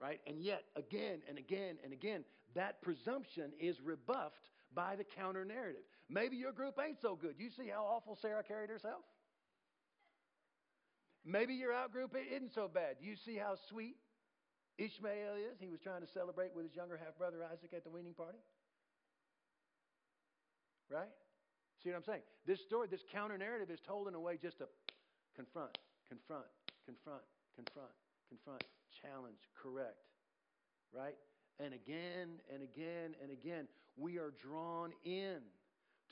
Right? 0.00 0.20
And 0.26 0.40
yet, 0.40 0.62
again 0.76 1.20
and 1.28 1.36
again 1.36 1.76
and 1.84 1.92
again, 1.92 2.24
that 2.54 2.80
presumption 2.80 3.52
is 3.60 3.76
rebuffed 3.84 4.48
by 4.74 4.96
the 4.96 5.04
counter 5.04 5.44
narrative. 5.44 5.82
Maybe 6.08 6.36
your 6.36 6.52
group 6.52 6.78
ain't 6.82 6.98
so 7.02 7.16
good. 7.20 7.34
You 7.38 7.50
see 7.50 7.68
how 7.68 7.84
awful 7.84 8.16
Sarah 8.22 8.42
carried 8.42 8.70
herself? 8.70 9.02
Maybe 11.24 11.54
your 11.54 11.72
out 11.72 11.92
group 11.92 12.16
isn't 12.16 12.54
so 12.54 12.68
bad. 12.72 12.96
You 13.00 13.14
see 13.26 13.36
how 13.36 13.56
sweet 13.68 13.96
Ishmael 14.78 15.36
is? 15.52 15.60
He 15.60 15.68
was 15.68 15.80
trying 15.80 16.00
to 16.00 16.08
celebrate 16.14 16.54
with 16.54 16.64
his 16.64 16.74
younger 16.74 16.96
half 16.96 17.18
brother 17.18 17.44
Isaac 17.44 17.74
at 17.76 17.84
the 17.84 17.90
weaning 17.90 18.14
party. 18.14 18.38
Right? 20.90 21.08
See 21.82 21.90
what 21.90 21.96
I'm 21.96 22.04
saying? 22.04 22.22
This 22.46 22.60
story, 22.60 22.88
this 22.90 23.02
counter 23.12 23.38
narrative 23.38 23.70
is 23.70 23.80
told 23.80 24.08
in 24.08 24.14
a 24.14 24.20
way 24.20 24.38
just 24.42 24.58
to 24.58 24.66
confront, 25.36 25.78
confront, 26.08 26.44
confront, 26.84 27.22
confront, 27.54 27.92
confront, 28.28 28.64
challenge, 29.00 29.38
correct, 29.62 30.02
right? 30.92 31.14
And 31.58 31.72
again 31.72 32.40
and 32.52 32.62
again 32.62 33.14
and 33.22 33.30
again, 33.30 33.68
we 33.96 34.18
are 34.18 34.32
drawn 34.42 34.92
in 35.04 35.38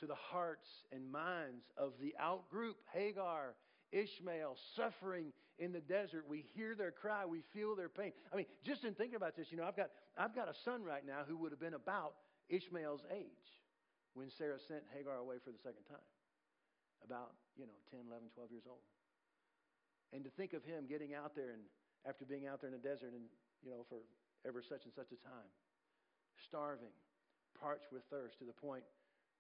to 0.01 0.07
the 0.07 0.15
hearts 0.15 0.69
and 0.93 1.11
minds 1.11 1.65
of 1.77 1.93
the 2.01 2.15
outgroup, 2.23 2.75
Hagar, 2.95 3.55
Ishmael, 3.91 4.57
suffering 4.77 5.33
in 5.59 5.73
the 5.73 5.81
desert. 5.81 6.25
We 6.29 6.45
hear 6.55 6.77
their 6.77 6.93
cry, 6.93 7.27
we 7.27 7.43
feel 7.53 7.75
their 7.75 7.89
pain. 7.89 8.13
I 8.33 8.37
mean, 8.37 8.47
just 8.65 8.85
in 8.85 8.95
thinking 8.95 9.17
about 9.17 9.37
this, 9.37 9.49
you 9.51 9.57
know, 9.57 9.65
I've 9.65 9.77
got, 9.77 9.91
I've 10.17 10.35
got 10.35 10.49
a 10.49 10.55
son 10.65 10.85
right 10.85 11.05
now 11.05 11.23
who 11.27 11.37
would 11.39 11.51
have 11.51 11.61
been 11.61 11.75
about 11.75 12.15
Ishmael's 12.49 13.03
age 13.13 13.58
when 14.19 14.35
Sarah 14.35 14.59
sent 14.59 14.83
Hagar 14.91 15.23
away 15.23 15.39
for 15.39 15.55
the 15.55 15.63
second 15.63 15.87
time. 15.87 16.03
About, 17.07 17.39
you 17.55 17.63
know, 17.63 17.79
10, 17.95 18.11
11, 18.11 18.35
12 18.35 18.51
years 18.51 18.67
old. 18.67 18.83
And 20.11 20.27
to 20.27 20.31
think 20.35 20.51
of 20.51 20.67
him 20.67 20.91
getting 20.91 21.15
out 21.15 21.39
there 21.39 21.55
and 21.55 21.63
after 22.03 22.27
being 22.27 22.51
out 22.51 22.59
there 22.59 22.75
in 22.75 22.75
the 22.75 22.83
desert 22.83 23.15
and, 23.15 23.31
you 23.63 23.71
know, 23.71 23.87
for 23.87 24.03
ever 24.43 24.59
such 24.67 24.83
and 24.83 24.91
such 24.91 25.15
a 25.15 25.21
time, 25.23 25.47
starving, 26.43 26.91
parched 27.55 27.95
with 27.95 28.03
thirst 28.11 28.43
to 28.43 28.47
the 28.51 28.59
point 28.59 28.83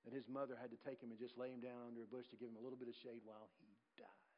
that 0.06 0.14
his 0.14 0.30
mother 0.30 0.54
had 0.54 0.70
to 0.70 0.78
take 0.86 1.02
him 1.02 1.10
and 1.10 1.18
just 1.18 1.34
lay 1.34 1.50
him 1.50 1.58
down 1.58 1.90
under 1.90 2.06
a 2.06 2.10
bush 2.10 2.30
to 2.30 2.38
give 2.38 2.46
him 2.46 2.54
a 2.54 2.62
little 2.62 2.78
bit 2.78 2.86
of 2.86 2.94
shade 3.02 3.26
while 3.26 3.50
he 3.58 3.66
dies. 3.98 4.30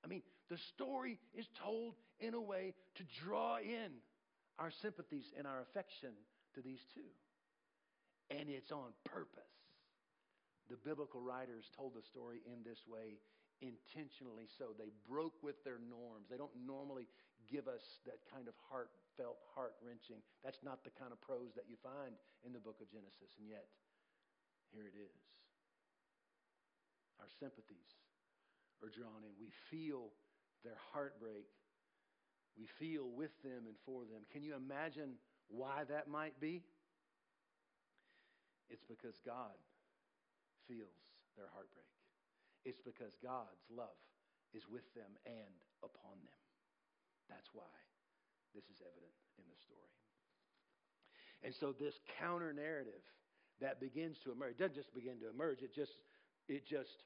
I 0.00 0.08
mean, 0.08 0.24
the 0.48 0.56
story 0.72 1.20
is 1.36 1.44
told 1.60 2.00
in 2.16 2.32
a 2.32 2.40
way 2.40 2.72
to 2.96 3.02
draw 3.20 3.60
in 3.60 4.00
our 4.56 4.72
sympathies 4.80 5.28
and 5.36 5.44
our 5.44 5.60
affection 5.60 6.16
to 6.56 6.64
these 6.64 6.80
two. 6.96 7.12
And 8.30 8.50
it's 8.50 8.72
on 8.72 8.90
purpose. 9.04 9.54
The 10.68 10.76
biblical 10.82 11.22
writers 11.22 11.70
told 11.76 11.94
the 11.94 12.02
story 12.02 12.42
in 12.42 12.66
this 12.66 12.82
way 12.90 13.22
intentionally 13.62 14.50
so. 14.58 14.74
They 14.76 14.90
broke 15.08 15.38
with 15.40 15.62
their 15.62 15.78
norms. 15.78 16.26
They 16.28 16.36
don't 16.36 16.54
normally 16.66 17.06
give 17.46 17.70
us 17.70 18.02
that 18.04 18.18
kind 18.26 18.50
of 18.50 18.54
heartfelt, 18.66 19.38
heart 19.54 19.78
wrenching. 19.78 20.18
That's 20.42 20.58
not 20.66 20.82
the 20.82 20.90
kind 20.90 21.14
of 21.14 21.22
prose 21.22 21.54
that 21.54 21.70
you 21.70 21.78
find 21.78 22.18
in 22.42 22.50
the 22.50 22.58
book 22.60 22.82
of 22.82 22.90
Genesis. 22.90 23.30
And 23.38 23.46
yet, 23.46 23.70
here 24.74 24.90
it 24.90 24.98
is. 24.98 25.14
Our 27.22 27.30
sympathies 27.38 27.94
are 28.82 28.90
drawn 28.90 29.24
in. 29.24 29.32
We 29.40 29.54
feel 29.70 30.12
their 30.66 30.76
heartbreak. 30.92 31.48
We 32.58 32.66
feel 32.66 33.08
with 33.08 33.32
them 33.46 33.70
and 33.70 33.78
for 33.86 34.04
them. 34.04 34.26
Can 34.32 34.42
you 34.42 34.56
imagine 34.56 35.16
why 35.48 35.84
that 35.88 36.08
might 36.08 36.38
be? 36.40 36.66
It's 38.68 38.84
because 38.86 39.14
God 39.22 39.54
feels 40.66 40.98
their 41.38 41.50
heartbreak. 41.54 41.86
It's 42.66 42.82
because 42.82 43.14
God's 43.22 43.62
love 43.70 44.00
is 44.54 44.66
with 44.66 44.86
them 44.98 45.10
and 45.26 45.54
upon 45.86 46.18
them. 46.26 46.40
That's 47.30 47.46
why 47.54 47.70
this 48.54 48.66
is 48.66 48.82
evident 48.82 49.14
in 49.38 49.46
the 49.46 49.58
story. 49.62 49.94
And 51.44 51.52
so 51.54 51.70
this 51.76 51.94
counter 52.18 52.50
narrative 52.50 53.04
that 53.60 53.78
begins 53.78 54.18
to 54.24 54.32
emerge 54.32 54.58
doesn't 54.58 54.74
just 54.74 54.92
begin 54.94 55.20
to 55.22 55.30
emerge, 55.30 55.62
it 55.62 55.74
just 55.74 55.94
it 56.48 56.66
just 56.66 57.04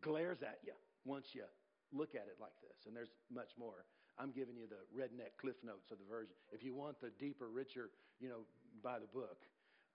glares 0.00 0.40
at 0.42 0.60
you 0.64 0.76
once 1.04 1.32
you 1.32 1.44
look 1.92 2.14
at 2.14 2.28
it 2.28 2.36
like 2.40 2.56
this. 2.60 2.76
And 2.86 2.94
there's 2.94 3.12
much 3.32 3.52
more. 3.58 3.84
I'm 4.16 4.32
giving 4.32 4.56
you 4.56 4.64
the 4.68 4.80
redneck 4.92 5.36
cliff 5.40 5.56
notes 5.64 5.92
of 5.92 5.98
the 6.00 6.08
version. 6.08 6.36
If 6.52 6.64
you 6.64 6.74
want 6.74 7.00
the 7.00 7.12
deeper, 7.20 7.48
richer, 7.48 7.92
you 8.20 8.28
know, 8.28 8.48
by 8.82 8.98
the 8.98 9.08
book, 9.12 9.44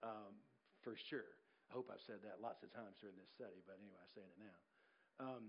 um, 0.02 0.38
for 0.82 0.94
sure. 1.08 1.38
I 1.70 1.74
hope 1.74 1.88
I've 1.88 2.04
said 2.06 2.20
that 2.24 2.42
lots 2.42 2.62
of 2.62 2.74
times 2.74 3.00
during 3.00 3.16
this 3.16 3.30
study, 3.32 3.62
but 3.64 3.78
anyway, 3.80 3.96
I'm 3.96 4.12
saying 4.12 4.28
it 4.28 4.40
now. 4.42 4.58
Um, 5.24 5.44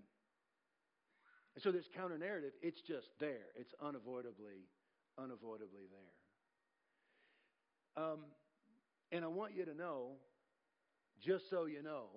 and 1.55 1.61
so 1.61 1.71
this 1.71 1.85
counter 1.93 2.17
narrative, 2.17 2.53
it's 2.61 2.81
just 2.81 3.09
there. 3.19 3.51
It's 3.55 3.73
unavoidably, 3.81 4.69
unavoidably 5.17 5.91
there. 5.91 6.15
Um, 8.03 8.19
and 9.11 9.23
I 9.23 9.27
want 9.27 9.53
you 9.55 9.65
to 9.65 9.73
know, 9.73 10.17
just 11.21 11.49
so 11.49 11.65
you 11.65 11.83
know, 11.83 12.07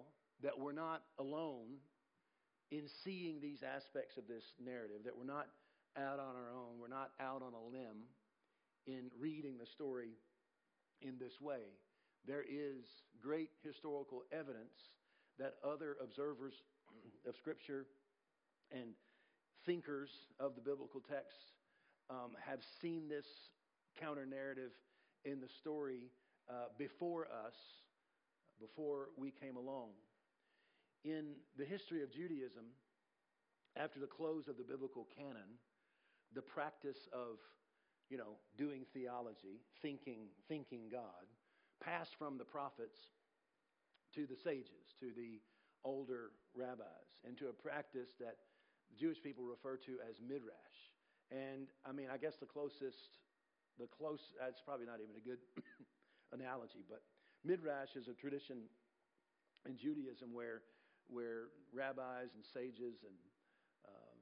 that 0.43 0.59
we're 0.59 0.73
not 0.73 1.03
alone 1.19 1.81
in 2.71 2.85
seeing 3.05 3.41
these 3.41 3.63
aspects 3.63 4.17
of 4.17 4.27
this 4.29 4.45
narrative, 4.63 5.05
that 5.05 5.17
we're 5.17 5.25
not 5.25 5.49
out 5.97 6.19
on 6.19 6.37
our 6.37 6.53
own, 6.53 6.79
we're 6.81 6.89
not 6.89 7.11
out 7.21 7.43
on 7.43 7.53
a 7.53 7.63
limb 7.73 8.05
in 8.87 9.11
reading 9.19 9.59
the 9.59 9.67
story 9.67 10.13
in 11.03 11.19
this 11.19 11.41
way 11.41 11.77
there 12.27 12.43
is 12.43 12.85
great 13.23 13.51
historical 13.63 14.23
evidence 14.33 14.75
that 15.39 15.55
other 15.65 15.97
observers 16.03 16.55
of 17.27 17.35
Scripture 17.37 17.87
and 18.73 18.95
thinkers 19.65 20.11
of 20.41 20.55
the 20.55 20.61
biblical 20.61 21.01
text 21.01 21.55
um, 22.11 22.33
have 22.45 22.61
seen 22.81 23.09
this 23.09 23.27
counter 24.01 24.27
narrative 24.27 24.71
in 25.25 25.41
the 25.41 25.49
story 25.61 26.11
uh, 26.49 26.69
before 26.79 27.27
us, 27.27 27.55
before 28.61 29.09
we 29.17 29.31
came 29.31 29.57
along. 29.57 29.91
In 31.05 31.35
the 31.59 31.65
history 31.65 32.03
of 32.03 32.13
Judaism, 32.13 32.65
after 33.77 34.01
the 34.01 34.07
close 34.07 34.49
of 34.49 34.57
the 34.57 34.65
biblical 34.65 35.07
canon, 35.17 35.59
the 36.35 36.43
practice 36.43 37.09
of, 37.13 37.39
you 38.09 38.17
know, 38.17 38.39
doing 38.57 38.83
theology, 38.95 39.61
thinking, 39.83 40.27
thinking 40.49 40.89
God, 40.91 41.27
passed 41.83 42.15
from 42.19 42.39
the 42.39 42.45
prophets 42.45 42.99
to 44.15 44.27
the 44.27 44.37
sages, 44.37 44.95
to 45.01 45.13
the 45.17 45.41
older 45.85 46.33
rabbis, 46.55 47.21
and 47.25 47.37
to 47.39 47.49
a 47.49 47.53
practice 47.53 48.11
that 48.21 48.37
Jewish 48.99 49.23
people 49.23 49.45
refer 49.45 49.77
to 49.85 49.99
as 50.09 50.17
midrash. 50.21 50.79
And 51.31 51.69
I 51.85 51.93
mean, 51.93 52.09
I 52.13 52.17
guess 52.17 52.37
the 52.39 52.47
closest, 52.47 53.19
the 53.79 53.87
close, 53.87 54.21
that's 54.39 54.63
probably 54.65 54.87
not 54.87 55.01
even 55.03 55.15
a 55.17 55.25
good 55.25 55.43
analogy, 56.33 56.87
but 56.89 57.03
midrash 57.45 57.97
is 57.97 58.09
a 58.09 58.15
tradition 58.15 58.67
in 59.69 59.77
Judaism 59.77 60.33
where, 60.33 60.63
where 61.09 61.51
rabbis 61.75 62.31
and 62.35 62.45
sages 62.55 63.03
and 63.03 63.17
um, 63.87 64.19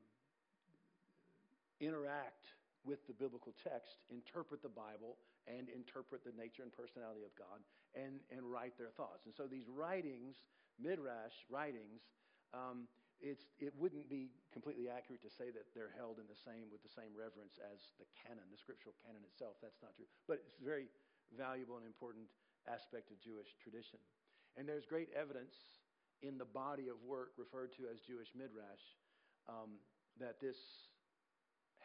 interact 1.80 2.48
with 2.84 3.00
the 3.08 3.16
biblical 3.16 3.56
text, 3.56 4.04
interpret 4.12 4.60
the 4.60 4.72
Bible, 4.72 5.16
and 5.48 5.72
interpret 5.72 6.20
the 6.24 6.36
nature 6.36 6.62
and 6.62 6.72
personality 6.72 7.24
of 7.24 7.32
God, 7.36 7.64
and, 7.96 8.20
and 8.28 8.44
write 8.44 8.76
their 8.76 8.92
thoughts. 8.92 9.24
And 9.24 9.32
so 9.32 9.48
these 9.48 9.68
writings, 9.68 10.36
midrash 10.76 11.34
writings, 11.48 12.04
um, 12.52 12.84
it's, 13.24 13.48
it 13.56 13.72
wouldn't 13.80 14.12
be 14.12 14.28
completely 14.52 14.92
accurate 14.92 15.24
to 15.24 15.32
say 15.32 15.48
that 15.48 15.72
they're 15.72 15.96
held 15.96 16.20
in 16.20 16.28
the 16.28 16.36
same 16.36 16.68
with 16.68 16.84
the 16.84 16.92
same 16.92 17.16
reverence 17.16 17.56
as 17.56 17.96
the 17.96 18.04
canon, 18.12 18.44
the 18.52 18.60
scriptural 18.60 18.92
canon 19.00 19.24
itself. 19.24 19.56
That's 19.64 19.80
not 19.80 19.96
true, 19.96 20.08
but 20.28 20.44
it's 20.44 20.60
a 20.60 20.66
very 20.66 20.92
valuable 21.32 21.80
and 21.80 21.88
important 21.88 22.28
aspect 22.68 23.08
of 23.08 23.16
Jewish 23.24 23.48
tradition. 23.64 23.96
And 24.60 24.68
there's 24.68 24.84
great 24.84 25.08
evidence 25.16 25.56
in 26.20 26.36
the 26.36 26.46
body 26.46 26.92
of 26.92 27.00
work 27.02 27.34
referred 27.40 27.72
to 27.80 27.88
as 27.88 28.00
Jewish 28.04 28.28
midrash 28.36 28.84
um, 29.48 29.80
that 30.20 30.40
this 30.40 30.56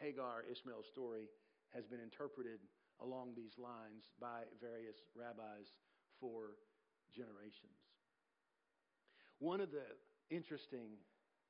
Hagar 0.00 0.48
Ishmael 0.50 0.82
story 0.82 1.28
has 1.76 1.86
been 1.86 2.00
interpreted 2.00 2.58
along 3.04 3.36
these 3.36 3.60
lines 3.60 4.08
by 4.16 4.48
various 4.60 4.96
rabbis 5.12 5.76
for 6.18 6.56
generations. 7.12 7.76
One 9.38 9.60
of 9.60 9.70
the 9.70 9.84
interesting 10.28 10.96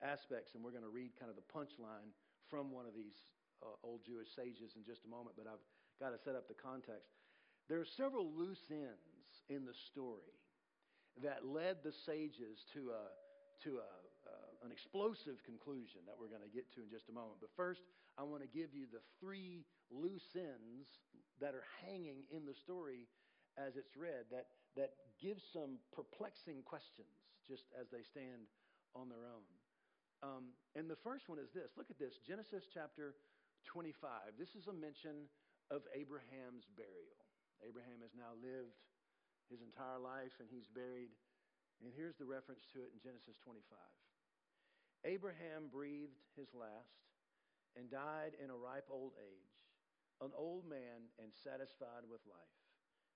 aspects, 0.02 0.54
and 0.54 0.62
we're 0.62 0.74
going 0.74 0.86
to 0.86 0.92
read 0.92 1.14
kind 1.18 1.30
of 1.30 1.38
the 1.38 1.46
punchline 1.46 2.10
from 2.50 2.74
one 2.74 2.86
of 2.86 2.94
these 2.94 3.14
uh, 3.62 3.74
old 3.86 4.02
Jewish 4.02 4.34
sages 4.34 4.74
in 4.74 4.82
just 4.82 5.06
a 5.06 5.10
moment, 5.10 5.38
but 5.38 5.46
I've 5.46 5.62
got 5.98 6.10
to 6.10 6.18
set 6.18 6.34
up 6.34 6.48
the 6.48 6.58
context. 6.58 7.14
There 7.68 7.78
are 7.78 7.86
several 7.98 8.26
loose 8.34 8.66
ends 8.70 9.46
in 9.48 9.66
the 9.66 9.76
story 9.90 10.34
that 11.22 11.46
led 11.46 11.82
the 11.84 11.92
sages 11.92 12.66
to 12.74 12.90
a 12.90 13.02
to 13.60 13.76
a, 13.76 13.92
uh, 14.24 14.64
an 14.64 14.72
explosive 14.72 15.36
conclusion 15.44 16.00
that 16.08 16.16
we're 16.16 16.32
going 16.32 16.40
to 16.40 16.48
get 16.48 16.64
to 16.72 16.80
in 16.80 16.88
just 16.88 17.12
a 17.12 17.14
moment. 17.14 17.36
But 17.44 17.52
first, 17.52 17.84
I 18.18 18.22
want 18.22 18.42
to 18.42 18.50
give 18.50 18.74
you 18.74 18.86
the 18.90 19.02
three 19.18 19.64
loose 19.90 20.36
ends 20.36 20.86
that 21.40 21.54
are 21.54 21.66
hanging 21.84 22.24
in 22.30 22.44
the 22.44 22.54
story 22.54 23.08
as 23.58 23.76
it's 23.76 23.96
read 23.96 24.30
that, 24.30 24.46
that 24.76 24.94
give 25.18 25.40
some 25.52 25.82
perplexing 25.90 26.62
questions 26.62 27.10
just 27.48 27.66
as 27.74 27.90
they 27.90 28.06
stand 28.06 28.46
on 28.94 29.08
their 29.08 29.26
own. 29.26 29.46
Um, 30.20 30.52
and 30.76 30.84
the 30.84 31.00
first 31.00 31.32
one 31.32 31.40
is 31.40 31.48
this 31.56 31.72
look 31.80 31.88
at 31.88 31.98
this 31.98 32.20
Genesis 32.20 32.68
chapter 32.68 33.16
25. 33.72 34.36
This 34.36 34.52
is 34.52 34.68
a 34.68 34.76
mention 34.76 35.26
of 35.72 35.80
Abraham's 35.96 36.68
burial. 36.76 37.24
Abraham 37.64 38.04
has 38.04 38.12
now 38.12 38.36
lived 38.40 38.76
his 39.48 39.64
entire 39.64 39.98
life 40.00 40.32
and 40.38 40.48
he's 40.48 40.68
buried. 40.70 41.12
And 41.80 41.88
here's 41.96 42.16
the 42.20 42.28
reference 42.28 42.68
to 42.76 42.84
it 42.84 42.92
in 42.92 43.00
Genesis 43.00 43.40
25. 43.40 43.64
Abraham 45.08 45.72
breathed 45.72 46.20
his 46.36 46.52
last 46.52 46.92
and 47.76 47.90
died 47.90 48.34
in 48.42 48.50
a 48.50 48.56
ripe 48.56 48.88
old 48.90 49.12
age, 49.18 49.56
an 50.20 50.30
old 50.36 50.68
man 50.68 51.10
and 51.18 51.32
satisfied 51.32 52.06
with 52.10 52.20
life. 52.26 52.58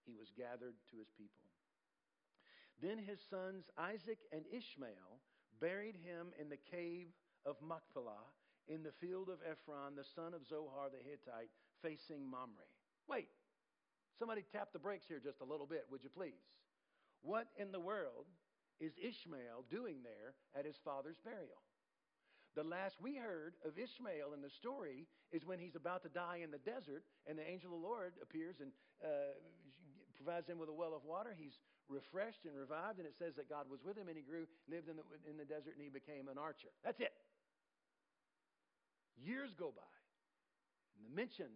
He 0.07 0.15
was 0.15 0.33
gathered 0.37 0.77
to 0.91 0.97
his 0.99 1.11
people. 1.17 1.49
Then 2.83 2.99
his 2.99 3.21
sons 3.31 3.71
Isaac 3.79 4.19
and 4.33 4.45
Ishmael 4.53 5.23
buried 5.61 5.97
him 5.97 6.35
in 6.41 6.49
the 6.49 6.61
cave 6.61 7.09
of 7.47 7.57
Machpelah 7.63 8.29
in 8.69 8.83
the 8.83 8.97
field 9.01 9.29
of 9.29 9.45
Ephron, 9.45 9.97
the 9.97 10.09
son 10.17 10.33
of 10.33 10.47
Zohar 10.47 10.89
the 10.89 11.01
Hittite, 11.05 11.53
facing 11.83 12.25
Mamre. 12.25 12.69
Wait, 13.09 13.29
somebody 14.19 14.43
tap 14.53 14.73
the 14.73 14.79
brakes 14.79 15.07
here 15.07 15.21
just 15.21 15.41
a 15.41 15.45
little 15.45 15.67
bit, 15.67 15.85
would 15.91 16.03
you 16.03 16.11
please? 16.11 16.41
What 17.21 17.49
in 17.57 17.73
the 17.73 17.81
world 17.81 18.27
is 18.81 18.93
Ishmael 18.97 19.69
doing 19.71 20.03
there 20.03 20.35
at 20.59 20.67
his 20.67 20.77
father's 20.85 21.21
burial? 21.25 21.61
The 22.55 22.63
last 22.63 23.03
we 23.03 23.19
heard 23.19 23.59
of 23.67 23.75
Ishmael 23.75 24.31
in 24.31 24.39
the 24.39 24.51
story 24.51 25.11
is 25.35 25.43
when 25.43 25.59
he's 25.59 25.75
about 25.75 26.07
to 26.07 26.11
die 26.11 26.39
in 26.47 26.55
the 26.55 26.63
desert, 26.63 27.03
and 27.27 27.35
the 27.35 27.43
angel 27.43 27.75
of 27.75 27.83
the 27.83 27.87
Lord 27.87 28.15
appears 28.23 28.63
and 28.63 28.71
uh, 29.03 29.35
provides 30.15 30.47
him 30.47 30.63
with 30.63 30.71
a 30.71 30.73
well 30.73 30.95
of 30.95 31.03
water. 31.03 31.35
He's 31.35 31.59
refreshed 31.91 32.47
and 32.47 32.55
revived, 32.55 33.03
and 33.03 33.11
it 33.11 33.19
says 33.19 33.35
that 33.43 33.51
God 33.51 33.67
was 33.67 33.83
with 33.83 33.99
him, 33.99 34.07
and 34.07 34.15
he 34.15 34.23
grew, 34.23 34.47
lived 34.71 34.87
in 34.87 34.95
the, 34.95 35.07
in 35.27 35.35
the 35.35 35.45
desert, 35.45 35.75
and 35.75 35.83
he 35.83 35.91
became 35.91 36.31
an 36.31 36.39
archer. 36.39 36.71
That's 36.87 37.03
it. 37.03 37.13
Years 39.19 39.51
go 39.59 39.75
by. 39.75 39.91
And 40.95 41.03
the 41.11 41.15
mention 41.15 41.51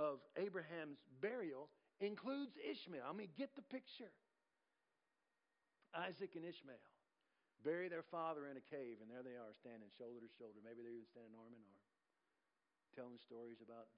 of 0.00 0.24
Abraham's 0.40 0.96
burial 1.20 1.68
includes 2.00 2.56
Ishmael. 2.56 3.04
I 3.04 3.12
mean, 3.12 3.28
get 3.36 3.52
the 3.52 3.66
picture. 3.68 4.12
Isaac 5.92 6.32
and 6.40 6.44
Ishmael 6.48 6.80
bury 7.62 7.90
their 7.90 8.06
father 8.06 8.46
in 8.46 8.56
a 8.56 8.64
cave, 8.64 9.02
and 9.02 9.10
there 9.10 9.22
they 9.26 9.38
are 9.38 9.52
standing 9.58 9.90
shoulder 9.98 10.22
to 10.22 10.30
shoulder. 10.38 10.62
Maybe 10.62 10.82
they're 10.82 10.94
even 10.94 11.10
standing 11.10 11.34
arm 11.34 11.54
in 11.54 11.62
arm, 11.62 11.84
telling 12.94 13.18
stories 13.18 13.58
about 13.62 13.90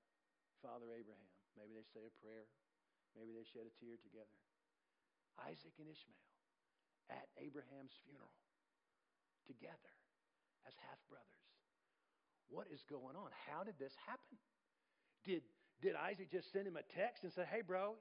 Father 0.65 0.93
Abraham. 0.93 1.31
Maybe 1.57 1.77
they 1.77 1.87
say 1.93 2.05
a 2.05 2.15
prayer. 2.21 2.49
Maybe 3.17 3.35
they 3.35 3.43
shed 3.43 3.67
a 3.67 3.75
tear 3.81 3.99
together. 3.99 4.39
Isaac 5.47 5.75
and 5.81 5.89
Ishmael 5.89 6.27
at 7.11 7.27
Abraham's 7.41 7.97
funeral 8.07 8.31
together 9.49 9.95
as 10.69 10.75
half 10.87 11.01
brothers. 11.11 11.27
What 12.51 12.67
is 12.71 12.83
going 12.87 13.17
on? 13.19 13.31
How 13.51 13.63
did 13.63 13.79
this 13.79 13.95
happen? 14.07 14.39
Did, 15.25 15.43
did 15.83 15.95
Isaac 15.95 16.31
just 16.31 16.53
send 16.53 16.67
him 16.67 16.77
a 16.77 16.87
text 16.95 17.25
and 17.25 17.33
say, 17.33 17.47
Hey, 17.47 17.63
bro, 17.63 17.95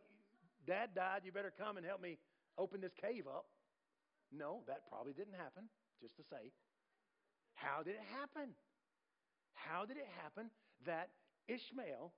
dad 0.66 0.94
died. 0.94 1.22
You 1.26 1.32
better 1.32 1.54
come 1.54 1.78
and 1.78 1.86
help 1.86 2.02
me 2.02 2.18
open 2.58 2.82
this 2.82 2.94
cave 2.98 3.26
up? 3.26 3.46
No, 4.32 4.62
that 4.68 4.88
probably 4.90 5.14
didn't 5.14 5.36
happen, 5.36 5.70
just 6.02 6.16
to 6.18 6.24
say. 6.24 6.54
How 7.56 7.84
did 7.84 7.96
it 7.96 8.08
happen? 8.16 8.54
How 9.54 9.86
did 9.86 9.98
it 9.98 10.08
happen 10.24 10.50
that 10.86 11.10
Ishmael 11.48 12.14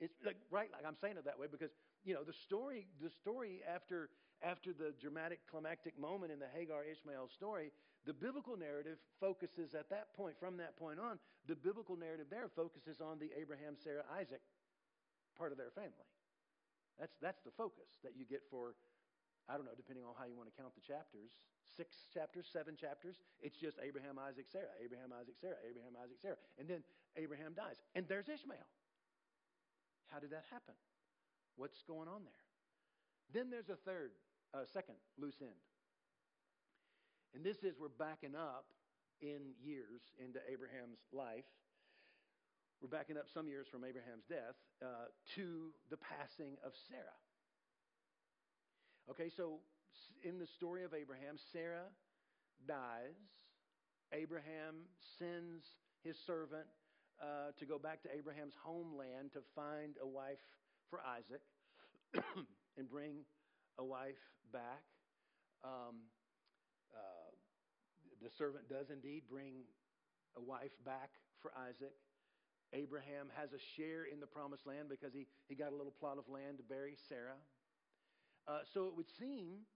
is 0.00 0.10
like 0.24 0.36
right 0.50 0.68
like 0.68 0.84
I'm 0.84 0.98
saying 1.00 1.16
it 1.16 1.24
that 1.24 1.38
way 1.40 1.46
because 1.48 1.72
you 2.04 2.12
know 2.12 2.20
the 2.20 2.36
story 2.44 2.84
the 3.00 3.08
story 3.08 3.64
after 3.64 4.10
after 4.44 4.76
the 4.76 4.92
dramatic 5.00 5.40
climactic 5.48 5.96
moment 5.96 6.28
in 6.28 6.38
the 6.38 6.50
Hagar 6.52 6.84
Ishmael 6.84 7.32
story, 7.32 7.72
the 8.04 8.12
biblical 8.12 8.56
narrative 8.56 8.98
focuses 9.18 9.72
at 9.72 9.88
that 9.88 10.12
point 10.12 10.36
from 10.38 10.58
that 10.58 10.76
point 10.76 11.00
on, 11.00 11.18
the 11.48 11.56
biblical 11.56 11.96
narrative 11.96 12.26
there 12.28 12.50
focuses 12.52 13.00
on 13.00 13.18
the 13.18 13.32
Abraham, 13.32 13.80
Sarah, 13.80 14.04
Isaac 14.12 14.44
part 15.38 15.52
of 15.52 15.58
their 15.58 15.72
family. 15.72 16.04
That's 17.00 17.16
that's 17.22 17.40
the 17.44 17.54
focus 17.56 17.88
that 18.04 18.12
you 18.16 18.24
get 18.28 18.42
for 18.50 18.76
I 19.46 19.54
don't 19.54 19.66
know, 19.66 19.78
depending 19.78 20.02
on 20.02 20.14
how 20.18 20.26
you 20.26 20.34
want 20.34 20.50
to 20.50 20.56
count 20.58 20.74
the 20.74 20.82
chapters, 20.82 21.30
six 21.78 22.10
chapters, 22.10 22.46
seven 22.50 22.74
chapters, 22.74 23.14
it's 23.38 23.54
just 23.54 23.78
Abraham, 23.78 24.18
Isaac, 24.18 24.50
Sarah, 24.50 24.74
Abraham, 24.82 25.14
Isaac, 25.14 25.38
Sarah, 25.38 25.60
Abraham, 25.62 25.94
Isaac, 25.98 26.18
Sarah. 26.18 26.40
And 26.58 26.66
then 26.66 26.82
Abraham 27.14 27.54
dies. 27.54 27.78
And 27.94 28.06
there's 28.10 28.26
Ishmael. 28.26 28.66
How 30.10 30.18
did 30.18 30.30
that 30.34 30.44
happen? 30.50 30.74
What's 31.54 31.82
going 31.86 32.10
on 32.10 32.26
there? 32.26 32.42
Then 33.34 33.50
there's 33.50 33.70
a 33.70 33.78
third, 33.86 34.12
uh, 34.54 34.66
second 34.72 34.98
loose 35.18 35.38
end. 35.40 35.58
And 37.34 37.42
this 37.44 37.62
is 37.62 37.74
we're 37.78 37.92
backing 37.92 38.34
up 38.34 38.66
in 39.20 39.54
years 39.62 40.02
into 40.18 40.40
Abraham's 40.50 41.00
life. 41.12 41.48
We're 42.80 42.92
backing 42.92 43.16
up 43.16 43.26
some 43.32 43.48
years 43.48 43.66
from 43.70 43.84
Abraham's 43.84 44.24
death 44.28 44.56
uh, 44.82 45.08
to 45.36 45.72
the 45.90 45.96
passing 45.96 46.56
of 46.64 46.72
Sarah. 46.88 47.16
Okay, 49.08 49.30
so 49.36 49.60
in 50.24 50.38
the 50.38 50.46
story 50.46 50.82
of 50.82 50.92
Abraham, 50.92 51.36
Sarah 51.52 51.86
dies. 52.66 53.14
Abraham 54.12 54.90
sends 55.18 55.64
his 56.02 56.16
servant 56.26 56.66
uh, 57.22 57.54
to 57.58 57.64
go 57.66 57.78
back 57.78 58.02
to 58.02 58.08
Abraham's 58.10 58.54
homeland 58.64 59.32
to 59.34 59.40
find 59.54 59.94
a 60.02 60.06
wife 60.06 60.42
for 60.90 61.00
Isaac 61.06 61.42
and 62.76 62.90
bring 62.90 63.22
a 63.78 63.84
wife 63.84 64.18
back. 64.52 64.82
Um, 65.62 66.10
uh, 66.90 67.30
the 68.22 68.30
servant 68.36 68.68
does 68.68 68.90
indeed 68.90 69.22
bring 69.30 69.62
a 70.36 70.42
wife 70.42 70.74
back 70.84 71.10
for 71.42 71.52
Isaac. 71.54 71.94
Abraham 72.72 73.30
has 73.38 73.52
a 73.52 73.62
share 73.76 74.04
in 74.10 74.18
the 74.18 74.26
promised 74.26 74.66
land 74.66 74.88
because 74.90 75.14
he, 75.14 75.26
he 75.46 75.54
got 75.54 75.70
a 75.70 75.76
little 75.76 75.94
plot 75.94 76.18
of 76.18 76.28
land 76.28 76.58
to 76.58 76.64
bury 76.64 76.96
Sarah. 77.08 77.38
Uh, 78.48 78.60
so 78.72 78.86
it 78.86 78.96
would 78.96 79.10
seem 79.18 79.66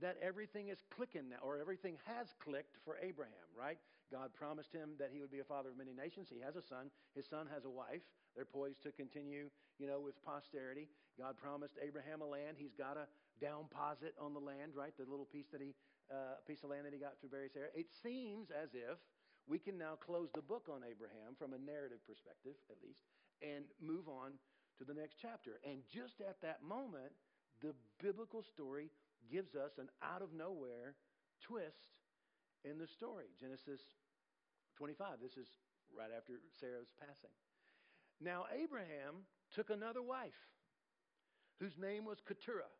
that 0.00 0.16
everything 0.20 0.68
is 0.68 0.82
clicking 0.90 1.28
now, 1.28 1.38
or 1.42 1.58
everything 1.58 1.96
has 2.04 2.34
clicked 2.42 2.76
for 2.84 2.96
Abraham, 3.00 3.46
right? 3.56 3.78
God 4.10 4.34
promised 4.34 4.72
him 4.72 4.90
that 4.98 5.10
he 5.12 5.20
would 5.20 5.30
be 5.30 5.38
a 5.38 5.44
father 5.44 5.70
of 5.70 5.78
many 5.78 5.92
nations. 5.92 6.28
He 6.28 6.40
has 6.40 6.56
a 6.56 6.62
son. 6.62 6.90
His 7.14 7.26
son 7.26 7.46
has 7.52 7.64
a 7.64 7.70
wife. 7.70 8.02
They're 8.34 8.44
poised 8.44 8.82
to 8.82 8.92
continue, 8.92 9.50
you 9.78 9.86
know, 9.86 10.00
with 10.00 10.18
posterity. 10.24 10.88
God 11.18 11.36
promised 11.38 11.78
Abraham 11.80 12.20
a 12.20 12.26
land. 12.26 12.56
He's 12.58 12.74
got 12.74 12.96
a 12.96 13.06
down 13.40 13.70
posit 13.70 14.14
on 14.20 14.34
the 14.34 14.40
land, 14.40 14.74
right? 14.74 14.92
The 14.98 15.06
little 15.08 15.26
piece 15.26 15.46
that 15.52 15.60
he, 15.60 15.74
uh, 16.10 16.42
piece 16.46 16.64
of 16.64 16.70
land 16.70 16.86
that 16.86 16.92
he 16.92 16.98
got 16.98 17.18
through 17.20 17.30
Barry 17.30 17.48
Sarah. 17.52 17.70
It 17.74 17.86
seems 18.02 18.50
as 18.50 18.74
if 18.74 18.98
we 19.46 19.58
can 19.58 19.78
now 19.78 19.94
close 19.94 20.28
the 20.34 20.42
book 20.42 20.66
on 20.72 20.82
Abraham 20.82 21.38
from 21.38 21.52
a 21.52 21.58
narrative 21.58 22.02
perspective, 22.06 22.54
at 22.70 22.78
least, 22.82 23.04
and 23.42 23.64
move 23.80 24.08
on 24.08 24.32
to 24.78 24.84
the 24.84 24.94
next 24.94 25.16
chapter. 25.20 25.60
And 25.62 25.78
just 25.86 26.20
at 26.20 26.40
that 26.42 26.62
moment, 26.62 27.12
the 27.62 27.74
biblical 28.02 28.42
story 28.42 28.90
gives 29.30 29.54
us 29.54 29.72
an 29.78 29.88
out 30.02 30.22
of 30.22 30.32
nowhere 30.32 30.94
twist 31.42 32.00
in 32.64 32.78
the 32.78 32.86
story. 32.86 33.26
Genesis 33.40 33.80
25. 34.76 35.18
This 35.22 35.36
is 35.36 35.48
right 35.96 36.10
after 36.16 36.34
Sarah's 36.60 36.92
passing. 36.98 37.34
Now, 38.20 38.44
Abraham 38.52 39.26
took 39.54 39.70
another 39.70 40.02
wife 40.02 40.38
whose 41.60 41.76
name 41.78 42.04
was 42.04 42.18
Keturah. 42.26 42.72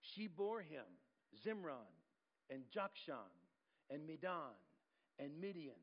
She 0.00 0.26
bore 0.26 0.60
him 0.60 0.86
Zimran 1.44 1.92
and 2.50 2.62
Jokshan 2.74 3.30
and 3.90 4.06
Medan 4.06 4.54
and 5.18 5.30
Midian 5.40 5.80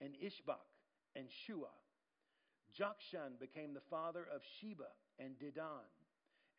and 0.00 0.14
Ishbak 0.22 0.68
and 1.16 1.26
Shua. 1.46 1.72
Jokshan 2.78 3.38
became 3.40 3.72
the 3.72 3.84
father 3.90 4.26
of 4.34 4.42
Sheba 4.60 4.90
and 5.18 5.34
Dedan. 5.38 5.86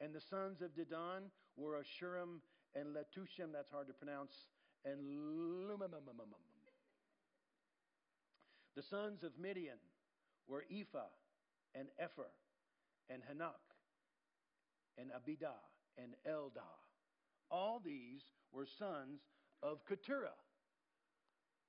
And 0.01 0.13
the 0.13 0.21
sons 0.21 0.61
of 0.61 0.71
Dedan 0.75 1.31
were 1.55 1.79
Ashurim 1.81 2.39
and 2.75 2.87
Letushim, 2.95 3.51
that's 3.53 3.71
hard 3.71 3.87
to 3.87 3.93
pronounce, 3.93 4.33
and 4.83 4.99
Lumamamamamam. 5.01 6.43
The 8.75 8.83
sons 8.83 9.23
of 9.23 9.31
Midian 9.39 9.79
were 10.47 10.65
Ephah 10.69 11.07
and 11.73 11.87
Epher 12.01 12.27
and 13.09 13.21
Hanok 13.23 13.63
and 14.97 15.11
Abidah 15.11 15.63
and 15.97 16.13
Eldah. 16.27 16.75
All 17.49 17.81
these 17.83 18.21
were 18.51 18.65
sons 18.65 19.21
of 19.63 19.85
Keturah. 19.87 20.35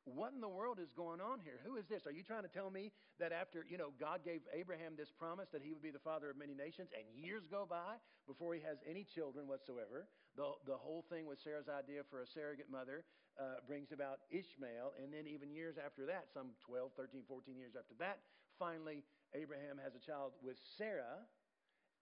What 0.07 0.31
in 0.31 0.39
the 0.39 0.49
world 0.49 0.79
is 0.79 0.95
going 0.95 1.19
on 1.19 1.43
here? 1.43 1.59
Who 1.67 1.75
is 1.75 1.91
this? 1.91 2.07
Are 2.07 2.15
you 2.15 2.23
trying 2.23 2.47
to 2.47 2.55
tell 2.55 2.71
me 2.71 2.95
that 3.19 3.35
after, 3.35 3.67
you 3.67 3.75
know, 3.75 3.91
God 3.99 4.23
gave 4.23 4.39
Abraham 4.55 4.95
this 4.95 5.11
promise 5.11 5.51
that 5.51 5.67
he 5.67 5.75
would 5.75 5.83
be 5.83 5.91
the 5.91 6.03
father 6.07 6.31
of 6.31 6.39
many 6.39 6.55
nations 6.55 6.95
and 6.95 7.03
years 7.11 7.43
go 7.51 7.67
by 7.67 7.99
before 8.23 8.55
he 8.55 8.63
has 8.63 8.79
any 8.87 9.03
children 9.03 9.51
whatsoever? 9.51 10.07
The, 10.39 10.55
the 10.63 10.79
whole 10.79 11.03
thing 11.11 11.27
with 11.27 11.43
Sarah's 11.43 11.67
idea 11.67 12.07
for 12.07 12.23
a 12.23 12.29
surrogate 12.31 12.71
mother 12.71 13.03
uh, 13.35 13.59
brings 13.67 13.91
about 13.91 14.23
Ishmael. 14.31 14.95
And 15.03 15.11
then 15.11 15.27
even 15.27 15.51
years 15.51 15.75
after 15.75 16.07
that, 16.07 16.31
some 16.31 16.55
12, 16.71 16.95
13, 16.95 17.27
14 17.27 17.59
years 17.59 17.75
after 17.75 17.99
that, 17.99 18.23
finally 18.63 19.03
Abraham 19.35 19.75
has 19.83 19.99
a 19.99 20.03
child 20.07 20.39
with 20.39 20.55
Sarah. 20.79 21.27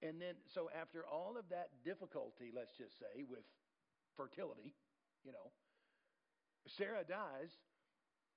And 0.04 0.20
then, 0.20 0.36
so 0.52 0.68
after 0.76 1.08
all 1.08 1.40
of 1.40 1.48
that 1.48 1.72
difficulty, 1.88 2.52
let's 2.52 2.76
just 2.76 3.00
say, 3.00 3.24
with 3.24 3.48
fertility, 4.12 4.76
you 5.24 5.32
know, 5.32 5.48
Sarah 6.76 7.08
dies 7.08 7.48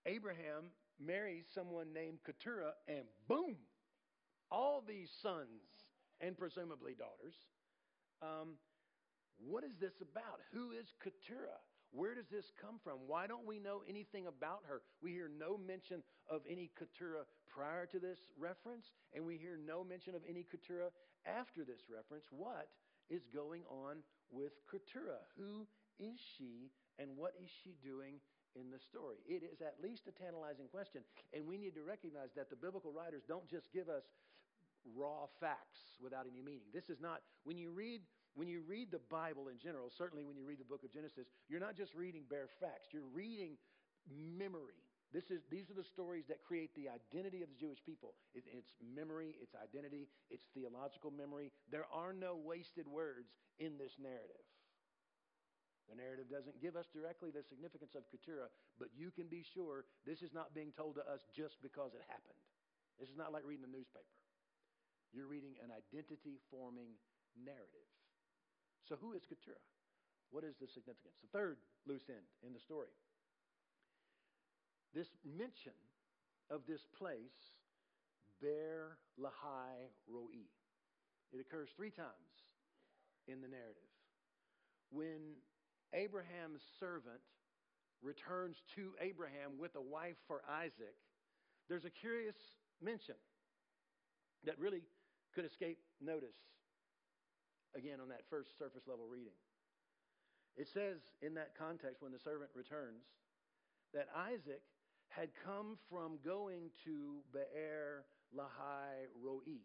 Abraham 0.07 0.71
marries 0.99 1.45
someone 1.53 1.93
named 1.93 2.19
Keturah, 2.25 2.73
and 2.87 3.03
boom, 3.27 3.57
all 4.49 4.81
these 4.87 5.09
sons 5.21 5.61
and 6.21 6.37
presumably 6.37 6.95
daughters. 6.97 7.35
Um, 8.21 8.55
what 9.37 9.63
is 9.63 9.75
this 9.79 9.93
about? 10.01 10.39
Who 10.53 10.71
is 10.71 10.87
Keturah? 11.03 11.61
Where 11.91 12.15
does 12.15 12.27
this 12.31 12.51
come 12.59 12.79
from? 12.83 13.05
Why 13.05 13.27
don't 13.27 13.45
we 13.45 13.59
know 13.59 13.83
anything 13.87 14.27
about 14.27 14.63
her? 14.67 14.81
We 15.01 15.11
hear 15.11 15.29
no 15.29 15.57
mention 15.57 16.03
of 16.29 16.41
any 16.49 16.71
Keturah 16.77 17.23
prior 17.47 17.85
to 17.87 17.99
this 17.99 18.19
reference, 18.39 18.91
and 19.13 19.25
we 19.25 19.37
hear 19.37 19.59
no 19.59 19.83
mention 19.83 20.15
of 20.15 20.21
any 20.27 20.43
Keturah 20.43 20.89
after 21.25 21.63
this 21.63 21.83
reference. 21.93 22.25
What 22.31 22.67
is 23.09 23.21
going 23.33 23.63
on 23.69 23.97
with 24.31 24.51
Keturah? 24.71 25.23
Who 25.37 25.67
is 25.99 26.19
she, 26.37 26.71
and 26.99 27.15
what 27.15 27.33
is 27.41 27.49
she 27.63 27.75
doing 27.83 28.19
in 28.59 28.73
the 28.73 28.81
story. 28.81 29.21
It 29.29 29.45
is 29.45 29.61
at 29.61 29.77
least 29.81 30.09
a 30.09 30.13
tantalizing 30.13 30.67
question, 30.67 31.01
and 31.33 31.45
we 31.45 31.57
need 31.57 31.75
to 31.75 31.83
recognize 31.85 32.33
that 32.35 32.49
the 32.49 32.57
biblical 32.57 32.91
writers 32.91 33.23
don't 33.27 33.47
just 33.47 33.71
give 33.71 33.87
us 33.87 34.03
raw 34.95 35.29
facts 35.39 35.99
without 36.01 36.25
any 36.25 36.41
meaning. 36.41 36.67
This 36.73 36.89
is 36.89 36.99
not 36.99 37.21
when 37.43 37.57
you 37.57 37.71
read 37.71 38.01
when 38.37 38.47
you 38.47 38.61
read 38.69 38.93
the 38.93 39.01
Bible 39.09 39.49
in 39.49 39.57
general, 39.57 39.89
certainly 39.89 40.23
when 40.23 40.37
you 40.37 40.45
read 40.45 40.61
the 40.61 40.69
book 40.69 40.85
of 40.85 40.93
Genesis, 40.93 41.25
you're 41.49 41.59
not 41.59 41.75
just 41.75 41.95
reading 41.95 42.21
bare 42.29 42.45
facts. 42.61 42.93
You're 42.93 43.09
reading 43.11 43.57
memory. 44.13 44.77
This 45.11 45.31
is, 45.31 45.41
these 45.49 45.71
are 45.71 45.73
the 45.73 45.87
stories 45.87 46.25
that 46.27 46.43
create 46.45 46.69
the 46.75 46.85
identity 46.85 47.41
of 47.41 47.49
the 47.49 47.57
Jewish 47.57 47.79
people. 47.83 48.13
It, 48.35 48.43
it's 48.45 48.69
memory, 48.77 49.35
it's 49.41 49.55
identity, 49.55 50.07
it's 50.29 50.43
theological 50.53 51.09
memory. 51.09 51.51
There 51.71 51.87
are 51.91 52.13
no 52.13 52.37
wasted 52.37 52.87
words 52.87 53.33
in 53.57 53.79
this 53.79 53.97
narrative. 53.97 54.43
The 55.87 55.95
narrative 55.95 56.27
doesn't 56.27 56.59
give 56.59 56.75
us 56.75 56.91
directly 56.91 57.31
the 57.31 57.47
significance 57.47 57.95
of 57.95 58.03
Keturah, 58.11 58.51
but 58.75 58.91
you 58.91 59.07
can 59.11 59.31
be 59.31 59.43
sure 59.55 59.87
this 60.03 60.19
is 60.19 60.35
not 60.35 60.51
being 60.51 60.75
told 60.75 60.99
to 60.99 61.03
us 61.07 61.23
just 61.31 61.63
because 61.63 61.95
it 61.95 62.03
happened. 62.11 62.39
This 62.99 63.07
is 63.07 63.15
not 63.15 63.31
like 63.31 63.47
reading 63.47 63.63
a 63.63 63.71
newspaper. 63.71 64.19
You're 65.15 65.31
reading 65.31 65.55
an 65.63 65.71
identity 65.71 66.43
forming 66.51 66.99
narrative. 67.39 67.87
So, 68.83 68.99
who 68.99 69.15
is 69.15 69.23
Keturah? 69.23 69.63
What 70.31 70.43
is 70.43 70.59
the 70.59 70.67
significance? 70.67 71.15
The 71.23 71.31
third 71.31 71.57
loose 71.87 72.11
end 72.11 72.27
in 72.43 72.51
the 72.51 72.59
story. 72.59 72.91
This 74.91 75.07
mention 75.23 75.75
of 76.51 76.67
this 76.67 76.83
place, 76.99 77.55
Beer 78.41 78.99
Lahai 79.19 79.87
Roi, 80.07 80.51
it 81.31 81.39
occurs 81.39 81.69
three 81.75 81.91
times 81.91 82.31
in 83.27 83.39
the 83.39 83.47
narrative. 83.47 83.91
When 84.91 85.39
Abraham's 85.93 86.61
servant 86.79 87.21
returns 88.01 88.57
to 88.75 88.93
Abraham 89.01 89.57
with 89.59 89.75
a 89.75 89.81
wife 89.81 90.17
for 90.27 90.41
Isaac, 90.49 90.95
there's 91.69 91.85
a 91.85 91.89
curious 91.89 92.35
mention 92.81 93.15
that 94.45 94.59
really 94.59 94.81
could 95.33 95.45
escape 95.45 95.79
notice 96.01 96.37
again 97.75 97.99
on 98.01 98.09
that 98.09 98.21
first 98.29 98.57
surface 98.57 98.83
level 98.87 99.05
reading. 99.09 99.35
It 100.55 100.67
says 100.73 100.97
in 101.21 101.35
that 101.35 101.53
context, 101.57 102.01
when 102.01 102.11
the 102.11 102.19
servant 102.19 102.49
returns, 102.55 103.05
that 103.93 104.09
Isaac 104.15 104.61
had 105.09 105.29
come 105.45 105.77
from 105.89 106.17
going 106.25 106.73
to 106.83 107.21
Be'er 107.31 108.05
Lahai 108.35 109.07
Roi, 109.21 109.61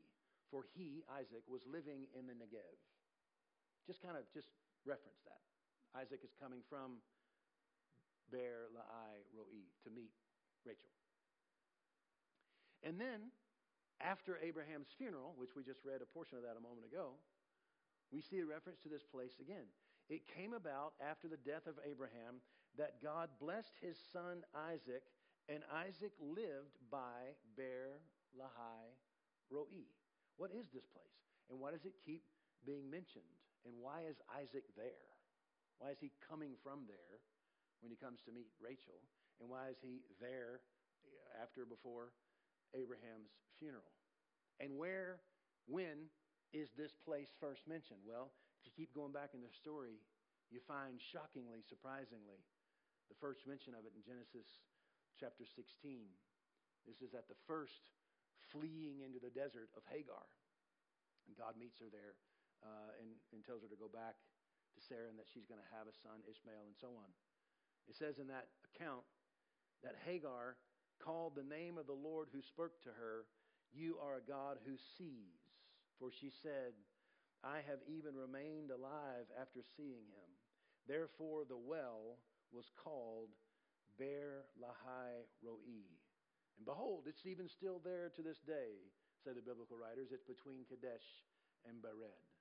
for 0.51 0.65
he, 0.77 1.03
Isaac, 1.09 1.43
was 1.49 1.63
living 1.67 2.07
in 2.13 2.27
the 2.27 2.37
Negev. 2.37 2.77
Just 3.87 4.03
kind 4.03 4.17
of 4.17 4.23
just 4.33 4.49
reference 4.85 5.19
that. 5.25 5.41
Isaac 5.97 6.21
is 6.25 6.33
coming 6.41 6.61
from 6.69 7.05
Ber 8.31 8.73
Lai 8.73 9.21
Roi 9.37 9.69
to 9.85 9.91
meet 9.93 10.13
Rachel. 10.65 10.89
And 12.83 12.99
then, 12.99 13.31
after 14.01 14.41
Abraham's 14.43 14.91
funeral, 14.97 15.35
which 15.37 15.55
we 15.55 15.63
just 15.63 15.85
read 15.85 16.03
a 16.03 16.09
portion 16.09 16.39
of 16.39 16.45
that 16.45 16.57
a 16.59 16.65
moment 16.65 16.89
ago, 16.89 17.15
we 18.11 18.21
see 18.21 18.41
a 18.41 18.47
reference 18.47 18.81
to 18.83 18.91
this 18.91 19.05
place 19.05 19.39
again. 19.41 19.69
It 20.09 20.27
came 20.27 20.53
about 20.53 20.93
after 20.99 21.29
the 21.29 21.41
death 21.41 21.67
of 21.67 21.79
Abraham 21.87 22.43
that 22.77 23.03
God 23.03 23.29
blessed 23.41 23.77
his 23.81 23.97
son 24.13 24.43
Isaac, 24.57 25.05
and 25.49 25.63
Isaac 25.71 26.13
lived 26.21 26.81
by 26.91 27.37
Beer 27.57 28.01
Lahai 28.35 28.97
Roi. 29.51 29.87
What 30.37 30.51
is 30.51 30.67
this 30.73 30.89
place? 30.89 31.21
And 31.51 31.61
why 31.61 31.71
does 31.71 31.85
it 31.85 31.95
keep 32.05 32.25
being 32.67 32.91
mentioned? 32.91 33.29
And 33.65 33.75
why 33.81 34.09
is 34.09 34.17
Isaac 34.33 34.65
there? 34.77 35.12
Why 35.83 35.91
is 35.91 35.99
he 35.99 36.15
coming 36.23 36.55
from 36.63 36.87
there 36.87 37.19
when 37.83 37.91
he 37.91 37.99
comes 37.99 38.23
to 38.23 38.31
meet 38.31 38.55
Rachel? 38.63 39.03
And 39.43 39.51
why 39.51 39.75
is 39.75 39.83
he 39.83 40.07
there 40.23 40.63
after 41.43 41.67
before 41.67 42.15
Abraham's 42.71 43.35
funeral? 43.59 43.91
And 44.63 44.79
where, 44.79 45.19
when 45.67 46.07
is 46.55 46.71
this 46.79 46.95
place 46.95 47.35
first 47.43 47.67
mentioned? 47.67 47.99
Well, 48.07 48.31
if 48.63 48.71
you 48.71 48.73
keep 48.79 48.95
going 48.95 49.11
back 49.11 49.35
in 49.35 49.43
the 49.43 49.51
story, 49.51 49.99
you 50.55 50.63
find 50.63 51.03
shockingly, 51.03 51.67
surprisingly, 51.67 52.39
the 53.11 53.19
first 53.19 53.43
mention 53.43 53.75
of 53.75 53.83
it 53.83 53.91
in 53.99 54.07
Genesis 54.07 54.63
chapter 55.19 55.43
16. 55.43 55.67
This 56.87 57.03
is 57.03 57.11
at 57.11 57.27
the 57.27 57.39
first 57.51 57.91
fleeing 58.55 59.03
into 59.03 59.19
the 59.19 59.35
desert 59.35 59.75
of 59.75 59.83
Hagar. 59.91 60.31
And 61.27 61.35
God 61.35 61.59
meets 61.59 61.83
her 61.83 61.91
there 61.91 62.15
uh, 62.63 63.03
and, 63.03 63.19
and 63.35 63.43
tells 63.43 63.67
her 63.67 63.71
to 63.71 63.83
go 63.83 63.91
back 63.91 64.15
to 64.75 64.83
Sarah 64.83 65.09
and 65.09 65.19
that 65.21 65.29
she's 65.31 65.49
going 65.49 65.61
to 65.61 65.75
have 65.77 65.87
a 65.87 65.97
son, 66.03 66.25
Ishmael, 66.25 66.69
and 66.69 66.79
so 66.79 66.93
on. 66.97 67.11
It 67.89 67.97
says 67.97 68.19
in 68.19 68.29
that 68.29 68.49
account 68.73 69.05
that 69.83 69.99
Hagar 70.07 70.57
called 71.03 71.35
the 71.35 71.47
name 71.47 71.77
of 71.79 71.91
the 71.91 71.99
Lord 71.99 72.29
who 72.31 72.43
spoke 72.43 72.81
to 72.87 72.95
her, 72.95 73.27
You 73.75 73.99
are 73.99 74.23
a 74.23 74.29
God 74.29 74.59
who 74.63 74.79
sees. 74.99 75.43
For 75.99 76.11
she 76.11 76.31
said, 76.31 76.75
I 77.43 77.63
have 77.67 77.83
even 77.91 78.15
remained 78.15 78.71
alive 78.71 79.27
after 79.35 79.61
seeing 79.77 80.07
him. 80.15 80.31
Therefore, 80.87 81.43
the 81.47 81.59
well 81.59 82.19
was 82.51 82.71
called 82.79 83.31
Beer 83.99 84.47
Lahai 84.59 85.27
Roi. 85.43 85.87
And 86.57 86.67
behold, 86.67 87.05
it's 87.07 87.27
even 87.27 87.49
still 87.49 87.81
there 87.83 88.11
to 88.15 88.23
this 88.23 88.39
day, 88.47 88.79
say 89.25 89.33
the 89.35 89.43
biblical 89.43 89.77
writers. 89.77 90.11
It's 90.13 90.27
between 90.27 90.67
Kadesh 90.69 91.07
and 91.67 91.83
Bered. 91.83 92.32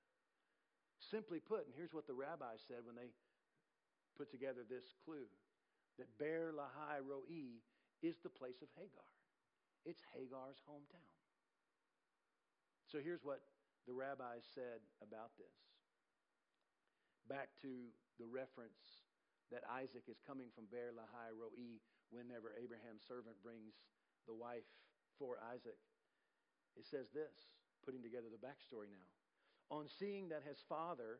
Simply 1.01 1.41
put, 1.41 1.65
and 1.65 1.73
here's 1.73 1.93
what 1.93 2.05
the 2.05 2.13
rabbis 2.13 2.61
said 2.69 2.85
when 2.85 2.95
they 2.95 3.09
put 4.17 4.29
together 4.29 4.61
this 4.61 4.93
clue 5.01 5.25
that 5.97 6.07
Beer 6.21 6.53
Lahai 6.53 7.01
Roi 7.01 7.57
is 8.05 8.21
the 8.21 8.29
place 8.29 8.61
of 8.61 8.69
Hagar. 8.77 9.09
It's 9.81 10.05
Hagar's 10.13 10.61
hometown. 10.69 11.09
So 12.85 13.01
here's 13.01 13.25
what 13.25 13.41
the 13.89 13.97
rabbis 13.97 14.45
said 14.53 14.85
about 15.01 15.33
this. 15.41 15.57
Back 17.25 17.49
to 17.65 17.89
the 18.21 18.29
reference 18.29 19.09
that 19.49 19.65
Isaac 19.65 20.05
is 20.05 20.21
coming 20.21 20.53
from 20.53 20.69
Beer 20.69 20.93
Lahai 20.93 21.33
Roi 21.33 21.81
whenever 22.13 22.53
Abraham's 22.53 23.07
servant 23.07 23.41
brings 23.41 23.73
the 24.29 24.35
wife 24.37 24.67
for 25.17 25.41
Isaac. 25.49 25.79
It 26.77 26.85
says 26.85 27.09
this, 27.09 27.51
putting 27.83 28.03
together 28.03 28.29
the 28.29 28.39
backstory 28.39 28.91
now. 28.91 29.07
On 29.71 29.87
seeing 29.99 30.29
that 30.29 30.43
his 30.45 30.57
father 30.67 31.19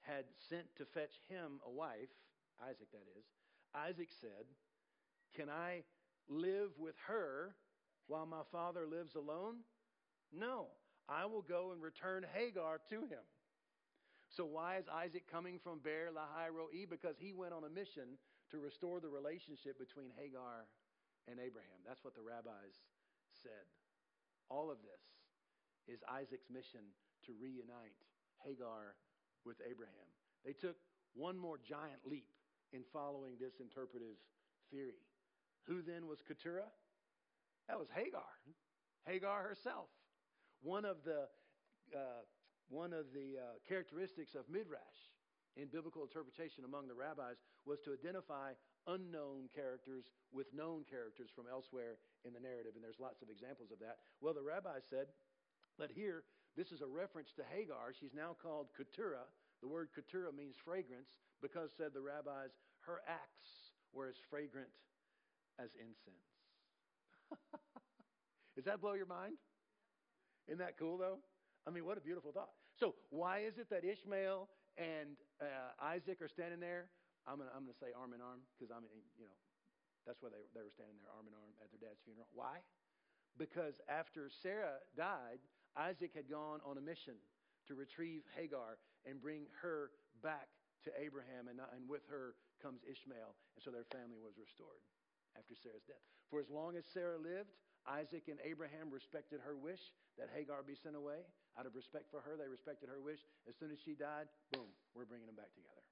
had 0.00 0.24
sent 0.50 0.66
to 0.76 0.84
fetch 0.84 1.14
him 1.28 1.60
a 1.64 1.70
wife, 1.70 2.10
Isaac 2.60 2.90
that 2.90 3.06
is, 3.16 3.24
Isaac 3.74 4.08
said, 4.20 4.50
Can 5.36 5.48
I 5.48 5.84
live 6.28 6.70
with 6.78 6.96
her 7.06 7.54
while 8.08 8.26
my 8.26 8.42
father 8.50 8.86
lives 8.86 9.14
alone? 9.14 9.62
No, 10.32 10.66
I 11.08 11.26
will 11.26 11.42
go 11.42 11.70
and 11.72 11.80
return 11.80 12.26
Hagar 12.34 12.80
to 12.90 13.00
him. 13.02 13.24
So, 14.28 14.44
why 14.46 14.78
is 14.78 14.88
Isaac 14.88 15.30
coming 15.30 15.60
from 15.62 15.78
Beer 15.84 16.08
Lahai 16.10 16.48
Roi? 16.50 16.88
Because 16.88 17.16
he 17.20 17.32
went 17.32 17.52
on 17.52 17.64
a 17.64 17.68
mission 17.68 18.18
to 18.50 18.58
restore 18.58 18.98
the 18.98 19.08
relationship 19.08 19.78
between 19.78 20.10
Hagar 20.18 20.66
and 21.28 21.38
Abraham. 21.38 21.84
That's 21.86 22.02
what 22.02 22.14
the 22.16 22.24
rabbis 22.24 22.80
said. 23.42 23.68
All 24.48 24.70
of 24.70 24.78
this 24.82 25.94
is 25.94 26.00
Isaac's 26.08 26.48
mission 26.50 26.82
to 27.26 27.32
reunite 27.40 27.98
Hagar 28.44 28.94
with 29.44 29.58
Abraham. 29.68 30.08
They 30.44 30.52
took 30.52 30.76
one 31.14 31.38
more 31.38 31.58
giant 31.58 32.02
leap 32.04 32.28
in 32.72 32.82
following 32.92 33.36
this 33.38 33.60
interpretive 33.60 34.16
theory. 34.70 35.02
Who 35.66 35.82
then 35.82 36.06
was 36.08 36.18
Keturah? 36.26 36.70
That 37.68 37.78
was 37.78 37.88
Hagar, 37.94 38.26
Hagar 39.06 39.42
herself. 39.42 39.86
One 40.62 40.84
of 40.84 41.04
the 41.04 41.28
uh, 41.94 42.22
one 42.68 42.92
of 42.96 43.12
the 43.12 43.36
uh, 43.36 43.60
characteristics 43.68 44.34
of 44.34 44.48
midrash 44.48 45.12
in 45.60 45.68
biblical 45.68 46.02
interpretation 46.02 46.64
among 46.64 46.88
the 46.88 46.96
rabbis 46.96 47.36
was 47.66 47.78
to 47.84 47.92
identify 47.92 48.56
unknown 48.88 49.52
characters 49.52 50.08
with 50.32 50.48
known 50.56 50.82
characters 50.88 51.28
from 51.36 51.44
elsewhere 51.46 52.00
in 52.24 52.32
the 52.32 52.40
narrative, 52.40 52.72
and 52.74 52.82
there's 52.82 52.98
lots 52.98 53.20
of 53.20 53.28
examples 53.28 53.70
of 53.70 53.78
that. 53.78 54.00
Well, 54.24 54.32
the 54.32 54.42
rabbis 54.42 54.88
said 54.88 55.12
that 55.78 55.92
here 55.92 56.24
this 56.56 56.72
is 56.72 56.82
a 56.82 56.86
reference 56.86 57.32
to 57.36 57.42
Hagar. 57.48 57.92
She's 57.98 58.14
now 58.14 58.36
called 58.36 58.68
Keturah. 58.76 59.28
The 59.62 59.68
word 59.68 59.88
Keturah 59.94 60.32
means 60.32 60.56
fragrance 60.64 61.08
because, 61.40 61.70
said 61.76 61.94
the 61.94 62.00
rabbis, 62.00 62.52
her 62.84 63.00
acts 63.08 63.72
were 63.92 64.08
as 64.08 64.16
fragrant 64.28 64.68
as 65.58 65.70
incense. 65.78 66.28
Does 68.56 68.64
that 68.66 68.80
blow 68.80 68.92
your 68.92 69.06
mind? 69.06 69.40
Isn't 70.48 70.58
that 70.58 70.76
cool, 70.78 70.98
though? 70.98 71.22
I 71.66 71.70
mean, 71.70 71.86
what 71.86 71.96
a 71.96 72.04
beautiful 72.04 72.32
thought. 72.32 72.50
So, 72.76 72.94
why 73.10 73.46
is 73.46 73.56
it 73.56 73.70
that 73.70 73.86
Ishmael 73.86 74.48
and 74.76 75.14
uh, 75.40 75.72
Isaac 75.78 76.20
are 76.20 76.28
standing 76.28 76.58
there? 76.58 76.90
I'm 77.22 77.38
going 77.38 77.48
to 77.48 77.54
I'm 77.54 77.70
say 77.78 77.94
arm 77.94 78.12
in 78.12 78.20
arm 78.20 78.42
because 78.58 78.74
I 78.74 78.82
mean, 78.82 78.90
you 79.14 79.30
know, 79.30 79.38
that's 80.02 80.18
why 80.18 80.34
they, 80.34 80.42
they 80.58 80.66
were 80.66 80.74
standing 80.74 80.98
there 80.98 81.14
arm 81.14 81.30
in 81.30 81.34
arm 81.38 81.54
at 81.62 81.70
their 81.70 81.78
dad's 81.78 82.02
funeral. 82.02 82.26
Why? 82.34 82.58
Because 83.38 83.78
after 83.86 84.26
Sarah 84.42 84.82
died, 84.98 85.38
Isaac 85.76 86.12
had 86.14 86.28
gone 86.28 86.60
on 86.64 86.76
a 86.76 86.84
mission 86.84 87.16
to 87.68 87.74
retrieve 87.74 88.22
Hagar 88.36 88.78
and 89.06 89.20
bring 89.20 89.46
her 89.62 89.90
back 90.22 90.48
to 90.84 90.90
Abraham, 90.98 91.46
and, 91.46 91.62
and 91.74 91.86
with 91.86 92.02
her 92.10 92.34
comes 92.58 92.82
Ishmael. 92.82 93.34
And 93.54 93.60
so 93.62 93.70
their 93.70 93.86
family 93.90 94.18
was 94.18 94.34
restored 94.34 94.82
after 95.38 95.54
Sarah's 95.54 95.86
death. 95.86 96.02
For 96.30 96.42
as 96.42 96.50
long 96.50 96.74
as 96.74 96.84
Sarah 96.90 97.18
lived, 97.18 97.54
Isaac 97.86 98.26
and 98.30 98.38
Abraham 98.42 98.90
respected 98.90 99.42
her 99.42 99.54
wish 99.54 99.80
that 100.18 100.30
Hagar 100.34 100.62
be 100.62 100.78
sent 100.78 100.94
away. 100.94 101.22
Out 101.58 101.66
of 101.66 101.74
respect 101.74 102.10
for 102.10 102.22
her, 102.22 102.38
they 102.38 102.48
respected 102.48 102.88
her 102.88 103.00
wish. 103.02 103.18
As 103.48 103.54
soon 103.58 103.70
as 103.70 103.78
she 103.84 103.94
died, 103.94 104.30
boom, 104.50 104.70
we're 104.94 105.06
bringing 105.06 105.26
them 105.26 105.38
back 105.38 105.50
together. 105.54 105.82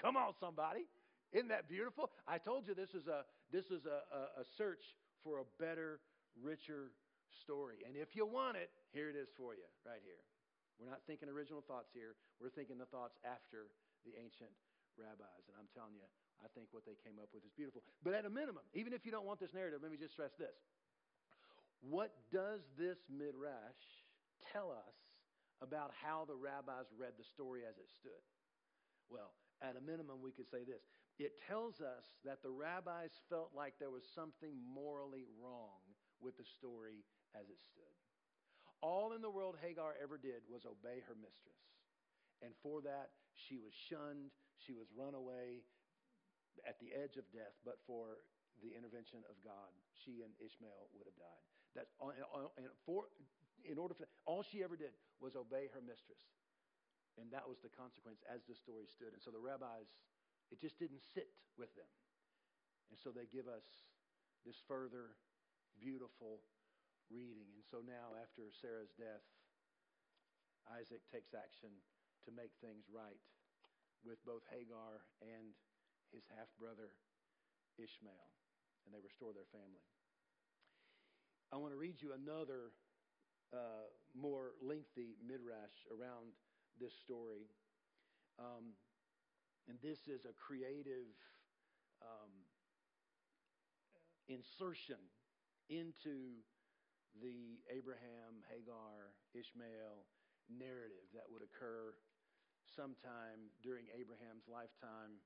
Come 0.00 0.16
on, 0.16 0.34
somebody. 0.38 0.86
Isn't 1.32 1.48
that 1.48 1.68
beautiful? 1.68 2.10
I 2.26 2.38
told 2.38 2.66
you 2.66 2.74
this 2.74 2.94
is 2.94 3.06
a, 3.06 3.26
this 3.52 3.66
is 3.70 3.84
a, 3.84 4.02
a, 4.08 4.20
a 4.42 4.44
search 4.56 4.82
for 5.22 5.40
a 5.40 5.46
better, 5.60 6.00
richer 6.40 6.94
story. 7.38 7.86
And 7.86 7.94
if 7.94 8.14
you 8.18 8.26
want 8.26 8.58
it, 8.58 8.70
here 8.90 9.08
it 9.08 9.16
is 9.16 9.30
for 9.38 9.54
you, 9.54 9.66
right 9.86 10.02
here. 10.02 10.20
We're 10.78 10.90
not 10.90 11.02
thinking 11.06 11.26
original 11.26 11.62
thoughts 11.66 11.90
here. 11.90 12.14
We're 12.38 12.54
thinking 12.54 12.78
the 12.78 12.86
thoughts 12.86 13.18
after 13.26 13.70
the 14.06 14.14
ancient 14.14 14.54
rabbis. 14.94 15.42
And 15.50 15.58
I'm 15.58 15.70
telling 15.74 15.98
you, 15.98 16.06
I 16.38 16.46
think 16.54 16.70
what 16.70 16.86
they 16.86 16.94
came 17.02 17.18
up 17.18 17.34
with 17.34 17.42
is 17.42 17.54
beautiful. 17.54 17.82
But 18.06 18.14
at 18.14 18.22
a 18.26 18.30
minimum, 18.30 18.62
even 18.74 18.94
if 18.94 19.02
you 19.02 19.10
don't 19.10 19.26
want 19.26 19.42
this 19.42 19.54
narrative, 19.54 19.82
let 19.82 19.90
me 19.90 19.98
just 19.98 20.14
stress 20.14 20.34
this. 20.38 20.54
What 21.82 22.14
does 22.30 22.62
this 22.78 22.98
midrash 23.10 23.82
tell 24.54 24.70
us 24.70 24.98
about 25.62 25.90
how 25.94 26.26
the 26.26 26.38
rabbis 26.38 26.90
read 26.94 27.18
the 27.18 27.26
story 27.26 27.66
as 27.66 27.74
it 27.78 27.90
stood? 27.98 28.22
Well, 29.10 29.34
at 29.62 29.74
a 29.74 29.82
minimum, 29.82 30.22
we 30.22 30.30
could 30.30 30.46
say 30.46 30.62
this. 30.62 30.86
It 31.18 31.34
tells 31.50 31.82
us 31.82 32.06
that 32.22 32.42
the 32.46 32.50
rabbis 32.50 33.10
felt 33.26 33.50
like 33.50 33.74
there 33.78 33.90
was 33.90 34.06
something 34.14 34.54
morally 34.62 35.26
wrong 35.42 35.82
with 36.22 36.38
the 36.38 36.46
story 36.58 37.02
as 37.34 37.48
it 37.48 37.60
stood. 37.60 37.94
All 38.80 39.12
in 39.12 39.20
the 39.20 39.30
world 39.30 39.58
Hagar 39.58 39.98
ever 39.98 40.16
did 40.16 40.46
was 40.46 40.62
obey 40.62 41.02
her 41.02 41.18
mistress. 41.18 41.58
And 42.38 42.54
for 42.62 42.78
that, 42.86 43.10
she 43.34 43.58
was 43.58 43.74
shunned, 43.74 44.30
she 44.62 44.70
was 44.70 44.86
run 44.94 45.18
away 45.18 45.66
at 46.62 46.78
the 46.78 46.94
edge 46.94 47.18
of 47.18 47.26
death, 47.34 47.54
but 47.66 47.82
for 47.86 48.22
the 48.62 48.74
intervention 48.74 49.22
of 49.30 49.38
God, 49.42 49.70
she 49.94 50.22
and 50.22 50.34
Ishmael 50.38 50.90
would 50.94 51.06
have 51.06 51.18
died. 51.18 51.46
That's 51.74 51.90
and 52.02 52.66
for 52.86 53.10
in 53.66 53.78
order 53.78 53.94
for 53.94 54.06
all 54.26 54.42
she 54.42 54.62
ever 54.62 54.78
did 54.78 54.94
was 55.18 55.34
obey 55.34 55.70
her 55.74 55.82
mistress. 55.82 56.22
And 57.18 57.26
that 57.34 57.46
was 57.46 57.58
the 57.58 57.70
consequence 57.74 58.22
as 58.30 58.46
the 58.46 58.54
story 58.54 58.86
stood. 58.86 59.10
And 59.10 59.18
so 59.18 59.34
the 59.34 59.42
rabbis, 59.42 59.90
it 60.54 60.62
just 60.62 60.78
didn't 60.78 61.02
sit 61.02 61.26
with 61.58 61.74
them. 61.74 61.90
And 62.94 62.96
so 62.98 63.10
they 63.10 63.26
give 63.26 63.50
us 63.50 63.66
this 64.46 64.62
further 64.70 65.18
beautiful 65.82 66.46
reading. 67.08 67.48
And 67.56 67.64
so 67.64 67.80
now, 67.84 68.16
after 68.16 68.48
Sarah's 68.52 68.92
death, 68.96 69.24
Isaac 70.68 71.00
takes 71.08 71.32
action 71.32 71.72
to 72.24 72.30
make 72.30 72.52
things 72.60 72.88
right 72.92 73.20
with 74.04 74.20
both 74.24 74.44
Hagar 74.52 75.04
and 75.24 75.56
his 76.12 76.24
half 76.32 76.48
brother 76.60 76.92
Ishmael, 77.76 78.28
and 78.84 78.92
they 78.92 79.00
restore 79.00 79.32
their 79.32 79.48
family. 79.52 79.84
I 81.52 81.56
want 81.56 81.72
to 81.72 81.80
read 81.80 82.00
you 82.04 82.12
another 82.12 82.76
uh, 83.52 83.88
more 84.12 84.52
lengthy 84.60 85.16
midrash 85.24 85.88
around 85.88 86.36
this 86.80 86.92
story. 86.92 87.48
Um, 88.38 88.76
and 89.68 89.78
this 89.82 90.08
is 90.08 90.24
a 90.24 90.36
creative 90.36 91.12
um, 92.02 92.32
insertion 94.28 95.00
into 95.68 96.44
the 97.16 97.60
Abraham, 97.72 98.44
Hagar, 98.46 99.16
Ishmael 99.32 100.04
narrative 100.48 101.08
that 101.12 101.28
would 101.28 101.44
occur 101.44 101.96
sometime 102.64 103.48
during 103.64 103.88
Abraham's 103.92 104.44
lifetime, 104.48 105.20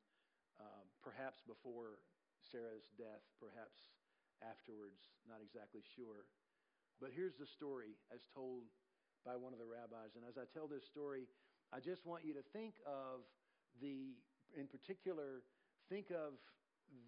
uh, 0.59 0.87
perhaps 1.03 1.43
before 1.43 2.03
Sarah's 2.39 2.91
death, 2.95 3.22
perhaps 3.39 3.95
afterwards, 4.43 5.14
not 5.26 5.43
exactly 5.43 5.83
sure. 5.83 6.26
But 6.99 7.11
here's 7.14 7.39
the 7.39 7.47
story 7.47 7.99
as 8.14 8.26
told 8.30 8.70
by 9.26 9.39
one 9.39 9.55
of 9.55 9.59
the 9.59 9.66
rabbis. 9.66 10.14
And 10.18 10.26
as 10.26 10.39
I 10.39 10.47
tell 10.51 10.66
this 10.66 10.87
story, 10.87 11.30
I 11.70 11.78
just 11.78 12.07
want 12.07 12.26
you 12.26 12.35
to 12.35 12.45
think 12.53 12.74
of 12.87 13.26
the, 13.80 14.18
in 14.59 14.66
particular, 14.66 15.47
think 15.89 16.11
of 16.11 16.39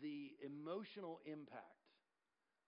the 0.01 0.33
emotional 0.41 1.21
impact 1.27 1.84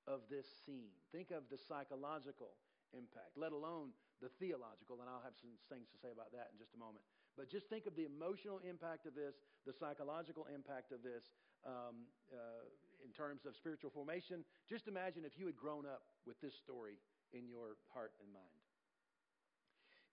of 0.07 0.23
this 0.31 0.47
scene. 0.65 0.95
Think 1.11 1.31
of 1.31 1.47
the 1.51 1.59
psychological 1.59 2.55
impact, 2.95 3.35
let 3.37 3.53
alone 3.53 3.91
the 4.23 4.31
theological, 4.41 5.03
and 5.03 5.11
I'll 5.11 5.25
have 5.27 5.37
some 5.37 5.53
things 5.69 5.91
to 5.93 5.99
say 6.01 6.09
about 6.09 6.33
that 6.33 6.49
in 6.55 6.57
just 6.57 6.73
a 6.73 6.81
moment. 6.81 7.05
But 7.37 7.53
just 7.53 7.69
think 7.69 7.85
of 7.85 7.93
the 7.99 8.09
emotional 8.09 8.65
impact 8.65 9.05
of 9.05 9.13
this, 9.13 9.37
the 9.69 9.77
psychological 9.77 10.49
impact 10.49 10.89
of 10.95 11.05
this 11.05 11.37
um, 11.69 12.09
uh, 12.33 12.65
in 13.05 13.13
terms 13.13 13.45
of 13.45 13.53
spiritual 13.53 13.93
formation. 13.93 14.41
Just 14.65 14.89
imagine 14.89 15.29
if 15.29 15.37
you 15.37 15.45
had 15.45 15.59
grown 15.59 15.85
up 15.85 16.01
with 16.25 16.41
this 16.41 16.57
story 16.57 16.97
in 17.37 17.45
your 17.45 17.77
heart 17.93 18.17
and 18.25 18.33
mind. 18.33 18.65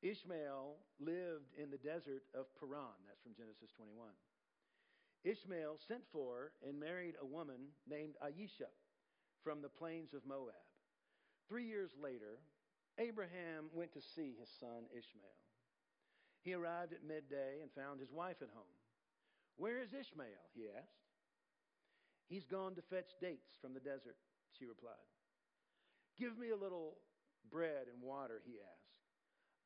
Ishmael 0.03 0.75
lived 0.99 1.55
in 1.55 1.71
the 1.71 1.79
desert 1.79 2.27
of 2.35 2.51
Paran. 2.59 2.99
That's 3.07 3.23
from 3.23 3.39
Genesis 3.39 3.71
21. 3.79 4.11
Ishmael 5.23 5.79
sent 5.87 6.03
for 6.11 6.51
and 6.59 6.75
married 6.75 7.15
a 7.23 7.25
woman 7.25 7.71
named 7.87 8.19
Aisha 8.19 8.67
from 9.43 9.61
the 9.61 9.69
plains 9.69 10.13
of 10.13 10.25
Moab. 10.25 10.55
Three 11.49 11.65
years 11.65 11.91
later, 12.01 12.39
Abraham 12.97 13.67
went 13.73 13.93
to 13.93 14.01
see 14.15 14.35
his 14.39 14.49
son 14.59 14.87
Ishmael. 14.91 15.39
He 16.41 16.53
arrived 16.53 16.93
at 16.93 17.03
midday 17.03 17.59
and 17.61 17.71
found 17.71 17.99
his 17.99 18.11
wife 18.11 18.41
at 18.41 18.53
home. 18.53 18.77
Where 19.57 19.79
is 19.79 19.93
Ishmael? 19.93 20.47
he 20.55 20.67
asked. 20.67 21.03
He's 22.27 22.45
gone 22.45 22.75
to 22.75 22.81
fetch 22.81 23.11
dates 23.21 23.51
from 23.61 23.73
the 23.73 23.83
desert, 23.83 24.17
she 24.57 24.65
replied. 24.65 25.07
Give 26.17 26.37
me 26.37 26.49
a 26.49 26.57
little 26.57 26.97
bread 27.51 27.87
and 27.91 28.01
water, 28.01 28.41
he 28.45 28.57
asked. 28.57 28.97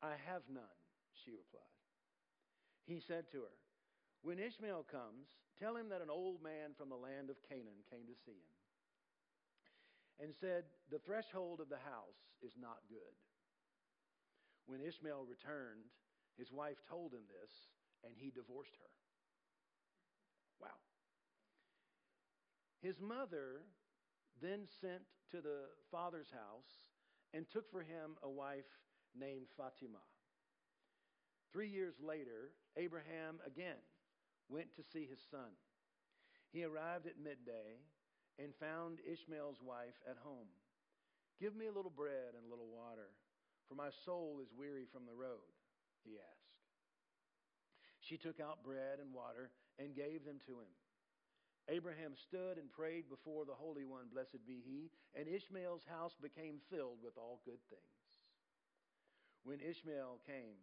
I 0.02 0.14
have 0.26 0.42
none, 0.52 0.78
she 1.24 1.30
replied. 1.30 1.78
He 2.86 3.00
said 3.00 3.30
to 3.32 3.38
her, 3.38 3.56
When 4.22 4.38
Ishmael 4.38 4.86
comes, 4.90 5.28
tell 5.58 5.76
him 5.76 5.88
that 5.90 6.02
an 6.02 6.10
old 6.10 6.42
man 6.42 6.74
from 6.76 6.88
the 6.88 6.96
land 6.96 7.30
of 7.30 7.42
Canaan 7.48 7.86
came 7.90 8.06
to 8.06 8.18
see 8.24 8.38
him 8.38 8.57
and 10.20 10.34
said, 10.34 10.64
The 10.90 10.98
threshold 10.98 11.60
of 11.60 11.68
the 11.68 11.82
house 11.82 12.20
is 12.42 12.52
not 12.60 12.78
good. 12.88 13.14
When 14.66 14.80
Ishmael 14.80 15.24
returned, 15.28 15.88
his 16.36 16.52
wife 16.52 16.78
told 16.88 17.12
him 17.12 17.26
this, 17.28 17.50
and 18.04 18.14
he 18.16 18.30
divorced 18.30 18.76
her. 18.78 18.92
Wow. 20.60 20.78
His 22.82 23.00
mother 23.00 23.62
then 24.40 24.66
sent 24.80 25.02
to 25.30 25.40
the 25.40 25.66
father's 25.90 26.30
house 26.30 26.92
and 27.34 27.48
took 27.50 27.70
for 27.70 27.80
him 27.80 28.16
a 28.22 28.30
wife 28.30 28.70
named 29.18 29.46
Fatima. 29.56 30.02
Three 31.52 31.68
years 31.68 31.94
later, 32.00 32.52
Abraham 32.76 33.40
again 33.46 33.80
went 34.48 34.74
to 34.76 34.82
see 34.82 35.06
his 35.08 35.20
son. 35.30 35.56
He 36.52 36.64
arrived 36.64 37.06
at 37.06 37.18
midday 37.22 37.80
and 38.38 38.54
found 38.56 39.02
Ishmael's 39.02 39.58
wife 39.60 39.98
at 40.08 40.16
home. 40.22 40.48
Give 41.40 41.54
me 41.54 41.66
a 41.66 41.74
little 41.74 41.94
bread 41.94 42.34
and 42.34 42.46
a 42.46 42.50
little 42.50 42.70
water, 42.70 43.10
for 43.68 43.74
my 43.74 43.90
soul 44.04 44.40
is 44.42 44.48
weary 44.56 44.86
from 44.90 45.06
the 45.06 45.14
road, 45.14 45.50
he 46.02 46.18
asked. 46.18 46.48
She 48.00 48.16
took 48.16 48.40
out 48.40 48.64
bread 48.64 48.98
and 49.02 49.12
water 49.12 49.50
and 49.78 49.94
gave 49.94 50.24
them 50.24 50.40
to 50.46 50.58
him. 50.58 50.72
Abraham 51.68 52.16
stood 52.16 52.56
and 52.56 52.72
prayed 52.72 53.12
before 53.12 53.44
the 53.44 53.58
Holy 53.58 53.84
One, 53.84 54.08
blessed 54.08 54.40
be 54.48 54.64
he, 54.64 54.88
and 55.12 55.28
Ishmael's 55.28 55.84
house 55.84 56.16
became 56.16 56.64
filled 56.72 57.04
with 57.04 57.18
all 57.20 57.44
good 57.44 57.60
things. 57.68 57.98
When 59.44 59.60
Ishmael 59.60 60.24
came, 60.24 60.56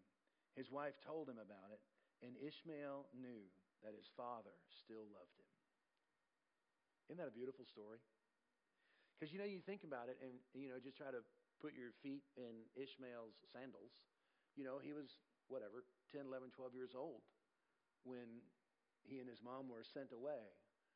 his 0.57 0.71
wife 0.71 0.97
told 1.05 1.29
him 1.29 1.37
about 1.37 1.69
it, 1.69 1.81
and 2.25 2.33
Ishmael 2.41 3.05
knew 3.13 3.45
that 3.83 3.93
his 3.93 4.09
father 4.17 4.55
still 4.81 5.05
loved 5.13 5.37
him. 5.37 5.44
Isn't 7.09 7.21
that 7.21 7.29
a 7.29 7.35
beautiful 7.35 7.65
story? 7.65 8.01
Because 9.15 9.31
you 9.31 9.39
know, 9.39 9.47
you 9.47 9.63
think 9.63 9.85
about 9.85 10.11
it, 10.11 10.17
and 10.19 10.35
you 10.51 10.67
know, 10.67 10.81
just 10.81 10.97
try 10.97 11.13
to 11.13 11.23
put 11.61 11.71
your 11.77 11.95
feet 12.03 12.25
in 12.35 12.67
Ishmael's 12.75 13.37
sandals. 13.53 13.93
You 14.59 14.67
know, 14.67 14.81
he 14.81 14.91
was 14.91 15.21
whatever, 15.47 15.85
10, 16.11 16.25
11, 16.27 16.51
12 16.51 16.73
years 16.73 16.93
old 16.97 17.21
when 18.03 18.41
he 19.05 19.21
and 19.21 19.29
his 19.29 19.39
mom 19.45 19.69
were 19.69 19.85
sent 19.85 20.11
away. 20.11 20.41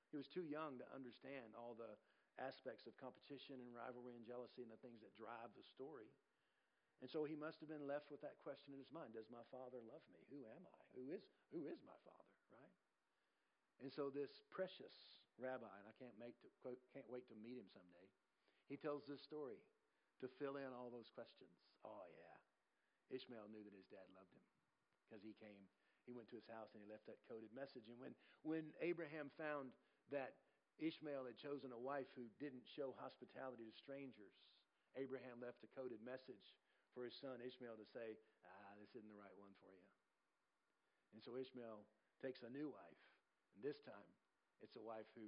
He 0.10 0.18
was 0.18 0.26
too 0.26 0.45
young 0.45 0.82
to 0.82 0.88
understand 0.89 1.53
all 1.53 1.78
the 1.78 1.93
aspects 2.41 2.89
of 2.89 2.97
competition 2.97 3.62
and 3.62 3.70
rivalry 3.76 4.18
and 4.18 4.26
jealousy 4.26 4.66
and 4.66 4.72
the 4.72 4.82
things 4.82 5.03
that 5.05 5.14
drive 5.14 5.53
the 5.53 5.66
story. 5.66 6.10
And 6.99 7.07
so 7.07 7.24
he 7.24 7.38
must 7.38 7.64
have 7.64 7.72
been 7.72 7.88
left 7.88 8.12
with 8.12 8.20
that 8.26 8.41
question 8.43 8.76
in 8.76 8.80
his 8.82 8.91
mind 8.91 9.16
Does 9.16 9.32
my 9.32 9.45
father 9.53 9.80
love 9.86 10.03
me? 10.12 10.20
Who 10.34 10.43
am 10.49 10.64
I? 10.68 10.80
Who 10.97 11.14
is, 11.14 11.24
who 11.53 11.64
is 11.70 11.80
my 11.86 11.95
father, 12.03 12.36
right? 12.51 12.76
And 13.80 13.91
so 13.93 14.12
this 14.12 14.43
precious 14.51 15.19
rabbi, 15.40 15.72
and 15.80 15.88
I 15.88 15.96
can't, 15.96 16.16
make 16.20 16.36
to, 16.44 16.50
can't 16.94 17.10
wait 17.10 17.26
to 17.32 17.38
meet 17.40 17.58
him 17.58 17.72
someday, 17.72 18.08
he 18.68 18.78
tells 18.78 19.08
this 19.08 19.24
story 19.24 19.60
to 20.22 20.28
fill 20.28 20.60
in 20.60 20.70
all 20.76 20.92
those 20.92 21.10
questions. 21.10 21.52
Oh, 21.82 22.06
yeah. 22.12 22.38
Ishmael 23.10 23.50
knew 23.50 23.64
that 23.66 23.74
his 23.74 23.90
dad 23.90 24.06
loved 24.14 24.30
him 24.36 24.46
because 25.08 25.26
he 25.26 25.34
came, 25.42 25.58
he 26.06 26.14
went 26.14 26.30
to 26.30 26.38
his 26.38 26.46
house 26.46 26.76
and 26.78 26.84
he 26.86 26.88
left 26.92 27.10
that 27.10 27.18
coded 27.26 27.50
message. 27.56 27.90
And 27.90 27.98
when, 27.98 28.14
when 28.46 28.70
Abraham 28.84 29.34
found 29.34 29.74
that 30.14 30.38
Ishmael 30.78 31.26
had 31.26 31.42
chosen 31.42 31.74
a 31.74 31.82
wife 31.82 32.12
who 32.14 32.30
didn't 32.38 32.70
show 32.70 32.94
hospitality 33.02 33.66
to 33.66 33.74
strangers, 33.74 34.38
Abraham 34.94 35.42
left 35.42 35.66
a 35.66 35.70
coded 35.74 36.04
message 36.06 36.54
for 36.94 37.06
his 37.10 37.18
son 37.18 37.42
Ishmael 37.42 37.78
to 37.78 37.88
say, 37.90 38.18
ah, 38.46 38.72
this 38.78 38.94
isn't 38.94 39.10
the 39.10 39.18
right 39.18 39.34
one 39.38 39.54
for 39.58 39.74
you. 39.74 39.86
And 41.14 41.22
so 41.22 41.38
Ishmael 41.38 41.86
takes 42.22 42.46
a 42.46 42.52
new 42.54 42.70
wife, 42.70 43.02
and 43.58 43.66
this 43.66 43.82
time 43.82 44.10
it's 44.60 44.76
a 44.76 44.84
wife 44.84 45.07
who 45.16 45.28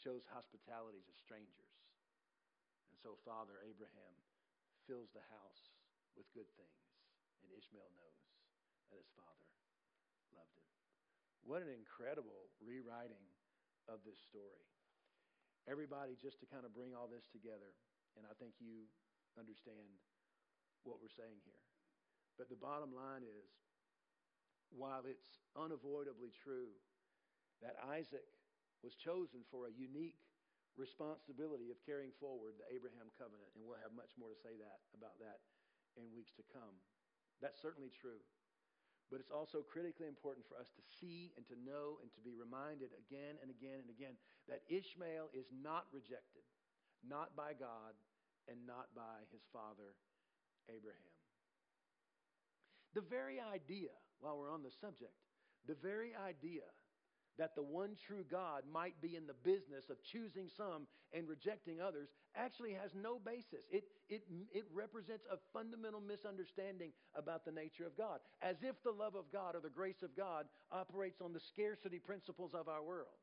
shows 0.00 0.24
hospitality 0.32 1.04
to 1.04 1.14
strangers. 1.20 1.74
And 2.88 2.96
so 2.96 3.20
Father 3.22 3.60
Abraham 3.62 4.14
fills 4.88 5.12
the 5.12 5.24
house 5.28 5.70
with 6.16 6.26
good 6.34 6.48
things, 6.56 6.82
and 7.44 7.52
Ishmael 7.52 7.92
knows 7.94 8.20
that 8.90 8.98
his 8.98 9.12
father 9.14 9.48
loved 10.34 10.56
him. 10.58 10.72
What 11.46 11.62
an 11.62 11.70
incredible 11.70 12.50
rewriting 12.58 13.22
of 13.86 14.02
this 14.02 14.18
story. 14.18 14.66
Everybody, 15.68 16.18
just 16.18 16.40
to 16.40 16.50
kind 16.50 16.64
of 16.66 16.74
bring 16.74 16.96
all 16.96 17.06
this 17.06 17.28
together, 17.30 17.76
and 18.18 18.26
I 18.26 18.34
think 18.40 18.58
you 18.58 18.88
understand 19.38 19.86
what 20.82 20.98
we're 20.98 21.12
saying 21.12 21.38
here. 21.46 21.64
But 22.40 22.48
the 22.48 22.58
bottom 22.58 22.90
line 22.90 23.22
is 23.22 23.52
while 24.72 25.04
it's 25.04 25.44
unavoidably 25.54 26.32
true 26.32 26.72
that 27.60 27.76
Isaac 27.84 28.26
was 28.80 28.96
chosen 28.96 29.44
for 29.52 29.68
a 29.68 29.76
unique 29.76 30.18
responsibility 30.80 31.68
of 31.68 31.82
carrying 31.84 32.14
forward 32.16 32.56
the 32.56 32.68
Abraham 32.72 33.12
covenant, 33.20 33.52
and 33.52 33.60
we'll 33.64 33.80
have 33.84 33.92
much 33.92 34.16
more 34.16 34.32
to 34.32 34.38
say 34.40 34.56
that 34.56 34.80
about 34.96 35.20
that 35.20 35.44
in 36.00 36.08
weeks 36.14 36.32
to 36.40 36.44
come. 36.48 36.72
That's 37.44 37.60
certainly 37.60 37.92
true. 37.92 38.22
But 39.10 39.18
it's 39.18 39.34
also 39.34 39.66
critically 39.66 40.06
important 40.06 40.46
for 40.46 40.54
us 40.54 40.70
to 40.78 40.82
see 41.02 41.34
and 41.34 41.42
to 41.50 41.58
know 41.66 41.98
and 41.98 42.08
to 42.14 42.22
be 42.22 42.38
reminded 42.38 42.94
again 42.94 43.42
and 43.42 43.50
again 43.50 43.82
and 43.82 43.90
again 43.90 44.14
that 44.46 44.62
Ishmael 44.70 45.34
is 45.34 45.50
not 45.50 45.90
rejected, 45.90 46.46
not 47.02 47.34
by 47.34 47.58
God 47.58 47.98
and 48.46 48.62
not 48.62 48.94
by 48.94 49.26
his 49.34 49.42
father 49.50 49.98
Abraham. 50.70 51.16
The 52.94 53.02
very 53.02 53.42
idea, 53.42 53.90
while 54.22 54.38
we're 54.38 54.54
on 54.54 54.62
the 54.62 54.74
subject, 54.78 55.14
the 55.66 55.78
very 55.82 56.14
idea 56.14 56.70
that 57.40 57.56
the 57.56 57.64
one 57.64 57.96
true 58.06 58.22
God 58.30 58.68
might 58.70 59.00
be 59.00 59.16
in 59.16 59.26
the 59.26 59.40
business 59.42 59.88
of 59.88 59.96
choosing 60.12 60.52
some 60.60 60.84
and 61.16 61.26
rejecting 61.26 61.80
others 61.80 62.12
actually 62.36 62.76
has 62.76 62.92
no 62.94 63.18
basis. 63.18 63.64
It, 63.72 63.84
it, 64.10 64.22
it 64.52 64.64
represents 64.72 65.24
a 65.24 65.40
fundamental 65.50 66.04
misunderstanding 66.04 66.92
about 67.16 67.48
the 67.48 67.50
nature 67.50 67.88
of 67.88 67.96
God, 67.96 68.20
as 68.42 68.56
if 68.60 68.76
the 68.84 68.92
love 68.92 69.16
of 69.16 69.32
God 69.32 69.56
or 69.56 69.60
the 69.60 69.72
grace 69.72 70.04
of 70.04 70.14
God 70.14 70.44
operates 70.70 71.24
on 71.24 71.32
the 71.32 71.40
scarcity 71.40 71.98
principles 71.98 72.52
of 72.52 72.68
our 72.68 72.84
world. 72.84 73.16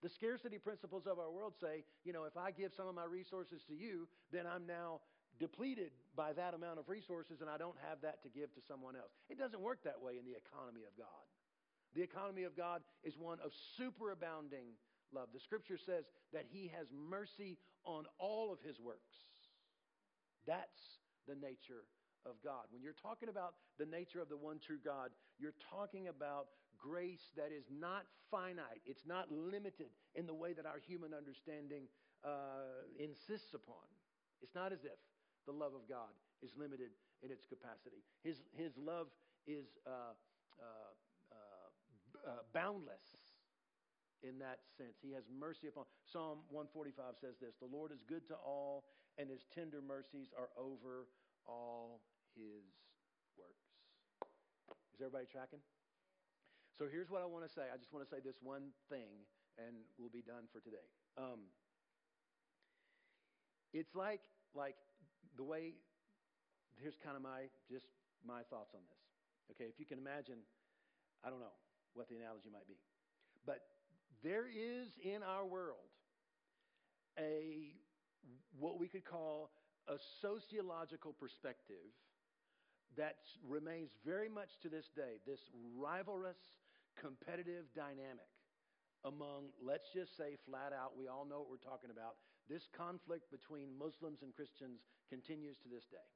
The 0.00 0.08
scarcity 0.08 0.58
principles 0.58 1.10
of 1.10 1.18
our 1.18 1.30
world 1.30 1.54
say, 1.60 1.82
you 2.04 2.12
know, 2.12 2.22
if 2.22 2.36
I 2.36 2.52
give 2.52 2.70
some 2.76 2.86
of 2.86 2.94
my 2.94 3.04
resources 3.04 3.66
to 3.66 3.74
you, 3.74 4.06
then 4.30 4.46
I'm 4.46 4.64
now 4.64 5.00
depleted 5.40 5.90
by 6.14 6.32
that 6.34 6.54
amount 6.54 6.78
of 6.78 6.88
resources 6.88 7.40
and 7.40 7.50
I 7.50 7.58
don't 7.58 7.76
have 7.88 7.98
that 8.02 8.22
to 8.22 8.28
give 8.28 8.54
to 8.54 8.62
someone 8.68 8.94
else. 8.94 9.10
It 9.28 9.38
doesn't 9.38 9.60
work 9.60 9.82
that 9.82 9.98
way 10.00 10.14
in 10.18 10.24
the 10.24 10.38
economy 10.38 10.86
of 10.86 10.94
God. 10.96 11.26
The 11.94 12.02
economy 12.02 12.44
of 12.44 12.56
God 12.56 12.82
is 13.02 13.16
one 13.16 13.38
of 13.44 13.52
superabounding 13.78 14.76
love. 15.12 15.28
The 15.32 15.40
scripture 15.40 15.78
says 15.78 16.04
that 16.32 16.44
He 16.50 16.70
has 16.76 16.86
mercy 16.92 17.58
on 17.84 18.04
all 18.18 18.52
of 18.52 18.58
His 18.60 18.78
works. 18.80 19.14
That's 20.46 21.00
the 21.26 21.34
nature 21.34 21.84
of 22.26 22.36
God. 22.44 22.64
When 22.70 22.82
you're 22.82 22.96
talking 23.00 23.28
about 23.28 23.54
the 23.78 23.86
nature 23.86 24.20
of 24.20 24.28
the 24.28 24.36
one 24.36 24.58
true 24.58 24.78
God, 24.84 25.10
you're 25.38 25.56
talking 25.70 26.08
about 26.08 26.48
grace 26.78 27.32
that 27.36 27.50
is 27.52 27.64
not 27.70 28.04
finite, 28.30 28.82
it's 28.86 29.06
not 29.06 29.30
limited 29.30 29.90
in 30.14 30.26
the 30.26 30.34
way 30.34 30.52
that 30.52 30.66
our 30.66 30.78
human 30.86 31.12
understanding 31.14 31.88
uh, 32.24 32.84
insists 32.98 33.54
upon. 33.54 33.84
It's 34.42 34.54
not 34.54 34.72
as 34.72 34.84
if 34.84 34.98
the 35.46 35.52
love 35.52 35.74
of 35.74 35.88
God 35.88 36.12
is 36.42 36.50
limited 36.56 36.90
in 37.22 37.30
its 37.30 37.44
capacity. 37.46 38.04
His, 38.22 38.36
his 38.54 38.72
love 38.76 39.08
is 39.46 39.66
uh, 39.86 40.14
uh, 40.60 40.87
uh, 42.28 42.44
boundless 42.52 43.32
in 44.20 44.38
that 44.38 44.60
sense. 44.76 45.00
He 45.00 45.16
has 45.16 45.24
mercy 45.32 45.68
upon. 45.68 45.88
Psalm 46.04 46.44
145 46.52 47.16
says 47.16 47.40
this 47.40 47.56
The 47.56 47.70
Lord 47.70 47.90
is 47.90 48.04
good 48.04 48.28
to 48.28 48.36
all, 48.36 48.84
and 49.16 49.30
his 49.30 49.48
tender 49.48 49.80
mercies 49.80 50.28
are 50.36 50.52
over 50.60 51.08
all 51.48 52.04
his 52.36 52.68
works. 53.40 53.64
Is 54.92 55.00
everybody 55.00 55.24
tracking? 55.24 55.64
So 56.76 56.86
here's 56.86 57.10
what 57.10 57.22
I 57.22 57.26
want 57.26 57.48
to 57.48 57.50
say. 57.50 57.66
I 57.72 57.80
just 57.80 57.90
want 57.90 58.06
to 58.06 58.10
say 58.10 58.20
this 58.22 58.38
one 58.44 58.70
thing, 58.92 59.26
and 59.56 59.82
we'll 59.96 60.12
be 60.12 60.22
done 60.22 60.46
for 60.52 60.60
today. 60.60 60.84
Um, 61.16 61.48
it's 63.72 63.96
like 63.96 64.20
like 64.54 64.76
the 65.36 65.44
way. 65.44 65.74
Here's 66.78 66.94
kind 67.02 67.16
of 67.16 67.22
my 67.22 67.50
just 67.66 67.90
my 68.22 68.46
thoughts 68.46 68.74
on 68.74 68.82
this. 68.86 69.02
Okay, 69.50 69.66
if 69.66 69.80
you 69.80 69.86
can 69.86 69.98
imagine, 69.98 70.38
I 71.24 71.30
don't 71.30 71.40
know 71.40 71.56
what 71.98 72.08
the 72.08 72.16
analogy 72.16 72.48
might 72.52 72.66
be, 72.70 72.78
but 73.44 73.60
there 74.22 74.46
is 74.46 74.94
in 75.02 75.22
our 75.22 75.44
world 75.44 75.90
a 77.18 77.74
what 78.58 78.78
we 78.78 78.86
could 78.86 79.04
call 79.04 79.50
a 79.88 79.98
sociological 80.22 81.12
perspective 81.12 81.90
that 82.96 83.18
remains 83.46 83.90
very 84.04 84.28
much 84.28 84.58
to 84.62 84.68
this 84.68 84.90
day 84.94 85.18
this 85.26 85.40
rivalrous, 85.78 86.38
competitive 87.00 87.66
dynamic 87.74 88.30
among, 89.06 89.54
let's 89.62 89.86
just 89.94 90.16
say 90.18 90.34
flat 90.46 90.74
out, 90.74 90.98
we 90.98 91.06
all 91.06 91.22
know 91.22 91.46
what 91.46 91.50
we're 91.50 91.62
talking 91.62 91.90
about. 91.94 92.18
This 92.50 92.66
conflict 92.74 93.30
between 93.30 93.70
Muslims 93.78 94.26
and 94.26 94.34
Christians 94.34 94.82
continues 95.06 95.54
to 95.62 95.68
this 95.70 95.86
day. 95.86 96.08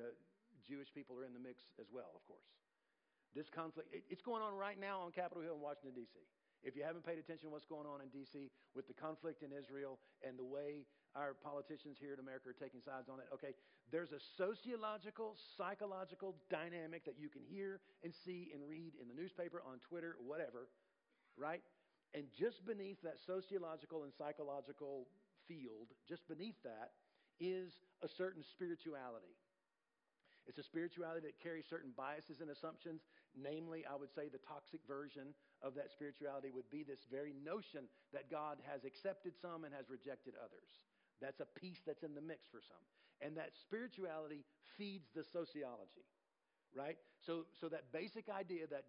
Uh, 0.00 0.16
Jewish 0.64 0.88
people 0.94 1.18
are 1.18 1.26
in 1.26 1.34
the 1.34 1.42
mix 1.42 1.60
as 1.76 1.92
well, 1.92 2.14
of 2.14 2.22
course. 2.24 2.46
This 3.40 3.48
conflict, 3.48 3.88
it, 3.88 4.04
it's 4.12 4.20
going 4.20 4.44
on 4.44 4.52
right 4.52 4.76
now 4.76 5.00
on 5.00 5.16
Capitol 5.16 5.40
Hill 5.40 5.56
in 5.56 5.64
Washington, 5.64 5.96
D.C. 5.96 6.20
If 6.60 6.76
you 6.76 6.84
haven't 6.84 7.08
paid 7.08 7.16
attention 7.16 7.48
to 7.48 7.52
what's 7.56 7.64
going 7.64 7.88
on 7.88 8.04
in 8.04 8.12
D.C. 8.12 8.52
with 8.76 8.84
the 8.84 8.92
conflict 8.92 9.40
in 9.40 9.48
Israel 9.48 9.96
and 10.20 10.36
the 10.36 10.44
way 10.44 10.84
our 11.16 11.32
politicians 11.32 11.96
here 11.96 12.12
in 12.12 12.20
America 12.20 12.52
are 12.52 12.60
taking 12.60 12.84
sides 12.84 13.08
on 13.08 13.16
it, 13.16 13.32
okay, 13.32 13.56
there's 13.88 14.12
a 14.12 14.20
sociological, 14.36 15.40
psychological 15.56 16.36
dynamic 16.52 17.08
that 17.08 17.16
you 17.16 17.32
can 17.32 17.40
hear 17.40 17.80
and 18.04 18.12
see 18.12 18.52
and 18.52 18.60
read 18.60 18.92
in 19.00 19.08
the 19.08 19.16
newspaper, 19.16 19.64
on 19.64 19.80
Twitter, 19.88 20.20
whatever, 20.20 20.68
right? 21.40 21.64
And 22.12 22.28
just 22.36 22.60
beneath 22.68 23.00
that 23.08 23.16
sociological 23.24 24.04
and 24.04 24.12
psychological 24.12 25.08
field, 25.48 25.88
just 26.04 26.28
beneath 26.28 26.60
that, 26.68 26.92
is 27.40 27.72
a 28.04 28.08
certain 28.20 28.44
spirituality. 28.52 29.32
It's 30.50 30.58
a 30.58 30.66
spirituality 30.66 31.20
that 31.30 31.38
carries 31.38 31.64
certain 31.70 31.92
biases 31.96 32.40
and 32.40 32.50
assumptions. 32.50 33.06
Namely, 33.38 33.86
I 33.86 33.94
would 33.94 34.10
say 34.10 34.26
the 34.26 34.42
toxic 34.42 34.80
version 34.88 35.34
of 35.62 35.74
that 35.74 35.90
spirituality 35.90 36.50
would 36.50 36.68
be 36.70 36.82
this 36.82 37.06
very 37.10 37.34
notion 37.44 37.86
that 38.12 38.30
God 38.30 38.58
has 38.66 38.84
accepted 38.84 39.38
some 39.40 39.64
and 39.64 39.74
has 39.74 39.86
rejected 39.88 40.34
others. 40.34 40.82
That's 41.22 41.40
a 41.40 41.46
piece 41.46 41.80
that's 41.86 42.02
in 42.02 42.14
the 42.14 42.24
mix 42.24 42.48
for 42.50 42.60
some. 42.64 42.82
And 43.20 43.36
that 43.36 43.52
spirituality 43.60 44.42
feeds 44.78 45.06
the 45.14 45.22
sociology, 45.22 46.08
right? 46.74 46.96
So, 47.20 47.44
so 47.60 47.68
that 47.68 47.92
basic 47.92 48.28
idea 48.28 48.66
that 48.68 48.84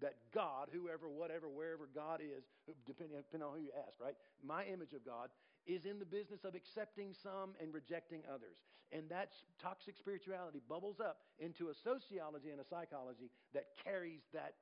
that 0.00 0.16
God, 0.34 0.68
whoever, 0.72 1.08
whatever, 1.08 1.48
wherever 1.48 1.88
God 1.94 2.20
is, 2.20 2.42
depending, 2.86 3.16
depending 3.16 3.46
on 3.46 3.54
who 3.54 3.62
you 3.62 3.70
ask, 3.86 4.00
right? 4.00 4.16
My 4.42 4.64
image 4.64 4.92
of 4.92 5.06
God 5.06 5.30
is 5.66 5.84
in 5.84 5.98
the 5.98 6.06
business 6.08 6.44
of 6.44 6.54
accepting 6.54 7.14
some 7.22 7.54
and 7.60 7.72
rejecting 7.72 8.22
others. 8.26 8.58
And 8.92 9.08
that 9.08 9.32
toxic 9.60 9.96
spirituality 9.96 10.60
bubbles 10.68 11.00
up 11.00 11.24
into 11.38 11.68
a 11.68 11.74
sociology 11.74 12.50
and 12.50 12.60
a 12.60 12.66
psychology 12.68 13.30
that 13.54 13.72
carries 13.84 14.20
that 14.34 14.54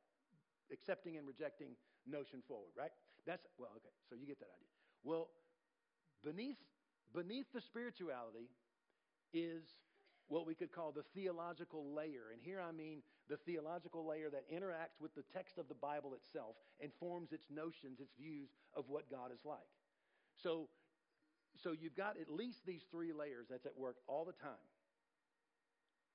accepting 0.73 1.17
and 1.17 1.27
rejecting 1.27 1.75
notion 2.07 2.43
forward, 2.47 2.71
right? 2.79 2.93
That's, 3.27 3.43
well, 3.59 3.71
okay, 3.77 3.95
so 4.09 4.15
you 4.15 4.27
get 4.27 4.39
that 4.39 4.53
idea. 4.55 4.71
Well, 5.03 5.29
beneath, 6.25 6.61
beneath 7.15 7.47
the 7.53 7.61
spirituality 7.61 8.49
is 9.33 9.65
what 10.29 10.47
we 10.47 10.55
could 10.55 10.71
call 10.71 10.93
the 10.93 11.03
theological 11.15 11.93
layer. 11.93 12.31
And 12.33 12.41
here 12.41 12.63
I 12.63 12.71
mean 12.71 13.03
the 13.29 13.37
theological 13.37 14.07
layer 14.07 14.31
that 14.31 14.47
interacts 14.47 15.01
with 15.01 15.15
the 15.15 15.25
text 15.35 15.59
of 15.59 15.67
the 15.69 15.75
Bible 15.75 16.15
itself 16.15 16.55
and 16.81 16.93
forms 17.01 17.33
its 17.33 17.47
notions, 17.51 17.99
its 17.99 18.15
views 18.15 18.49
of 18.77 18.85
what 18.89 19.11
God 19.11 19.33
is 19.35 19.43
like. 19.45 19.59
So 20.43 20.69
so 21.57 21.73
you've 21.73 21.97
got 21.97 22.17
at 22.21 22.31
least 22.31 22.67
these 22.67 22.83
three 22.91 23.13
layers 23.13 23.47
that's 23.51 23.67
at 23.67 23.77
work 23.77 23.97
all 24.07 24.25
the 24.25 24.37
time. 24.37 24.65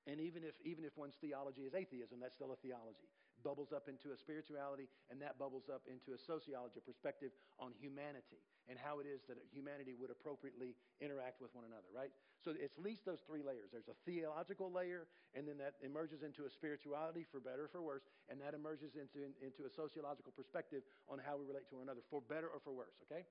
And 0.06 0.20
even 0.20 0.46
if, 0.46 0.54
even 0.62 0.84
if 0.84 0.94
one's 0.96 1.18
theology 1.18 1.66
is 1.66 1.74
atheism, 1.74 2.22
that's 2.22 2.38
still 2.38 2.54
a 2.54 2.60
theology. 2.62 3.10
It 3.10 3.42
bubbles 3.42 3.74
up 3.74 3.90
into 3.90 4.14
a 4.14 4.16
spirituality, 4.16 4.86
and 5.10 5.18
that 5.20 5.34
bubbles 5.34 5.66
up 5.66 5.82
into 5.90 6.14
a 6.14 6.18
sociology, 6.18 6.78
perspective 6.78 7.34
on 7.58 7.74
humanity 7.74 8.38
and 8.66 8.78
how 8.78 8.98
it 8.98 9.06
is 9.06 9.22
that 9.30 9.38
humanity 9.54 9.94
would 9.94 10.10
appropriately 10.10 10.74
interact 10.98 11.38
with 11.38 11.54
one 11.54 11.62
another, 11.62 11.86
right? 11.94 12.10
So 12.42 12.50
it's 12.50 12.78
at 12.78 12.82
least 12.82 13.06
those 13.06 13.22
three 13.22 13.42
layers. 13.42 13.70
There's 13.70 13.90
a 13.90 13.98
theological 14.02 14.70
layer, 14.70 15.06
and 15.34 15.46
then 15.46 15.58
that 15.58 15.78
emerges 15.82 16.22
into 16.22 16.46
a 16.46 16.50
spirituality, 16.50 17.22
for 17.22 17.38
better 17.38 17.66
or 17.66 17.70
for 17.70 17.82
worse, 17.82 18.02
and 18.26 18.42
that 18.42 18.54
emerges 18.54 18.98
into, 18.98 19.22
into 19.38 19.66
a 19.66 19.70
sociological 19.70 20.34
perspective 20.34 20.82
on 21.06 21.22
how 21.22 21.38
we 21.38 21.46
relate 21.46 21.70
to 21.70 21.78
one 21.78 21.86
another, 21.86 22.02
for 22.10 22.18
better 22.18 22.50
or 22.50 22.58
for 22.58 22.74
worse, 22.74 22.98
okay? 23.06 23.22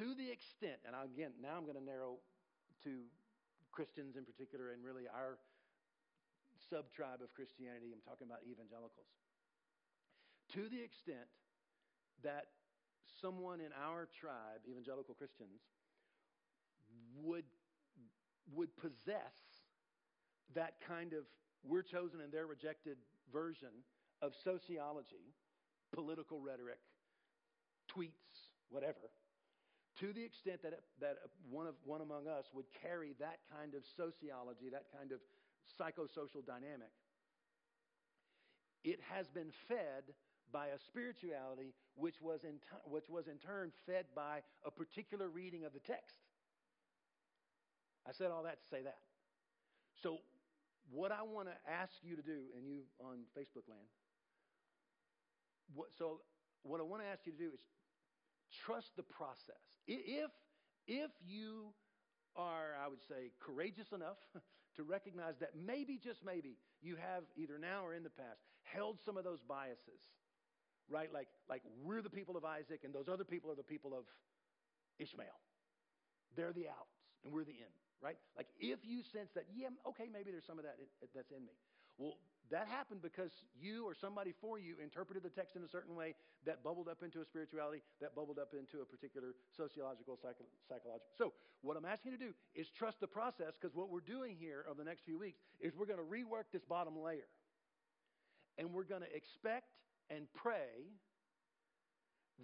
To 0.00 0.16
the 0.16 0.32
extent, 0.32 0.80
and 0.88 0.96
again, 0.96 1.36
now 1.44 1.60
I'm 1.60 1.68
going 1.68 1.76
to 1.76 1.84
narrow 1.84 2.16
to 2.88 3.04
Christians 3.68 4.16
in 4.16 4.24
particular 4.24 4.72
and 4.72 4.80
really 4.80 5.04
our 5.04 5.36
sub 6.72 6.88
tribe 6.96 7.20
of 7.20 7.28
Christianity. 7.36 7.92
I'm 7.92 8.00
talking 8.08 8.24
about 8.24 8.40
evangelicals. 8.48 9.12
To 10.56 10.72
the 10.72 10.80
extent 10.80 11.28
that 12.24 12.48
someone 13.20 13.60
in 13.60 13.76
our 13.76 14.08
tribe, 14.08 14.64
evangelical 14.64 15.12
Christians, 15.12 15.60
would, 17.20 17.44
would 18.56 18.72
possess 18.80 19.36
that 20.56 20.80
kind 20.80 21.12
of 21.12 21.28
we're 21.60 21.84
chosen 21.84 22.24
and 22.24 22.32
they're 22.32 22.48
rejected 22.48 22.96
version 23.28 23.84
of 24.24 24.32
sociology, 24.32 25.36
political 25.92 26.40
rhetoric, 26.40 26.80
tweets, 27.92 28.48
whatever, 28.70 29.12
to 29.98 30.12
the 30.12 30.22
extent 30.22 30.62
that, 30.62 30.78
that 31.00 31.18
one, 31.50 31.66
of, 31.66 31.74
one 31.84 32.00
among 32.00 32.28
us 32.28 32.46
would 32.54 32.66
carry 32.82 33.14
that 33.18 33.38
kind 33.50 33.74
of 33.74 33.82
sociology, 33.96 34.70
that 34.70 34.86
kind 34.96 35.12
of 35.12 35.18
psychosocial 35.66 36.46
dynamic, 36.46 36.94
it 38.84 39.00
has 39.12 39.28
been 39.28 39.50
fed 39.68 40.14
by 40.52 40.68
a 40.68 40.78
spirituality 40.78 41.74
which 41.94 42.20
was, 42.20 42.44
in 42.44 42.58
t- 42.58 42.84
which 42.84 43.08
was 43.08 43.26
in 43.26 43.38
turn 43.38 43.70
fed 43.86 44.06
by 44.14 44.40
a 44.64 44.70
particular 44.70 45.28
reading 45.28 45.64
of 45.64 45.72
the 45.72 45.80
text. 45.80 46.16
I 48.08 48.12
said 48.12 48.30
all 48.30 48.44
that 48.44 48.62
to 48.62 48.68
say 48.68 48.82
that. 48.82 48.98
So, 50.02 50.18
what 50.90 51.12
I 51.12 51.22
want 51.22 51.46
to 51.48 51.54
ask 51.70 51.92
you 52.02 52.16
to 52.16 52.22
do, 52.22 52.50
and 52.56 52.66
you 52.66 52.82
on 52.98 53.18
Facebook 53.36 53.68
land, 53.68 53.86
what, 55.74 55.88
so 55.96 56.20
what 56.62 56.80
I 56.80 56.84
want 56.84 57.02
to 57.02 57.08
ask 57.08 57.26
you 57.26 57.32
to 57.32 57.38
do 57.38 57.50
is 57.54 57.60
Trust 58.66 58.90
the 58.96 59.02
process. 59.02 59.62
If, 59.86 60.30
if 60.86 61.10
you 61.26 61.72
are, 62.36 62.76
I 62.82 62.88
would 62.88 63.02
say, 63.08 63.32
courageous 63.40 63.92
enough 63.92 64.18
to 64.76 64.82
recognize 64.82 65.34
that 65.40 65.50
maybe, 65.54 65.98
just 66.02 66.24
maybe, 66.24 66.56
you 66.82 66.96
have 66.96 67.24
either 67.36 67.58
now 67.58 67.84
or 67.84 67.94
in 67.94 68.02
the 68.02 68.10
past 68.10 68.40
held 68.62 68.98
some 69.04 69.16
of 69.16 69.24
those 69.24 69.40
biases, 69.48 70.00
right? 70.88 71.12
Like, 71.12 71.28
like 71.48 71.62
we're 71.84 72.02
the 72.02 72.10
people 72.10 72.36
of 72.36 72.44
Isaac 72.44 72.80
and 72.84 72.94
those 72.94 73.08
other 73.08 73.24
people 73.24 73.50
are 73.50 73.58
the 73.58 73.66
people 73.66 73.92
of 73.94 74.04
Ishmael. 74.98 75.38
They're 76.36 76.52
the 76.52 76.68
outs 76.68 76.94
and 77.24 77.32
we're 77.32 77.44
the 77.44 77.58
in, 77.58 77.72
right? 78.00 78.16
Like 78.36 78.46
if 78.58 78.80
you 78.82 79.02
sense 79.12 79.30
that, 79.34 79.44
yeah, 79.54 79.68
okay, 79.88 80.06
maybe 80.12 80.30
there's 80.30 80.46
some 80.46 80.58
of 80.58 80.64
that 80.64 80.76
that's 81.14 81.30
in 81.30 81.42
me. 81.44 81.56
Well, 81.98 82.16
that 82.50 82.66
happened 82.66 83.00
because 83.00 83.30
you 83.54 83.86
or 83.86 83.94
somebody 83.94 84.34
for 84.40 84.58
you 84.58 84.74
interpreted 84.82 85.22
the 85.22 85.30
text 85.30 85.54
in 85.54 85.62
a 85.62 85.68
certain 85.68 85.94
way 85.94 86.14
that 86.44 86.64
bubbled 86.64 86.88
up 86.88 87.02
into 87.02 87.20
a 87.20 87.24
spirituality, 87.24 87.82
that 88.00 88.14
bubbled 88.14 88.38
up 88.38 88.54
into 88.58 88.82
a 88.82 88.84
particular 88.84 89.34
sociological, 89.56 90.18
psycho- 90.20 90.50
psychological. 90.68 91.06
So, 91.16 91.32
what 91.62 91.76
I'm 91.76 91.84
asking 91.84 92.12
you 92.12 92.18
to 92.18 92.24
do 92.24 92.32
is 92.54 92.66
trust 92.70 92.98
the 93.00 93.06
process 93.06 93.54
because 93.60 93.76
what 93.76 93.88
we're 93.88 94.00
doing 94.00 94.36
here 94.38 94.64
over 94.68 94.78
the 94.78 94.88
next 94.88 95.04
few 95.04 95.18
weeks 95.18 95.38
is 95.60 95.72
we're 95.76 95.86
going 95.86 96.00
to 96.00 96.10
rework 96.10 96.50
this 96.52 96.64
bottom 96.64 96.98
layer. 96.98 97.28
And 98.58 98.72
we're 98.72 98.84
going 98.84 99.02
to 99.02 99.14
expect 99.14 99.70
and 100.10 100.26
pray 100.34 100.90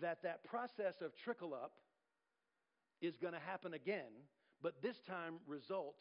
that 0.01 0.23
that 0.23 0.45
process 0.45 0.95
of 1.01 1.16
trickle 1.16 1.53
up 1.55 1.73
is 3.01 3.16
going 3.16 3.35
to 3.35 3.41
happen 3.41 3.74
again, 3.74 4.12
but 4.62 4.83
this 4.83 4.97
time 5.07 5.35
result 5.47 5.97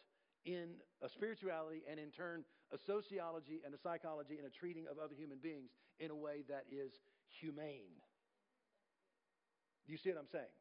in 0.46 0.76
a 1.02 1.10
spirituality 1.10 1.84
and 1.90 2.00
in 2.00 2.12
turn 2.12 2.44
a 2.76 2.80
sociology 2.84 3.64
and 3.64 3.72
a 3.72 3.80
psychology 3.80 4.36
and 4.36 4.44
a 4.44 4.52
treating 4.52 4.84
of 4.92 5.00
other 5.00 5.16
human 5.16 5.40
beings 5.40 5.72
in 6.04 6.12
a 6.12 6.18
way 6.18 6.44
that 6.52 6.68
is 6.68 6.92
humane. 7.40 7.96
Do 9.88 9.96
you 9.96 10.00
see 10.02 10.12
what 10.12 10.20
I'm 10.20 10.28
saying? 10.28 10.52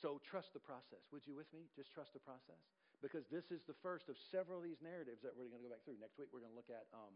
So 0.00 0.16
trust 0.24 0.56
the 0.56 0.62
process. 0.62 1.04
Would 1.12 1.28
you 1.28 1.36
with 1.36 1.52
me? 1.52 1.68
Just 1.76 1.92
trust 1.92 2.16
the 2.16 2.22
process. 2.24 2.60
Because 3.04 3.28
this 3.28 3.52
is 3.52 3.60
the 3.68 3.76
first 3.84 4.08
of 4.08 4.16
several 4.32 4.60
of 4.60 4.64
these 4.64 4.80
narratives 4.80 5.20
that 5.20 5.36
we're 5.36 5.52
going 5.52 5.60
to 5.60 5.68
go 5.68 5.72
back 5.76 5.84
through. 5.84 6.00
Next 6.00 6.16
week, 6.16 6.32
we're 6.32 6.40
going 6.40 6.56
to 6.56 6.58
look 6.58 6.72
at 6.72 6.88
um, 6.96 7.14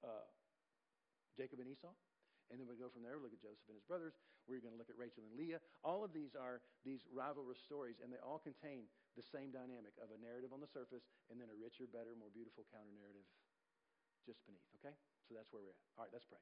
uh, 0.00 0.28
Jacob 1.36 1.60
and 1.60 1.68
Esau. 1.68 1.92
And 2.48 2.60
then 2.60 2.68
we 2.68 2.76
go 2.76 2.92
from 2.92 3.00
there, 3.00 3.16
look 3.16 3.32
at 3.32 3.40
Joseph 3.40 3.64
and 3.68 3.76
his 3.76 3.84
brothers. 3.88 4.12
We're 4.44 4.60
going 4.60 4.76
to 4.76 4.80
look 4.80 4.92
at 4.92 5.00
Rachel 5.00 5.24
and 5.24 5.32
Leah. 5.36 5.60
All 5.80 6.04
of 6.04 6.12
these 6.12 6.36
are 6.36 6.60
these 6.84 7.00
rivalrous 7.08 7.60
stories, 7.64 7.96
and 8.04 8.12
they 8.12 8.20
all 8.20 8.40
contain 8.40 8.88
the 9.16 9.24
same 9.24 9.52
dynamic 9.52 9.92
of 10.00 10.08
a 10.14 10.18
narrative 10.18 10.52
on 10.54 10.60
the 10.60 10.70
surface 10.70 11.04
and 11.28 11.36
then 11.36 11.52
a 11.52 11.56
richer, 11.56 11.84
better, 11.88 12.16
more 12.16 12.32
beautiful 12.32 12.64
counter 12.72 12.92
narrative 12.94 13.26
just 14.24 14.40
beneath, 14.46 14.66
okay? 14.80 14.94
So 15.28 15.34
that's 15.36 15.50
where 15.52 15.60
we're 15.60 15.74
at. 15.74 15.82
All 15.98 16.04
right, 16.06 16.14
let's 16.14 16.26
pray. 16.28 16.40